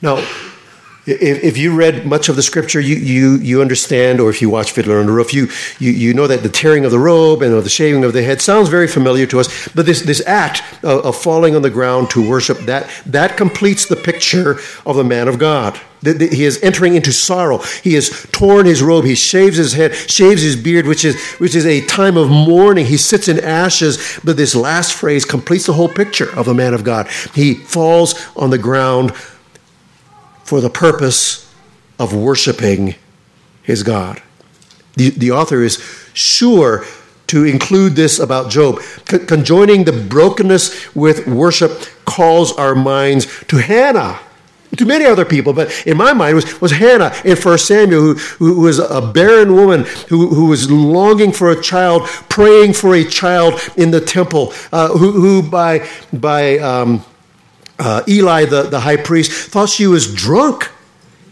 Now, 0.00 0.24
if, 1.04 1.58
you 1.58 1.74
read 1.74 2.06
much 2.06 2.28
of 2.28 2.36
the 2.36 2.42
scripture, 2.42 2.78
you, 2.78 2.94
you, 2.94 3.36
you 3.38 3.60
understand, 3.60 4.20
or 4.20 4.30
if 4.30 4.40
you 4.40 4.48
watch 4.48 4.70
Fiddler 4.70 5.00
on 5.00 5.06
the 5.06 5.12
Roof, 5.12 5.34
you, 5.34 5.48
you, 5.78 5.90
you 5.90 6.14
know 6.14 6.28
that 6.28 6.42
the 6.42 6.48
tearing 6.48 6.84
of 6.84 6.92
the 6.92 6.98
robe 6.98 7.42
and 7.42 7.52
the 7.52 7.68
shaving 7.68 8.04
of 8.04 8.12
the 8.12 8.22
head 8.22 8.40
sounds 8.40 8.68
very 8.68 8.86
familiar 8.86 9.26
to 9.26 9.40
us. 9.40 9.68
But 9.74 9.86
this, 9.86 10.02
this 10.02 10.24
act 10.26 10.62
of, 10.84 11.04
of 11.04 11.16
falling 11.16 11.56
on 11.56 11.62
the 11.62 11.70
ground 11.70 12.10
to 12.10 12.28
worship, 12.28 12.58
that, 12.60 12.88
that 13.06 13.36
completes 13.36 13.86
the 13.86 13.96
picture 13.96 14.58
of 14.86 14.96
the 14.96 15.04
man 15.04 15.26
of 15.26 15.38
God. 15.38 15.80
He 16.04 16.44
is 16.44 16.60
entering 16.62 16.94
into 16.94 17.12
sorrow. 17.12 17.58
He 17.58 17.94
has 17.94 18.26
torn 18.32 18.66
his 18.66 18.82
robe. 18.82 19.04
He 19.04 19.14
shaves 19.14 19.56
his 19.56 19.72
head, 19.72 19.94
shaves 19.94 20.42
his 20.42 20.56
beard, 20.56 20.86
which 20.86 21.04
is, 21.04 21.20
which 21.34 21.54
is 21.54 21.64
a 21.64 21.84
time 21.86 22.16
of 22.16 22.28
mourning. 22.28 22.86
He 22.86 22.96
sits 22.96 23.28
in 23.28 23.38
ashes. 23.38 24.18
But 24.24 24.36
this 24.36 24.56
last 24.56 24.94
phrase 24.94 25.24
completes 25.24 25.66
the 25.66 25.74
whole 25.74 25.88
picture 25.88 26.34
of 26.36 26.46
the 26.46 26.54
man 26.54 26.74
of 26.74 26.82
God. 26.82 27.08
He 27.34 27.54
falls 27.54 28.14
on 28.36 28.50
the 28.50 28.58
ground 28.58 29.12
for 30.44 30.60
the 30.60 30.70
purpose 30.70 31.52
of 31.98 32.14
worshiping 32.14 32.94
his 33.62 33.82
God. 33.82 34.22
The, 34.94 35.10
the 35.10 35.30
author 35.30 35.62
is 35.62 35.82
sure 36.12 36.84
to 37.28 37.44
include 37.44 37.96
this 37.96 38.18
about 38.18 38.50
Job. 38.50 38.80
conjoining 39.06 39.84
the 39.84 39.92
brokenness 39.92 40.94
with 40.94 41.26
worship 41.26 41.72
calls 42.04 42.52
our 42.52 42.74
minds 42.74 43.26
to 43.46 43.56
Hannah 43.56 44.18
to 44.76 44.86
many 44.86 45.04
other 45.04 45.24
people, 45.24 45.52
but 45.52 45.86
in 45.86 45.96
my 45.96 46.12
mind 46.14 46.34
was, 46.34 46.60
was 46.60 46.72
Hannah 46.72 47.12
in 47.24 47.36
1 47.36 47.58
Samuel, 47.58 48.00
who, 48.00 48.14
who 48.54 48.60
was 48.60 48.78
a 48.78 49.02
barren 49.02 49.54
woman 49.54 49.84
who, 50.08 50.28
who 50.28 50.46
was 50.46 50.70
longing 50.70 51.32
for 51.32 51.50
a 51.50 51.60
child, 51.60 52.06
praying 52.28 52.72
for 52.72 52.94
a 52.94 53.04
child 53.04 53.60
in 53.76 53.90
the 53.90 54.00
temple, 54.00 54.54
uh, 54.72 54.88
who, 54.88 55.12
who 55.12 55.42
by, 55.42 55.86
by 56.12 56.58
um, 56.58 57.04
uh, 57.78 58.02
Eli, 58.08 58.44
the, 58.44 58.62
the 58.64 58.80
high 58.80 58.96
priest, 58.96 59.50
thought 59.50 59.68
she 59.68 59.86
was 59.86 60.12
drunk 60.14 60.70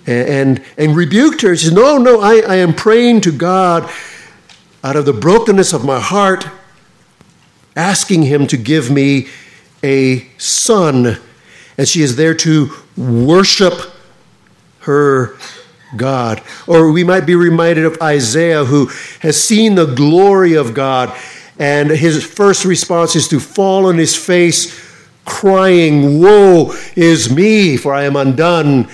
and, 0.06 0.28
and, 0.28 0.64
and 0.76 0.96
rebuked 0.96 1.42
her. 1.42 1.56
She 1.56 1.66
said, 1.66 1.74
No, 1.74 1.98
no, 1.98 2.20
I, 2.20 2.40
I 2.40 2.56
am 2.56 2.74
praying 2.74 3.22
to 3.22 3.32
God 3.32 3.90
out 4.82 4.96
of 4.96 5.04
the 5.04 5.12
brokenness 5.12 5.72
of 5.72 5.84
my 5.84 6.00
heart, 6.00 6.46
asking 7.76 8.22
Him 8.22 8.46
to 8.48 8.56
give 8.56 8.90
me 8.90 9.28
a 9.82 10.26
son. 10.38 11.18
And 11.78 11.88
she 11.88 12.02
is 12.02 12.16
there 12.16 12.34
to 12.34 12.70
worship 12.96 13.74
her 14.80 15.36
God. 15.96 16.42
Or 16.66 16.90
we 16.90 17.04
might 17.04 17.26
be 17.26 17.34
reminded 17.34 17.84
of 17.84 18.00
Isaiah, 18.02 18.64
who 18.64 18.86
has 19.20 19.42
seen 19.42 19.74
the 19.74 19.86
glory 19.86 20.54
of 20.54 20.74
God, 20.74 21.16
and 21.58 21.90
his 21.90 22.24
first 22.24 22.64
response 22.64 23.14
is 23.16 23.28
to 23.28 23.40
fall 23.40 23.86
on 23.86 23.98
his 23.98 24.16
face, 24.16 24.89
crying, 25.24 26.20
Woe 26.20 26.74
is 26.96 27.34
me, 27.34 27.76
for 27.76 27.94
I 27.94 28.04
am 28.04 28.16
undone 28.16 28.88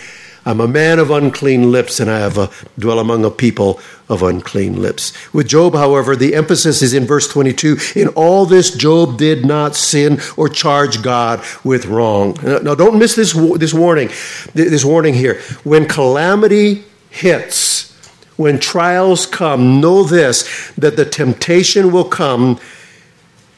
I'm 0.47 0.61
a 0.61 0.69
man 0.69 1.01
of 1.01 1.11
unclean 1.11 1.73
lips, 1.73 1.99
and 1.99 2.09
I 2.09 2.21
have 2.21 2.39
a, 2.39 2.49
dwell 2.79 3.01
among 3.01 3.25
a 3.25 3.33
people 3.33 3.81
of 4.09 4.23
unclean 4.23 4.81
lips. 4.81 5.13
With 5.35 5.49
Job, 5.49 5.75
however, 5.75 6.15
the 6.15 6.37
emphasis 6.37 6.83
is 6.83 6.95
in 6.95 7.05
verse 7.05 7.27
22. 7.27 7.79
In 7.97 8.09
all 8.11 8.47
this, 8.47 8.73
Job 8.73 9.19
did 9.19 9.45
not 9.45 9.75
sin 9.75 10.21
or 10.37 10.49
charge 10.49 11.03
God 11.03 11.45
with 11.65 11.87
wrong. 11.87 12.39
Now, 12.45 12.77
don't 12.77 12.97
miss 12.97 13.17
this, 13.17 13.33
this 13.33 13.75
warning, 13.75 14.09
this 14.55 14.85
warning 14.85 15.15
here. 15.15 15.41
When 15.65 15.89
calamity 15.89 16.85
hits, 17.11 17.93
when 18.37 18.61
trials 18.61 19.27
come, 19.27 19.81
know 19.81 20.05
this 20.05 20.71
that 20.79 20.95
the 20.95 21.07
temptation 21.07 21.91
will 21.91 22.05
come 22.05 22.61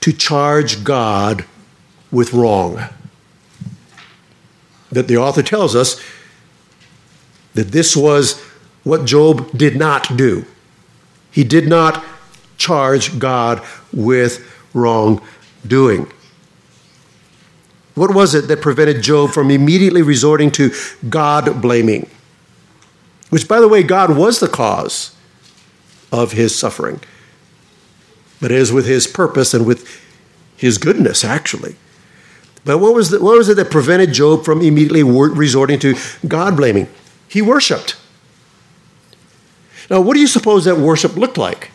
to 0.01 0.11
charge 0.11 0.85
God 0.85 1.45
with 2.11 2.33
wrong. 2.33 2.81
That 4.91 5.09
the 5.09 5.17
author 5.17 5.43
tells 5.43 5.77
us 5.77 6.03
that 7.55 7.73
this 7.73 7.97
was 7.97 8.41
what 8.85 9.05
Job 9.05 9.51
did 9.57 9.77
not 9.77 10.17
do. 10.17 10.45
He 11.31 11.45
did 11.45 11.69
not 11.69 12.05
charge 12.57 13.19
God 13.19 13.63
with 13.93 14.47
wrongdoing. 14.75 16.11
What 17.95 18.15
was 18.15 18.35
it 18.35 18.49
that 18.49 18.63
prevented 18.63 19.03
Job 19.03 19.31
from 19.31 19.51
immediately 19.51 20.03
resorting 20.03 20.51
to 20.53 20.73
God 21.09 21.61
blaming? 21.61 22.09
Which, 23.31 23.49
by 23.49 23.61
the 23.61 23.69
way, 23.69 23.83
God 23.83 24.17
was 24.17 24.41
the 24.41 24.49
cause 24.49 25.15
of 26.11 26.33
his 26.33 26.57
suffering, 26.57 27.01
but 28.41 28.51
it 28.51 28.59
is 28.59 28.73
with 28.73 28.87
his 28.87 29.07
purpose 29.07 29.53
and 29.53 29.67
with 29.67 30.01
his 30.57 30.79
goodness, 30.79 31.25
actually. 31.25 31.77
But 32.65 32.79
what 32.79 32.95
was, 32.95 33.11
the, 33.11 33.23
what 33.23 33.39
was 33.39 33.49
it 33.49 33.57
that 33.57 33.71
prevented 33.71 34.13
Job 34.13 34.45
from 34.45 34.61
immediately 34.61 35.03
resorting 35.03 35.79
to 35.81 35.95
God 36.27 36.57
blaming? 36.57 36.89
he 37.29 37.43
worshiped. 37.43 37.97
Now, 39.91 40.01
what 40.01 40.15
do 40.15 40.21
you 40.21 40.27
suppose 40.27 40.65
that 40.65 40.79
worship 40.79 41.17
looked 41.17 41.39
like? 41.39 41.71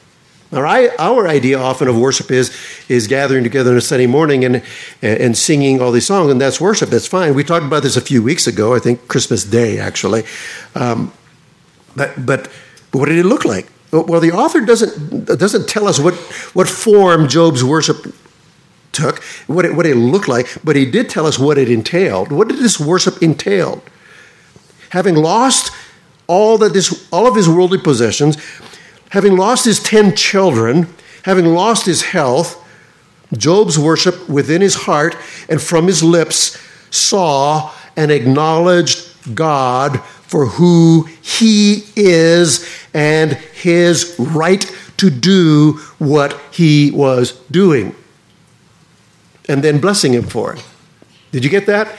Our, 0.51 0.67
our 0.99 1.27
idea 1.27 1.57
often 1.57 1.87
of 1.87 1.97
worship 1.97 2.29
is, 2.29 2.55
is 2.87 3.07
gathering 3.07 3.43
together 3.43 3.71
on 3.71 3.77
a 3.77 3.81
Sunday 3.81 4.05
morning 4.05 4.45
and, 4.45 4.61
and 5.01 5.35
singing 5.35 5.81
all 5.81 5.91
these 5.91 6.05
songs, 6.05 6.31
and 6.31 6.39
that's 6.39 6.61
worship. 6.61 6.89
That's 6.89 7.07
fine. 7.07 7.33
We 7.33 7.43
talked 7.43 7.65
about 7.65 7.81
this 7.81 7.97
a 7.97 8.01
few 8.01 8.21
weeks 8.21 8.45
ago, 8.45 8.75
I 8.75 8.79
think 8.79 9.07
Christmas 9.07 9.43
Day, 9.43 9.79
actually. 9.79 10.23
Um, 10.75 11.11
but, 11.95 12.13
but, 12.23 12.51
but 12.91 12.99
what 12.99 13.09
did 13.09 13.17
it 13.17 13.25
look 13.25 13.45
like? 13.45 13.67
Well, 13.91 14.19
the 14.19 14.31
author 14.31 14.61
doesn't, 14.61 15.25
doesn't 15.25 15.67
tell 15.67 15.87
us 15.87 15.99
what, 15.99 16.15
what 16.53 16.67
form 16.67 17.27
Job's 17.27 17.63
worship 17.63 18.13
took, 18.93 19.23
what 19.47 19.65
it, 19.65 19.75
what 19.75 19.85
it 19.85 19.95
looked 19.95 20.27
like, 20.27 20.47
but 20.63 20.75
he 20.75 20.85
did 20.89 21.09
tell 21.09 21.25
us 21.25 21.37
what 21.37 21.57
it 21.57 21.69
entailed. 21.69 22.31
What 22.31 22.47
did 22.47 22.57
this 22.57 22.79
worship 22.79 23.21
entail? 23.21 23.83
having 24.93 25.15
lost 25.15 25.71
all 26.27 26.59
that 26.59 26.71
this 26.71 27.07
all 27.11 27.25
of 27.25 27.35
his 27.35 27.49
worldly 27.49 27.79
possessions, 27.79 28.37
having 29.09 29.35
lost 29.35 29.65
his 29.65 29.79
10 29.79 30.15
children, 30.15 30.87
having 31.23 31.47
lost 31.47 31.87
his 31.87 32.03
health, 32.03 32.63
Job's 33.35 33.79
worship 33.79 34.29
within 34.29 34.61
his 34.61 34.75
heart 34.75 35.17
and 35.49 35.59
from 35.59 35.87
his 35.87 36.03
lips 36.03 36.61
saw 36.91 37.73
and 37.97 38.11
acknowledged 38.11 39.09
God 39.33 39.99
for 40.03 40.45
who 40.45 41.09
he 41.23 41.83
is 41.95 42.69
and 42.93 43.31
his 43.31 44.15
right 44.19 44.63
to 44.97 45.09
do 45.09 45.79
what 45.97 46.39
he 46.51 46.91
was 46.91 47.31
doing. 47.49 47.95
And 49.49 49.63
then 49.63 49.79
blessing 49.79 50.13
him 50.13 50.23
for 50.23 50.53
it. 50.53 50.63
Did 51.31 51.43
you 51.43 51.49
get 51.49 51.65
that? 51.65 51.95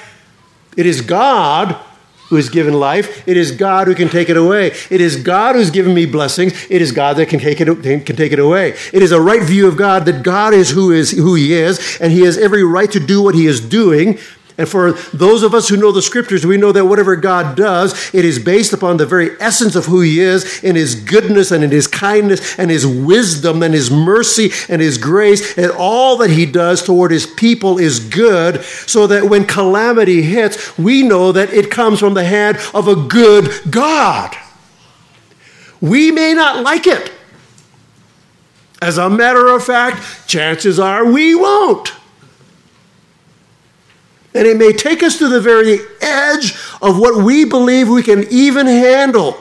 It 0.76 0.86
is 0.86 1.00
God 1.00 1.76
who 2.28 2.36
has 2.36 2.48
given 2.48 2.74
life. 2.74 3.26
It 3.28 3.36
is 3.36 3.50
God 3.52 3.86
who 3.86 3.94
can 3.94 4.08
take 4.08 4.28
it 4.28 4.36
away. 4.36 4.68
It 4.90 5.00
is 5.00 5.16
God 5.22 5.56
who's 5.56 5.70
given 5.70 5.94
me 5.94 6.06
blessings. 6.06 6.52
It 6.70 6.80
is 6.80 6.90
God 6.90 7.16
that 7.18 7.28
can 7.28 7.38
take 7.38 7.60
it, 7.60 7.66
can 7.66 8.16
take 8.16 8.32
it 8.32 8.38
away. 8.38 8.70
It 8.92 9.02
is 9.02 9.12
a 9.12 9.20
right 9.20 9.42
view 9.42 9.68
of 9.68 9.76
God 9.76 10.06
that 10.06 10.22
God 10.22 10.54
is 10.54 10.70
who 10.70 10.90
is 10.90 11.10
who 11.10 11.34
He 11.34 11.52
is, 11.52 11.98
and 12.00 12.12
He 12.12 12.22
has 12.22 12.38
every 12.38 12.64
right 12.64 12.90
to 12.92 13.00
do 13.00 13.22
what 13.22 13.34
He 13.34 13.46
is 13.46 13.60
doing. 13.60 14.18
And 14.56 14.68
for 14.68 14.92
those 14.92 15.42
of 15.42 15.52
us 15.52 15.68
who 15.68 15.76
know 15.76 15.90
the 15.90 16.00
scriptures, 16.00 16.46
we 16.46 16.56
know 16.56 16.70
that 16.70 16.84
whatever 16.84 17.16
God 17.16 17.56
does, 17.56 18.14
it 18.14 18.24
is 18.24 18.38
based 18.38 18.72
upon 18.72 18.98
the 18.98 19.06
very 19.06 19.30
essence 19.40 19.74
of 19.74 19.86
who 19.86 20.00
He 20.00 20.20
is 20.20 20.62
in 20.62 20.76
His 20.76 20.94
goodness 20.94 21.50
and 21.50 21.64
in 21.64 21.72
His 21.72 21.88
kindness 21.88 22.56
and 22.56 22.70
His 22.70 22.86
wisdom 22.86 23.64
and 23.64 23.74
His 23.74 23.90
mercy 23.90 24.50
and 24.68 24.80
His 24.80 24.96
grace. 24.96 25.58
And 25.58 25.72
all 25.72 26.16
that 26.18 26.30
He 26.30 26.46
does 26.46 26.84
toward 26.84 27.10
His 27.10 27.26
people 27.26 27.78
is 27.78 27.98
good, 27.98 28.62
so 28.62 29.08
that 29.08 29.24
when 29.24 29.44
calamity 29.44 30.22
hits, 30.22 30.78
we 30.78 31.02
know 31.02 31.32
that 31.32 31.52
it 31.52 31.72
comes 31.72 31.98
from 31.98 32.14
the 32.14 32.24
hand 32.24 32.58
of 32.72 32.86
a 32.86 32.94
good 32.94 33.50
God. 33.70 34.36
We 35.80 36.12
may 36.12 36.32
not 36.32 36.62
like 36.62 36.86
it. 36.86 37.10
As 38.80 38.98
a 38.98 39.10
matter 39.10 39.48
of 39.48 39.64
fact, 39.64 40.28
chances 40.28 40.78
are 40.78 41.04
we 41.10 41.34
won't. 41.34 41.92
And 44.34 44.46
it 44.48 44.56
may 44.56 44.72
take 44.72 45.02
us 45.02 45.16
to 45.18 45.28
the 45.28 45.40
very 45.40 45.78
edge 46.00 46.54
of 46.82 46.98
what 46.98 47.22
we 47.22 47.44
believe 47.44 47.88
we 47.88 48.02
can 48.02 48.26
even 48.30 48.66
handle. 48.66 49.36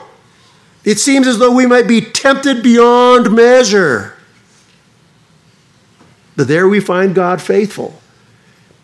It 0.84 0.98
seems 0.98 1.26
as 1.26 1.38
though 1.38 1.50
we 1.54 1.66
might 1.66 1.88
be 1.88 2.00
tempted 2.00 2.62
beyond 2.62 3.34
measure. 3.34 4.14
But 6.36 6.48
there 6.48 6.68
we 6.68 6.80
find 6.80 7.14
God 7.14 7.42
faithful. 7.42 8.00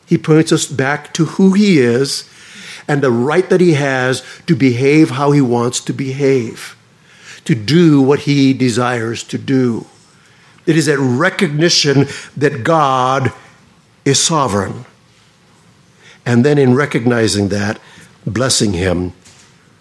He 0.06 0.18
points 0.18 0.50
us 0.50 0.66
back 0.66 1.14
to 1.14 1.26
who 1.26 1.52
He 1.52 1.78
is 1.78 2.28
and 2.88 3.02
the 3.02 3.12
right 3.12 3.48
that 3.48 3.61
He 3.61 3.74
has 3.74 4.24
to 4.46 4.56
behave 4.56 5.11
how 5.11 5.30
He 5.30 5.40
wants 5.40 5.80
to 5.82 5.92
behave, 5.92 6.76
to 7.44 7.54
do 7.54 8.02
what 8.02 8.20
He 8.20 8.52
desires 8.52 9.22
to 9.24 9.38
do. 9.38 9.86
It 10.66 10.76
is 10.76 10.86
that 10.86 10.98
recognition 10.98 12.06
that 12.36 12.64
God 12.64 13.32
is 14.04 14.20
sovereign. 14.20 14.84
And 16.26 16.44
then 16.44 16.58
in 16.58 16.74
recognizing 16.74 17.48
that, 17.48 17.80
blessing 18.26 18.74
him 18.74 19.12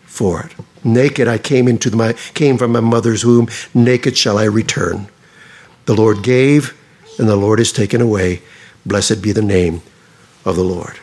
for 0.05 0.41
it. 0.43 0.53
Naked 0.83 1.27
I 1.27 1.37
came 1.37 1.67
into 1.67 1.95
my 1.95 2.13
came 2.33 2.57
from 2.57 2.71
my 2.71 2.79
mother's 2.79 3.25
womb, 3.25 3.49
naked 3.73 4.17
shall 4.17 4.37
I 4.37 4.45
return. 4.45 5.07
The 5.85 5.95
Lord 5.95 6.23
gave, 6.23 6.77
and 7.17 7.27
the 7.27 7.35
Lord 7.35 7.59
is 7.59 7.71
taken 7.71 8.01
away. 8.01 8.41
Blessed 8.85 9.21
be 9.21 9.31
the 9.31 9.41
name 9.41 9.81
of 10.45 10.55
the 10.55 10.63
Lord. 10.63 10.99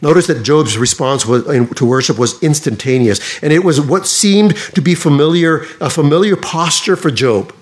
Notice 0.00 0.26
that 0.28 0.42
Job's 0.42 0.78
response 0.78 1.26
was, 1.26 1.44
to 1.44 1.84
worship 1.84 2.18
was 2.18 2.40
instantaneous, 2.42 3.42
and 3.42 3.52
it 3.52 3.64
was 3.64 3.80
what 3.80 4.06
seemed 4.06 4.56
to 4.74 4.80
be 4.80 4.94
familiar, 4.94 5.64
a 5.80 5.90
familiar 5.90 6.36
posture 6.36 6.96
for 6.96 7.10
Job. 7.10 7.52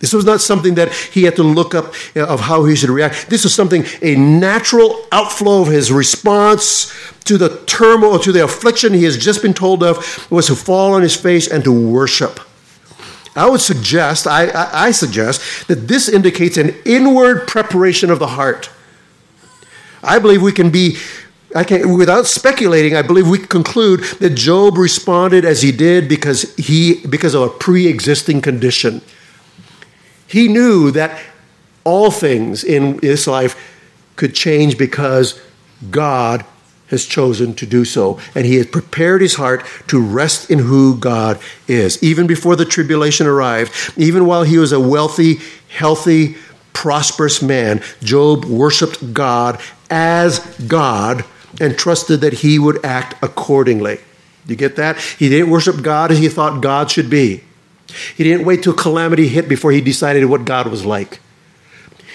This 0.00 0.12
was 0.12 0.24
not 0.24 0.40
something 0.40 0.74
that 0.74 0.92
he 0.92 1.22
had 1.22 1.36
to 1.36 1.42
look 1.42 1.74
up 1.74 1.94
uh, 2.14 2.26
of 2.26 2.40
how 2.40 2.64
he 2.64 2.76
should 2.76 2.90
react. 2.90 3.30
This 3.30 3.44
was 3.44 3.54
something, 3.54 3.84
a 4.02 4.16
natural 4.16 5.06
outflow 5.12 5.62
of 5.62 5.68
his 5.68 5.90
response 5.90 6.92
to 7.24 7.38
the 7.38 7.62
turmoil, 7.66 8.18
to 8.18 8.32
the 8.32 8.44
affliction 8.44 8.92
he 8.92 9.04
has 9.04 9.16
just 9.16 9.40
been 9.40 9.54
told 9.54 9.82
of, 9.82 10.30
was 10.30 10.48
to 10.48 10.56
fall 10.56 10.92
on 10.92 11.02
his 11.02 11.16
face 11.16 11.48
and 11.48 11.64
to 11.64 11.72
worship. 11.72 12.40
I 13.36 13.48
would 13.48 13.60
suggest, 13.60 14.26
I, 14.26 14.48
I, 14.48 14.86
I 14.86 14.90
suggest, 14.90 15.66
that 15.68 15.88
this 15.88 16.08
indicates 16.08 16.56
an 16.56 16.74
inward 16.84 17.48
preparation 17.48 18.10
of 18.10 18.18
the 18.18 18.28
heart. 18.28 18.70
I 20.02 20.18
believe 20.18 20.42
we 20.42 20.52
can 20.52 20.70
be 20.70 20.98
I 21.54 21.62
can, 21.62 21.96
without 21.96 22.26
speculating, 22.26 22.96
I 22.96 23.02
believe 23.02 23.28
we 23.28 23.38
conclude 23.38 24.00
that 24.18 24.30
Job 24.30 24.76
responded 24.76 25.44
as 25.44 25.62
he 25.62 25.70
did 25.70 26.08
because 26.08 26.52
he 26.56 27.06
because 27.06 27.34
of 27.34 27.42
a 27.42 27.48
pre-existing 27.48 28.40
condition. 28.40 29.02
He 30.34 30.48
knew 30.48 30.90
that 30.90 31.16
all 31.84 32.10
things 32.10 32.64
in 32.64 32.98
his 32.98 33.28
life 33.28 33.54
could 34.16 34.34
change 34.34 34.76
because 34.76 35.40
God 35.92 36.44
has 36.88 37.06
chosen 37.06 37.54
to 37.54 37.64
do 37.64 37.84
so, 37.84 38.18
and 38.34 38.44
he 38.44 38.56
has 38.56 38.66
prepared 38.66 39.20
his 39.20 39.36
heart 39.36 39.64
to 39.86 40.02
rest 40.02 40.50
in 40.50 40.58
who 40.58 40.98
God 40.98 41.38
is. 41.68 42.02
Even 42.02 42.26
before 42.26 42.56
the 42.56 42.64
tribulation 42.64 43.28
arrived, 43.28 43.92
even 43.96 44.26
while 44.26 44.42
he 44.42 44.58
was 44.58 44.72
a 44.72 44.80
wealthy, 44.80 45.38
healthy, 45.68 46.34
prosperous 46.72 47.40
man, 47.40 47.80
Job 48.02 48.44
worshiped 48.44 49.14
God 49.14 49.60
as 49.88 50.40
God 50.66 51.24
and 51.60 51.78
trusted 51.78 52.22
that 52.22 52.32
he 52.32 52.58
would 52.58 52.84
act 52.84 53.14
accordingly. 53.22 54.00
You 54.48 54.56
get 54.56 54.74
that? 54.74 54.98
He 54.98 55.28
didn't 55.28 55.50
worship 55.50 55.80
God 55.80 56.10
as 56.10 56.18
he 56.18 56.28
thought 56.28 56.60
God 56.60 56.90
should 56.90 57.08
be. 57.08 57.44
He 58.16 58.24
didn't 58.24 58.46
wait 58.46 58.62
till 58.62 58.74
calamity 58.74 59.28
hit 59.28 59.48
before 59.48 59.72
he 59.72 59.80
decided 59.80 60.24
what 60.26 60.44
God 60.44 60.68
was 60.68 60.84
like. 60.84 61.20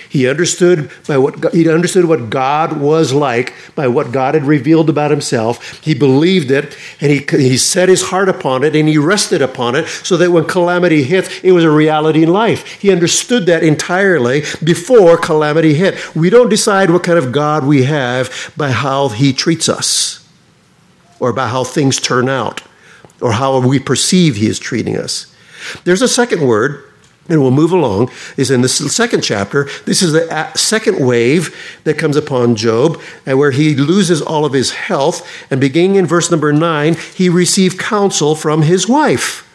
He 0.09 0.27
understood 0.27 0.89
by 1.07 1.19
what 1.19 1.53
he 1.53 1.69
understood 1.69 2.05
what 2.05 2.31
God 2.31 2.81
was 2.81 3.13
like 3.13 3.53
by 3.75 3.87
what 3.87 4.11
God 4.11 4.33
had 4.33 4.43
revealed 4.43 4.89
about 4.89 5.11
himself. 5.11 5.79
He 5.83 5.93
believed 5.93 6.49
it 6.49 6.75
and 6.99 7.11
he, 7.11 7.19
he 7.29 7.57
set 7.57 7.89
his 7.89 8.09
heart 8.09 8.27
upon 8.27 8.63
it 8.63 8.75
and 8.75 8.89
he 8.89 8.97
rested 8.97 9.43
upon 9.43 9.75
it 9.75 9.87
so 9.87 10.17
that 10.17 10.31
when 10.31 10.45
calamity 10.45 11.03
hit, 11.03 11.43
it 11.43 11.51
was 11.51 11.63
a 11.63 11.69
reality 11.69 12.23
in 12.23 12.33
life. 12.33 12.81
He 12.81 12.91
understood 12.91 13.45
that 13.45 13.61
entirely 13.61 14.41
before 14.63 15.15
calamity 15.15 15.75
hit. 15.75 16.15
We 16.15 16.31
don't 16.31 16.49
decide 16.49 16.89
what 16.89 17.03
kind 17.03 17.19
of 17.19 17.31
God 17.31 17.63
we 17.63 17.83
have 17.83 18.51
by 18.57 18.71
how 18.71 19.09
he 19.09 19.31
treats 19.31 19.69
us 19.69 20.27
or 21.19 21.33
by 21.33 21.49
how 21.49 21.63
things 21.63 21.99
turn 21.99 22.29
out 22.29 22.63
or 23.21 23.33
how 23.33 23.59
we 23.59 23.77
perceive 23.77 24.37
he 24.37 24.47
is 24.47 24.57
treating 24.57 24.97
us. 24.97 25.27
There's 25.83 26.01
a 26.01 26.07
second 26.07 26.45
word 26.45 26.83
and 27.29 27.41
we'll 27.41 27.51
move 27.51 27.71
along, 27.71 28.09
is 28.37 28.49
in 28.51 28.61
the 28.61 28.67
second 28.67 29.21
chapter. 29.21 29.65
This 29.85 30.01
is 30.01 30.13
the 30.13 30.31
uh, 30.35 30.51
second 30.53 31.05
wave 31.05 31.55
that 31.83 31.97
comes 31.97 32.15
upon 32.15 32.55
Job, 32.55 32.99
and 33.25 33.37
where 33.37 33.51
he 33.51 33.75
loses 33.75 34.21
all 34.21 34.45
of 34.45 34.53
his 34.53 34.71
health. 34.71 35.27
And 35.51 35.61
beginning 35.61 35.95
in 35.95 36.07
verse 36.07 36.31
number 36.31 36.51
nine, 36.51 36.95
he 37.15 37.29
received 37.29 37.79
counsel 37.79 38.35
from 38.35 38.63
his 38.63 38.89
wife. 38.89 39.45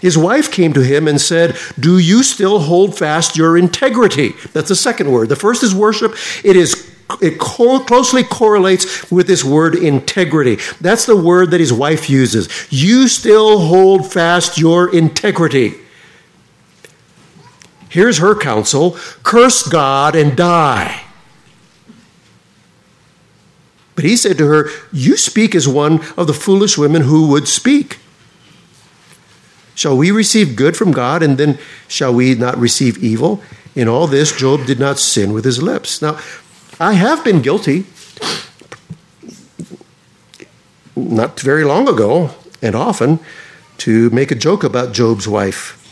His 0.00 0.16
wife 0.16 0.50
came 0.50 0.72
to 0.74 0.82
him 0.82 1.08
and 1.08 1.20
said, 1.20 1.56
Do 1.78 1.98
you 1.98 2.22
still 2.22 2.60
hold 2.60 2.98
fast 2.98 3.36
your 3.36 3.56
integrity? 3.56 4.34
That's 4.52 4.68
the 4.68 4.76
second 4.76 5.10
word. 5.10 5.28
The 5.28 5.36
first 5.36 5.62
is 5.62 5.74
worship. 5.74 6.14
It 6.44 6.56
is 6.56 6.95
it 7.20 7.38
co- 7.38 7.80
closely 7.80 8.24
correlates 8.24 9.10
with 9.10 9.26
this 9.26 9.44
word 9.44 9.74
integrity. 9.74 10.58
That's 10.80 11.06
the 11.06 11.16
word 11.16 11.50
that 11.52 11.60
his 11.60 11.72
wife 11.72 12.10
uses. 12.10 12.48
You 12.70 13.08
still 13.08 13.60
hold 13.60 14.10
fast 14.12 14.58
your 14.58 14.94
integrity. 14.94 15.74
Here's 17.88 18.18
her 18.18 18.34
counsel 18.34 18.98
curse 19.22 19.66
God 19.66 20.16
and 20.16 20.36
die. 20.36 21.02
But 23.94 24.04
he 24.04 24.16
said 24.16 24.36
to 24.38 24.46
her, 24.46 24.68
You 24.92 25.16
speak 25.16 25.54
as 25.54 25.66
one 25.66 26.00
of 26.16 26.26
the 26.26 26.34
foolish 26.34 26.76
women 26.76 27.02
who 27.02 27.28
would 27.28 27.48
speak. 27.48 27.98
Shall 29.74 29.96
we 29.96 30.10
receive 30.10 30.56
good 30.56 30.76
from 30.76 30.92
God 30.92 31.22
and 31.22 31.38
then 31.38 31.58
shall 31.88 32.14
we 32.14 32.34
not 32.34 32.56
receive 32.58 33.02
evil? 33.02 33.42
In 33.74 33.88
all 33.88 34.06
this, 34.06 34.36
Job 34.36 34.66
did 34.66 34.78
not 34.78 34.98
sin 34.98 35.32
with 35.32 35.44
his 35.44 35.62
lips. 35.62 36.00
Now, 36.00 36.18
I 36.78 36.92
have 36.92 37.24
been 37.24 37.40
guilty 37.40 37.86
not 40.94 41.40
very 41.40 41.64
long 41.64 41.88
ago 41.88 42.30
and 42.60 42.74
often 42.74 43.18
to 43.78 44.10
make 44.10 44.30
a 44.30 44.34
joke 44.34 44.62
about 44.62 44.92
Job's 44.92 45.26
wife 45.26 45.82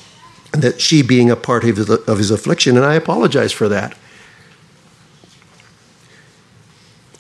and 0.53 0.63
that 0.63 0.81
she 0.81 1.03
being 1.03 1.31
a 1.31 1.37
part 1.37 1.65
of 1.65 1.77
his, 1.77 1.91
of 1.91 2.19
his 2.19 2.31
affliction, 2.31 2.77
and 2.77 2.85
I 2.85 2.95
apologize 2.95 3.53
for 3.53 3.69
that. 3.69 3.97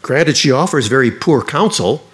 Granted, 0.02 0.36
she 0.36 0.50
offers 0.50 0.86
very 0.86 1.10
poor 1.10 1.42
counsel. 1.42 2.06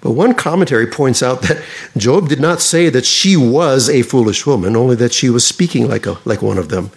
But 0.00 0.12
one 0.12 0.34
commentary 0.34 0.86
points 0.86 1.22
out 1.22 1.42
that 1.42 1.62
Job 1.96 2.28
did 2.28 2.40
not 2.40 2.60
say 2.60 2.88
that 2.88 3.06
she 3.06 3.36
was 3.36 3.88
a 3.88 4.02
foolish 4.02 4.44
woman, 4.44 4.76
only 4.76 4.96
that 4.96 5.12
she 5.12 5.30
was 5.30 5.46
speaking 5.46 5.88
like, 5.88 6.06
a, 6.06 6.18
like 6.24 6.42
one 6.42 6.58
of 6.58 6.68
them. 6.68 6.90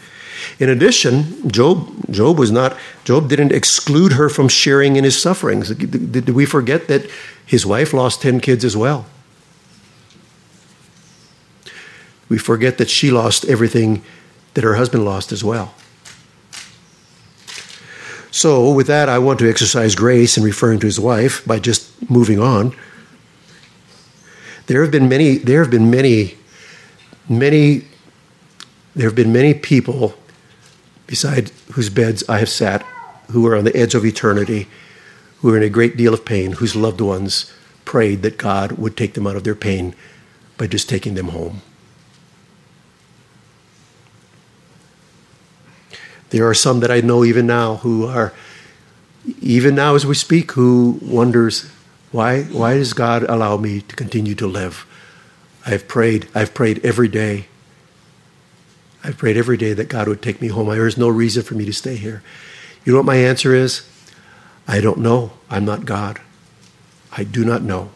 In 0.60 0.70
addition, 0.70 1.50
Job, 1.50 1.90
Job 2.12 2.38
was 2.38 2.52
not, 2.52 2.78
Job 3.04 3.30
didn't 3.30 3.52
exclude 3.52 4.14
her 4.14 4.30
from 4.30 4.48
sharing 4.48 4.96
in 4.96 5.04
his 5.04 5.20
sufferings. 5.20 5.70
Did, 5.74 6.30
we 6.30 6.46
forget 6.46 6.88
that 6.88 7.10
his 7.46 7.66
wife 7.66 7.94
lost 7.94 8.22
10 8.22 8.40
kids 8.40 8.64
as 8.64 8.78
well? 8.78 9.06
we 12.32 12.38
forget 12.38 12.78
that 12.78 12.90
she 12.90 13.12
lost 13.12 13.44
everything 13.44 14.02
that 14.54 14.64
her 14.64 14.76
husband 14.76 15.04
lost 15.04 15.34
as 15.34 15.44
well. 15.44 15.74
So, 18.32 18.72
with 18.72 18.88
that, 18.88 19.10
I 19.10 19.20
want 19.20 19.38
to 19.40 19.50
exercise 19.50 19.96
grace 19.96 20.38
in 20.38 20.44
referring 20.44 20.80
to 20.80 20.86
his 20.86 20.98
wife 20.98 21.46
by 21.46 21.60
just 21.60 22.10
moving 22.10 22.40
on. 22.40 22.74
There 24.68 24.82
have 24.82 24.92
been 24.92 25.10
many, 25.10 25.40
there 25.40 25.62
have 25.62 25.70
been 25.70 25.92
many, 25.92 26.38
many, 27.28 27.84
there 28.96 29.10
have 29.10 29.16
been 29.16 29.34
many 29.34 29.54
people 29.54 30.14
beside 31.12 31.52
whose 31.74 31.90
beds 31.90 32.24
I 32.30 32.40
have 32.40 32.48
sat 32.48 32.86
who 33.32 33.46
are 33.46 33.58
on 33.58 33.66
the 33.66 33.76
edge 33.76 33.96
of 33.96 34.06
eternity, 34.06 34.70
who 35.40 35.54
are 35.54 35.58
in 35.58 35.64
a 35.64 35.70
great 35.70 35.98
deal 35.98 36.14
of 36.14 36.24
pain, 36.24 36.54
whose 36.54 36.74
loved 36.74 37.02
ones 37.02 37.52
prayed 37.84 38.22
that 38.22 38.38
God 38.38 38.74
would 38.74 38.96
take 38.96 39.14
them 39.14 39.28
out 39.28 39.36
of 39.36 39.44
their 39.44 39.54
pain 39.54 39.94
by 40.58 40.68
just 40.68 40.88
taking 40.88 41.16
them 41.16 41.28
home. 41.28 41.62
There 46.30 46.48
are 46.48 46.54
some 46.54 46.80
that 46.80 46.90
I 46.90 47.02
know 47.02 47.26
even 47.26 47.46
now 47.46 47.76
who 47.76 48.08
are, 48.08 48.32
even 49.42 49.76
now 49.76 49.96
as 49.96 50.06
we 50.06 50.16
speak, 50.16 50.54
who 50.54 50.98
wonders, 51.02 51.70
why, 52.14 52.44
why 52.44 52.76
does 52.76 52.94
God 52.94 53.24
allow 53.24 53.58
me 53.58 53.82
to 53.82 53.96
continue 53.98 54.36
to 54.36 54.48
live? 54.48 54.86
I've 55.66 55.90
prayed, 55.90 56.30
I've 56.34 56.54
prayed 56.54 56.80
every 56.86 57.10
day. 57.10 57.48
I've 59.04 59.18
prayed 59.18 59.38
every 59.38 59.58
day 59.58 59.74
that 59.74 59.90
God 59.90 60.08
would 60.08 60.22
take 60.22 60.42
me 60.42 60.50
home. 60.50 60.70
There 60.70 60.88
is 60.88 60.98
no 60.98 61.10
reason 61.10 61.44
for 61.44 61.56
me 61.56 61.66
to 61.66 61.74
stay 61.74 61.96
here. 61.96 62.22
You 62.86 62.94
know 62.94 63.00
what 63.00 63.06
my 63.06 63.16
answer 63.16 63.54
is? 63.54 63.88
I 64.68 64.80
don't 64.80 65.00
know. 65.00 65.32
I'm 65.50 65.66
not 65.66 65.86
God. 65.86 66.22
I 67.12 67.24
do 67.24 67.44
not 67.44 67.62
know. 67.62 67.90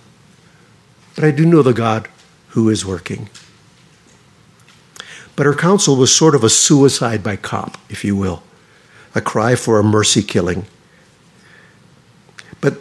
But 1.13 1.23
I 1.23 1.31
do 1.31 1.45
know 1.45 1.61
the 1.61 1.73
God 1.73 2.09
who 2.49 2.69
is 2.69 2.85
working. 2.85 3.29
But 5.35 5.45
her 5.45 5.53
counsel 5.53 5.95
was 5.95 6.15
sort 6.15 6.35
of 6.35 6.43
a 6.43 6.49
suicide 6.49 7.23
by 7.23 7.35
cop, 7.35 7.77
if 7.89 8.03
you 8.03 8.15
will, 8.15 8.41
a 9.13 9.21
cry 9.21 9.55
for 9.55 9.79
a 9.79 9.83
mercy 9.83 10.23
killing. 10.23 10.65
But 12.61 12.79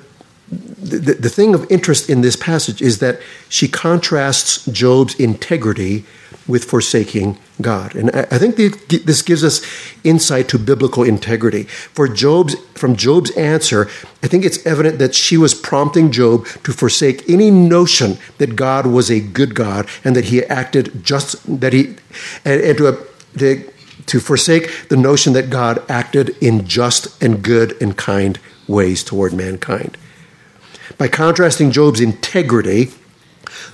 the, 0.49 1.15
the 1.15 1.29
thing 1.29 1.55
of 1.55 1.71
interest 1.71 2.09
in 2.09 2.21
this 2.21 2.37
passage 2.37 2.81
is 2.81 3.01
that 3.01 3.21
she 3.49 3.69
contrasts 3.69 4.65
Job's 4.67 5.15
integrity 5.17 6.05
with 6.47 6.65
forsaking 6.65 7.39
God. 7.61 7.95
And 7.95 8.11
I 8.11 8.39
think 8.39 8.57
this 8.57 9.23
gives 9.23 9.43
us 9.43 9.63
insight 10.03 10.49
to 10.49 10.59
biblical 10.59 11.03
integrity. 11.03 11.65
For 11.65 12.09
Job's, 12.09 12.55
from 12.75 12.97
Job's 12.97 13.31
answer, 13.33 13.89
I 14.23 14.29
think 14.29 14.45
it's 14.45 14.65
evident 14.67 14.99
that 14.99 15.15
she 15.15 15.37
was 15.37 15.55
prompting 15.55 16.11
Job 16.11 16.47
to 16.65 16.73
forsake 16.73 17.29
any 17.29 17.51
notion 17.51 18.19
that 18.39 18.57
God 18.57 18.87
was 18.87 19.11
a 19.11 19.21
good 19.21 19.55
God 19.55 19.89
and 20.05 20.15
that 20.17 20.27
he 20.27 20.45
acted 20.45 21.05
just, 21.05 21.61
that 21.61 21.73
he, 21.73 21.97
and, 22.45 22.61
and 22.61 22.79
to, 22.79 22.89
uh, 22.89 23.05
to, 23.39 23.73
to 24.07 24.21
forsake 24.21 24.89
the 24.89 24.97
notion 24.97 25.33
that 25.33 25.49
God 25.49 25.83
acted 25.89 26.31
in 26.43 26.67
just 26.67 27.23
and 27.23 27.43
good 27.43 27.81
and 27.81 27.97
kind 27.97 28.39
ways 28.69 29.03
toward 29.03 29.33
mankind. 29.33 29.97
By 30.99 31.09
contrasting 31.09 31.71
Job's 31.71 32.01
integrity, 32.01 32.91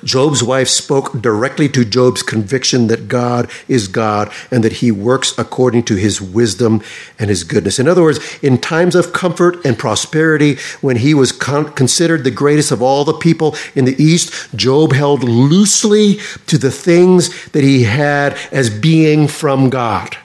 Job's 0.05 0.43
wife 0.43 0.69
spoke 0.69 1.21
directly 1.21 1.69
to 1.71 1.85
Job's 1.85 2.23
conviction 2.23 2.87
that 2.89 3.09
God 3.09 3.51
is 3.69 3.89
God 3.89 4.33
and 4.51 4.65
that 4.65 4.75
he 4.75 4.91
works 4.91 5.37
according 5.39 5.85
to 5.85 5.97
his 5.97 6.21
wisdom 6.21 6.83
and 7.19 7.31
his 7.31 7.45
goodness. 7.45 7.79
In 7.79 7.89
other 7.89 8.03
words, 8.03 8.21
in 8.43 8.59
times 8.59 8.95
of 8.95 9.13
comfort 9.13 9.65
and 9.65 9.79
prosperity, 9.79 10.57
when 10.81 10.97
he 10.97 11.15
was 11.15 11.33
con- 11.33 11.73
considered 11.73 12.25
the 12.25 12.31
greatest 12.31 12.71
of 12.71 12.83
all 12.83 13.05
the 13.05 13.13
people 13.13 13.55
in 13.75 13.85
the 13.85 14.03
East, 14.03 14.55
Job 14.55 14.93
held 14.93 15.25
loosely 15.25 16.19
to 16.47 16.59
the 16.59 16.71
things 16.71 17.51
that 17.51 17.65
he 17.65 17.85
had 17.85 18.37
as 18.53 18.71
being 18.71 19.29
from 19.29 19.71
God. 19.71 20.17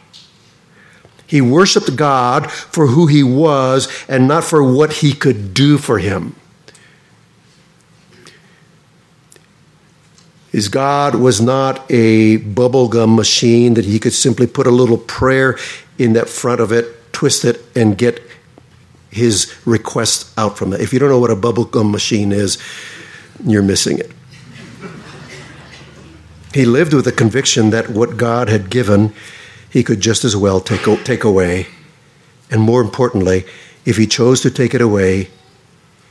He 1.27 1.41
worshiped 1.41 1.95
God 1.95 2.51
for 2.51 2.87
who 2.87 3.07
he 3.07 3.23
was 3.23 3.87
and 4.07 4.27
not 4.27 4.43
for 4.43 4.63
what 4.63 4.93
he 4.93 5.13
could 5.13 5.53
do 5.53 5.77
for 5.77 5.99
him. 5.99 6.35
His 10.55 10.69
God 10.69 11.15
was 11.15 11.41
not 11.41 11.83
a 11.91 12.37
bubblegum 12.37 13.17
machine 13.17 13.73
that 13.73 13.83
he 13.83 13.99
could 13.99 14.13
simply 14.13 14.47
put 14.47 14.65
a 14.65 14.71
little 14.71 14.97
prayer 14.97 15.57
in 15.97 16.13
that 16.13 16.29
front 16.29 16.61
of 16.61 16.71
it, 16.71 17.11
twist 17.11 17.43
it, 17.43 17.61
and 17.75 17.97
get 17.97 18.21
his 19.11 19.53
request 19.65 20.31
out 20.39 20.57
from 20.57 20.71
it. 20.71 20.79
If 20.79 20.93
you 20.93 20.99
don't 20.99 21.09
know 21.09 21.19
what 21.19 21.29
a 21.29 21.35
bubblegum 21.35 21.91
machine 21.91 22.31
is, 22.31 22.57
you're 23.43 23.63
missing 23.63 23.99
it. 23.99 24.13
He 26.53 26.63
lived 26.63 26.93
with 26.93 27.03
the 27.03 27.11
conviction 27.11 27.71
that 27.71 27.89
what 27.89 28.15
God 28.15 28.47
had 28.47 28.69
given, 28.69 29.13
he 29.69 29.83
could 29.83 29.99
just 29.99 30.23
as 30.23 30.37
well 30.37 30.61
take, 30.61 31.03
take 31.03 31.25
away. 31.25 31.67
And 32.49 32.61
more 32.61 32.79
importantly, 32.79 33.43
if 33.83 33.97
he 33.97 34.07
chose 34.07 34.39
to 34.43 34.49
take 34.49 34.73
it 34.73 34.79
away, 34.79 35.31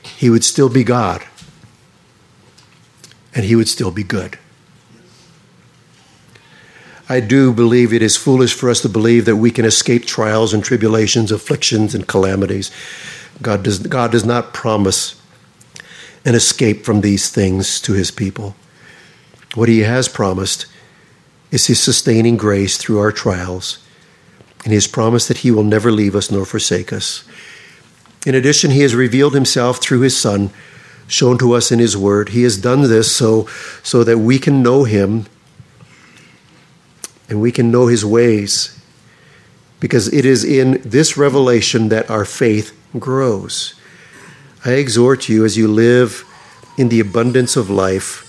he 0.02 0.28
would 0.28 0.44
still 0.44 0.68
be 0.68 0.84
God 0.84 1.24
and 3.34 3.44
he 3.44 3.56
would 3.56 3.68
still 3.68 3.90
be 3.90 4.02
good. 4.02 4.38
I 7.08 7.20
do 7.20 7.52
believe 7.52 7.92
it 7.92 8.02
is 8.02 8.16
foolish 8.16 8.54
for 8.54 8.70
us 8.70 8.80
to 8.80 8.88
believe 8.88 9.26
that 9.26 9.36
we 9.36 9.50
can 9.50 9.64
escape 9.64 10.06
trials 10.06 10.54
and 10.54 10.64
tribulations, 10.64 11.30
afflictions 11.30 11.94
and 11.94 12.08
calamities. 12.08 12.70
God 13.42 13.62
does, 13.62 13.78
God 13.78 14.12
does 14.12 14.24
not 14.24 14.54
promise 14.54 15.20
an 16.24 16.34
escape 16.34 16.84
from 16.84 17.02
these 17.02 17.30
things 17.30 17.80
to 17.82 17.92
his 17.92 18.10
people. 18.10 18.56
What 19.54 19.68
he 19.68 19.80
has 19.80 20.08
promised 20.08 20.66
is 21.50 21.66
his 21.66 21.80
sustaining 21.80 22.36
grace 22.36 22.78
through 22.78 22.98
our 22.98 23.12
trials, 23.12 23.78
and 24.64 24.68
he 24.68 24.74
has 24.74 24.86
promised 24.86 25.28
that 25.28 25.38
he 25.38 25.50
will 25.50 25.62
never 25.62 25.92
leave 25.92 26.16
us 26.16 26.30
nor 26.30 26.46
forsake 26.46 26.92
us. 26.92 27.24
In 28.26 28.34
addition, 28.34 28.70
he 28.70 28.80
has 28.80 28.94
revealed 28.94 29.34
himself 29.34 29.78
through 29.80 30.00
his 30.00 30.16
Son, 30.16 30.50
shown 31.06 31.38
to 31.38 31.52
us 31.52 31.70
in 31.70 31.78
his 31.78 31.96
word. 31.96 32.30
He 32.30 32.42
has 32.42 32.56
done 32.56 32.82
this 32.82 33.14
so, 33.14 33.46
so 33.82 34.04
that 34.04 34.18
we 34.18 34.38
can 34.38 34.62
know 34.62 34.84
him 34.84 35.26
and 37.28 37.40
we 37.40 37.52
can 37.52 37.70
know 37.70 37.86
his 37.86 38.04
ways, 38.04 38.78
because 39.80 40.12
it 40.12 40.24
is 40.24 40.44
in 40.44 40.80
this 40.84 41.16
revelation 41.16 41.88
that 41.88 42.10
our 42.10 42.24
faith 42.24 42.76
grows. 42.98 43.74
I 44.64 44.72
exhort 44.72 45.28
you 45.28 45.44
as 45.44 45.56
you 45.56 45.68
live 45.68 46.24
in 46.76 46.88
the 46.88 47.00
abundance 47.00 47.56
of 47.56 47.70
life 47.70 48.20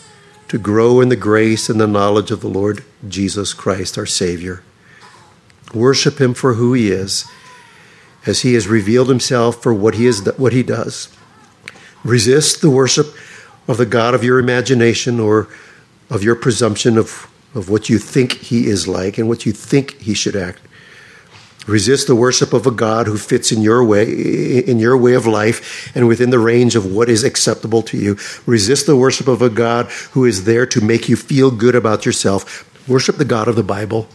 to 0.47 0.57
grow 0.57 1.01
in 1.01 1.09
the 1.09 1.15
grace 1.15 1.69
and 1.69 1.79
the 1.79 1.87
knowledge 1.87 2.31
of 2.31 2.41
the 2.41 2.47
Lord 2.47 2.83
Jesus 3.07 3.53
Christ, 3.53 3.97
our 3.97 4.05
Savior. 4.05 4.63
Worship 5.73 6.21
Him 6.21 6.33
for 6.33 6.53
who 6.53 6.73
He 6.73 6.91
is, 6.91 7.25
as 8.25 8.41
He 8.41 8.53
has 8.53 8.67
revealed 8.67 9.09
Himself 9.09 9.61
for 9.61 9.73
what 9.73 9.95
He 9.95 10.05
is, 10.05 10.25
what 10.37 10.53
He 10.53 10.63
does. 10.63 11.09
Resist 12.05 12.61
the 12.61 12.69
worship 12.69 13.07
of 13.67 13.77
the 13.77 13.85
God 13.85 14.13
of 14.13 14.23
your 14.23 14.39
imagination 14.39 15.19
or 15.19 15.49
of 16.09 16.23
your 16.23 16.35
presumption 16.35 16.97
of, 16.97 17.27
of 17.55 17.67
what 17.67 17.89
you 17.89 17.97
think 17.97 18.33
He 18.33 18.67
is 18.67 18.87
like 18.87 19.17
and 19.17 19.27
what 19.27 19.45
you 19.45 19.51
think 19.51 19.99
He 19.99 20.13
should 20.13 20.35
act. 20.35 20.61
Resist 21.65 22.05
the 22.05 22.15
worship 22.15 22.53
of 22.53 22.67
a 22.67 22.71
God 22.71 23.07
who 23.07 23.17
fits 23.17 23.51
in 23.51 23.63
your 23.63 23.83
way, 23.83 24.05
in 24.59 24.77
your 24.77 24.95
way 24.95 25.15
of 25.15 25.25
life 25.25 25.91
and 25.95 26.07
within 26.07 26.29
the 26.29 26.37
range 26.37 26.75
of 26.75 26.85
what 26.85 27.09
is 27.09 27.23
acceptable 27.23 27.81
to 27.81 27.97
you. 27.97 28.17
Resist 28.45 28.85
the 28.85 28.95
worship 28.95 29.27
of 29.27 29.41
a 29.41 29.49
God 29.49 29.87
who 30.11 30.25
is 30.25 30.43
there 30.43 30.67
to 30.67 30.79
make 30.79 31.09
you 31.09 31.15
feel 31.15 31.49
good 31.49 31.73
about 31.73 32.05
yourself. 32.05 32.87
Worship 32.87 33.17
the 33.17 33.25
God 33.25 33.47
of 33.47 33.55
the 33.55 33.63
Bible 33.63 34.07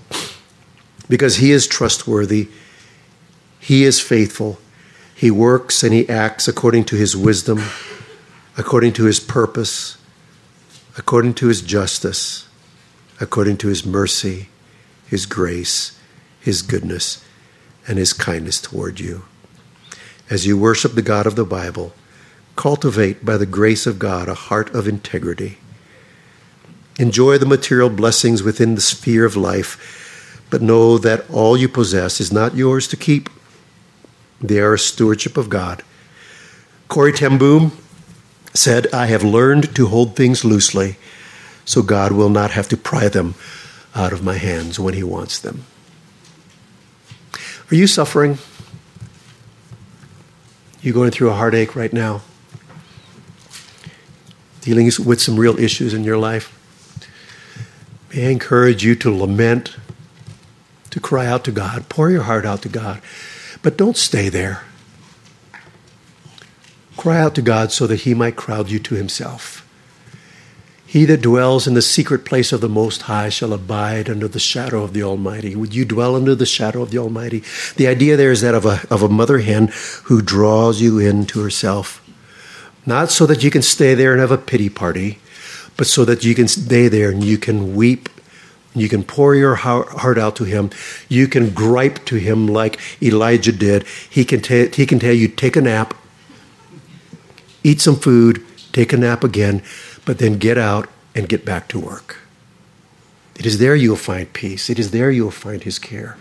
because 1.09 1.39
he 1.39 1.51
is 1.51 1.67
trustworthy. 1.67 2.49
He 3.59 3.83
is 3.83 3.99
faithful. 4.01 4.61
He 5.21 5.31
works 5.31 5.83
and 5.83 5.93
he 5.93 6.09
acts 6.09 6.49
according 6.49 6.87
to 6.87 6.97
his 6.97 7.15
wisdom, 7.15 7.63
according 8.57 8.95
to 8.95 9.05
his 9.05 9.21
purpose, 9.21 9.99
according 10.97 11.35
to 11.35 11.49
his 11.49 11.61
justice, 11.61 12.49
according 13.21 13.59
to 13.59 13.69
his 13.69 13.85
mercy, 13.85 14.49
his 15.07 15.27
grace, 15.27 16.01
his 16.41 16.63
goodness 16.63 17.23
and 17.87 17.99
his 17.99 18.15
kindness 18.15 18.63
toward 18.63 18.99
you. 18.99 19.25
As 20.31 20.47
you 20.47 20.57
worship 20.57 20.95
the 20.95 21.03
God 21.03 21.27
of 21.27 21.37
the 21.37 21.45
Bible, 21.45 21.93
cultivate 22.57 23.23
by 23.23 23.37
the 23.37 23.45
grace 23.45 23.87
of 23.87 23.99
God 23.99 24.27
a 24.27 24.33
heart 24.33 24.75
of 24.75 24.89
integrity. 24.89 25.59
Enjoy 26.99 27.37
the 27.37 27.45
material 27.45 27.91
blessings 27.91 28.43
within 28.43 28.75
the 28.75 28.81
sphere 28.81 29.27
of 29.27 29.37
life, 29.37 30.43
but 30.49 30.63
know 30.63 30.97
that 30.97 31.29
all 31.29 31.59
you 31.59 31.69
possess 31.69 32.23
is 32.23 32.33
not 32.33 32.55
yours 32.55 32.89
to 32.89 32.97
keep. 32.97 33.29
They 34.41 34.59
are 34.61 34.75
a 34.75 34.79
stewardship 34.79 35.37
of 35.37 35.49
God. 35.49 35.83
Corrie 36.89 37.13
ten 37.13 37.39
Boom 37.39 37.73
said, 38.55 38.93
I 38.93 39.07
have 39.07 39.23
learned 39.23 39.75
to 39.77 39.87
hold 39.87 40.17
things 40.17 40.45
loosely, 40.45 40.97
so 41.65 41.83
God 41.83 42.13
will 42.13 42.31
not 42.31 42.51
have 42.53 42.69
to 42.69 42.77
pry 42.77 43.09
them 43.09 43.35
out 43.95 44.13
of 44.13 44.25
my 44.25 44.35
hands 44.35 44.81
when 44.81 44.95
He 44.95 45.03
wants 45.03 45.39
them. 45.39 45.65
Are 47.71 47.77
you 47.77 47.87
suffering? 47.87 48.39
You 50.83 50.93
going 50.93 51.11
through 51.11 51.31
a 51.31 51.35
heartache 51.35 51.77
right 51.77 51.93
now? 51.93 52.23
Dealing 54.63 54.91
with 55.05 55.21
some 55.21 55.39
real 55.39 55.59
issues 55.59 55.95
in 55.95 56.03
your 56.03 56.19
life? 56.19 56.57
May 58.13 58.27
I 58.27 58.31
encourage 58.31 58.83
you 58.85 58.97
to 58.97 59.15
lament, 59.15 59.77
to 60.91 60.99
cry 60.99 61.27
out 61.27 61.45
to 61.45 61.53
God, 61.53 61.89
pour 61.89 62.11
your 62.11 62.25
heart 62.25 62.45
out 62.45 62.63
to 62.63 62.69
God, 62.69 63.01
but 63.63 63.77
don't 63.77 63.97
stay 63.97 64.29
there. 64.29 64.65
Cry 66.97 67.19
out 67.19 67.35
to 67.37 67.43
God 67.43 67.73
so 67.73 67.87
that 67.87 68.03
He 68.03 68.15
might 68.15 68.37
crowd 68.37 68.71
you 68.71 68.79
to 68.81 68.95
Himself. 68.95 69.67
He 70.91 71.05
that 71.05 71.23
dwells 71.23 71.69
in 71.69 71.75
the 71.75 71.83
secret 71.83 72.25
place 72.25 72.51
of 72.51 72.61
the 72.61 72.69
Most 72.69 73.03
High 73.03 73.29
shall 73.29 73.53
abide 73.53 74.11
under 74.11 74.27
the 74.27 74.41
shadow 74.41 74.83
of 74.83 74.93
the 74.93 75.05
Almighty. 75.05 75.55
Would 75.55 75.73
you 75.73 75.85
dwell 75.85 76.17
under 76.17 76.35
the 76.35 76.45
shadow 76.45 76.83
of 76.83 76.91
the 76.91 76.99
Almighty? 76.99 77.45
The 77.77 77.87
idea 77.87 78.17
there 78.17 78.33
is 78.33 78.41
that 78.41 78.57
of 78.57 78.67
a, 78.67 78.81
of 78.91 79.01
a 79.01 79.09
mother 79.09 79.39
hen 79.39 79.71
who 80.07 80.21
draws 80.21 80.81
you 80.81 80.99
into 80.99 81.41
herself. 81.41 82.05
Not 82.85 83.13
so 83.13 83.25
that 83.27 83.45
you 83.45 83.53
can 83.53 83.63
stay 83.63 83.95
there 83.95 84.11
and 84.11 84.21
have 84.21 84.33
a 84.33 84.37
pity 84.37 84.69
party, 84.69 85.21
but 85.77 85.87
so 85.87 86.05
that 86.07 86.25
you 86.25 86.35
can 86.35 86.49
stay 86.49 86.89
there 86.89 87.11
and 87.11 87.23
you 87.23 87.39
can 87.39 87.77
weep. 87.77 88.09
You 88.75 88.89
can 88.89 89.03
pour 89.03 89.35
your 89.35 89.57
heart 89.57 90.19
out 90.19 90.37
to 90.37 90.45
him. 90.45 90.71
You 91.09 91.27
can 91.27 91.51
gripe 91.51 92.05
to 92.07 92.17
him 92.17 92.47
like 92.47 92.79
Elijah 93.03 93.53
did. 93.53 93.85
He 94.09 94.25
can, 94.25 94.41
t- 94.41 94.69
he 94.69 94.87
can 94.87 95.01
tell 95.01 95.13
you, 95.13 95.27
take 95.27 95.57
a 95.57 95.61
nap, 95.61 95.95
eat 97.65 97.81
some 97.81 97.97
food, 97.97 98.45
take 98.73 98.93
a 98.93 98.97
nap 98.97 99.25
again 99.25 99.63
but 100.05 100.19
then 100.19 100.39
get 100.39 100.59
out 100.59 100.89
and 101.15 101.29
get 101.29 101.45
back 101.45 101.69
to 101.69 101.79
work. 101.79 102.19
It 103.37 103.47
is 103.47 103.59
there 103.59 103.75
you 103.75 103.91
will 103.91 103.97
find 103.97 104.33
peace. 104.33 104.69
It 104.69 104.79
is 104.79 104.91
there 104.91 105.11
you 105.11 105.25
will 105.25 105.31
find 105.31 105.63
His 105.63 105.79
care. 105.79 106.17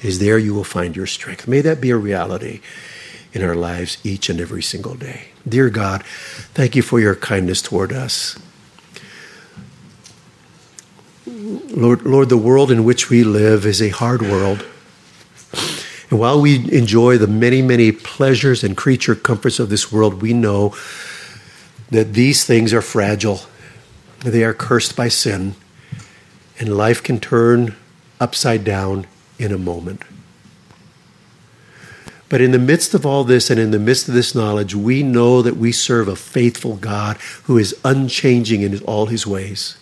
It 0.00 0.06
is 0.06 0.18
there 0.18 0.38
you 0.38 0.54
will 0.54 0.64
find 0.64 0.94
your 0.94 1.06
strength. 1.06 1.48
May 1.48 1.60
that 1.62 1.80
be 1.80 1.90
a 1.90 1.96
reality 1.96 2.60
in 3.32 3.42
our 3.42 3.54
lives 3.54 3.98
each 4.04 4.28
and 4.28 4.40
every 4.40 4.62
single 4.62 4.94
day. 4.94 5.28
Dear 5.48 5.70
God, 5.70 6.02
thank 6.54 6.76
you 6.76 6.82
for 6.82 7.00
your 7.00 7.14
kindness 7.14 7.62
toward 7.62 7.92
us. 7.92 8.36
Lord, 11.48 12.02
Lord, 12.02 12.28
the 12.28 12.36
world 12.36 12.70
in 12.70 12.84
which 12.84 13.08
we 13.08 13.24
live 13.24 13.64
is 13.64 13.80
a 13.80 13.88
hard 13.88 14.20
world. 14.20 14.66
And 16.10 16.18
while 16.18 16.40
we 16.40 16.56
enjoy 16.76 17.16
the 17.16 17.26
many, 17.26 17.62
many 17.62 17.90
pleasures 17.90 18.62
and 18.62 18.76
creature 18.76 19.14
comforts 19.14 19.58
of 19.58 19.70
this 19.70 19.90
world, 19.90 20.20
we 20.20 20.34
know 20.34 20.74
that 21.90 22.12
these 22.12 22.44
things 22.44 22.74
are 22.74 22.82
fragile, 22.82 23.40
they 24.20 24.44
are 24.44 24.52
cursed 24.52 24.94
by 24.94 25.08
sin, 25.08 25.54
and 26.58 26.76
life 26.76 27.02
can 27.02 27.18
turn 27.18 27.76
upside 28.20 28.62
down 28.64 29.06
in 29.38 29.50
a 29.50 29.58
moment. 29.58 30.02
But 32.28 32.42
in 32.42 32.50
the 32.50 32.58
midst 32.58 32.92
of 32.92 33.06
all 33.06 33.24
this 33.24 33.48
and 33.48 33.58
in 33.58 33.70
the 33.70 33.78
midst 33.78 34.06
of 34.06 34.12
this 34.12 34.34
knowledge, 34.34 34.74
we 34.74 35.02
know 35.02 35.40
that 35.40 35.56
we 35.56 35.72
serve 35.72 36.08
a 36.08 36.16
faithful 36.16 36.76
God 36.76 37.16
who 37.44 37.56
is 37.56 37.74
unchanging 37.86 38.60
in 38.60 38.78
all 38.80 39.06
his 39.06 39.26
ways. 39.26 39.77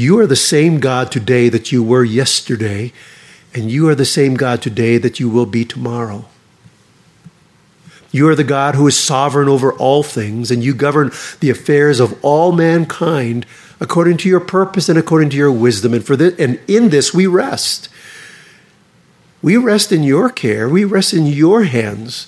You 0.00 0.18
are 0.18 0.26
the 0.26 0.34
same 0.34 0.80
God 0.80 1.12
today 1.12 1.50
that 1.50 1.72
you 1.72 1.82
were 1.82 2.04
yesterday, 2.04 2.94
and 3.52 3.70
you 3.70 3.86
are 3.90 3.94
the 3.94 4.06
same 4.06 4.32
God 4.34 4.62
today 4.62 4.96
that 4.96 5.20
you 5.20 5.28
will 5.28 5.44
be 5.44 5.62
tomorrow. 5.62 6.24
You 8.10 8.26
are 8.30 8.34
the 8.34 8.42
God 8.42 8.76
who 8.76 8.86
is 8.86 8.98
sovereign 8.98 9.46
over 9.46 9.74
all 9.74 10.02
things, 10.02 10.50
and 10.50 10.64
you 10.64 10.72
govern 10.72 11.10
the 11.40 11.50
affairs 11.50 12.00
of 12.00 12.18
all 12.24 12.50
mankind 12.50 13.44
according 13.78 14.16
to 14.18 14.28
your 14.30 14.40
purpose 14.40 14.88
and 14.88 14.98
according 14.98 15.28
to 15.30 15.36
your 15.36 15.52
wisdom. 15.52 15.92
And 15.92 16.02
for 16.02 16.16
this, 16.16 16.34
and 16.38 16.58
in 16.66 16.88
this 16.88 17.12
we 17.12 17.26
rest. 17.26 17.90
We 19.42 19.58
rest 19.58 19.92
in 19.92 20.02
your 20.02 20.30
care. 20.30 20.66
We 20.66 20.84
rest 20.84 21.12
in 21.12 21.26
your 21.26 21.64
hands. 21.64 22.26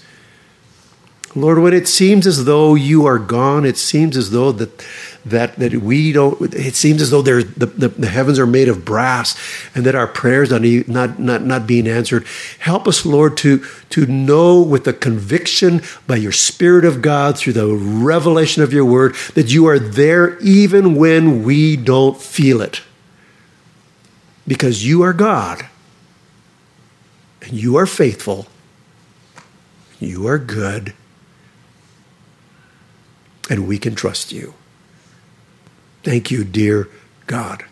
Lord, 1.34 1.58
when 1.58 1.72
it 1.72 1.88
seems 1.88 2.26
as 2.26 2.44
though 2.44 2.74
you 2.74 3.06
are 3.06 3.18
gone, 3.18 3.64
it 3.64 3.78
seems 3.78 4.18
as 4.18 4.30
though 4.30 4.52
that 4.52 4.86
that 5.24 5.56
that 5.56 5.74
we 5.74 6.12
don't. 6.12 6.54
It 6.54 6.74
seems 6.74 7.00
as 7.00 7.10
though 7.10 7.22
the, 7.22 7.44
the, 7.56 7.88
the 7.88 8.08
heavens 8.08 8.38
are 8.38 8.46
made 8.46 8.68
of 8.68 8.84
brass, 8.84 9.36
and 9.74 9.84
that 9.86 9.94
our 9.94 10.06
prayers 10.06 10.52
are 10.52 10.58
not 10.58 11.18
not 11.18 11.42
not 11.42 11.66
being 11.66 11.86
answered. 11.86 12.26
Help 12.58 12.88
us, 12.88 13.06
Lord, 13.06 13.36
to 13.38 13.64
to 13.90 14.06
know 14.06 14.60
with 14.60 14.84
the 14.84 14.92
conviction 14.92 15.82
by 16.06 16.16
your 16.16 16.32
Spirit 16.32 16.84
of 16.84 17.02
God 17.02 17.38
through 17.38 17.54
the 17.54 17.68
revelation 17.68 18.62
of 18.62 18.72
your 18.72 18.84
Word 18.84 19.14
that 19.34 19.52
you 19.52 19.66
are 19.66 19.78
there 19.78 20.38
even 20.40 20.94
when 20.96 21.42
we 21.42 21.76
don't 21.76 22.20
feel 22.20 22.60
it, 22.60 22.82
because 24.46 24.86
you 24.86 25.02
are 25.02 25.12
God, 25.12 25.68
and 27.42 27.52
you 27.52 27.76
are 27.76 27.86
faithful. 27.86 28.46
You 30.00 30.26
are 30.26 30.38
good 30.38 30.94
and 33.52 33.68
we 33.68 33.78
can 33.78 33.94
trust 33.94 34.32
you. 34.32 34.54
Thank 36.03 36.30
you, 36.30 36.44
dear 36.44 36.88
God. 37.26 37.64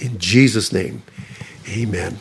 In 0.00 0.18
Jesus' 0.18 0.72
name, 0.72 1.02
amen. 1.68 2.18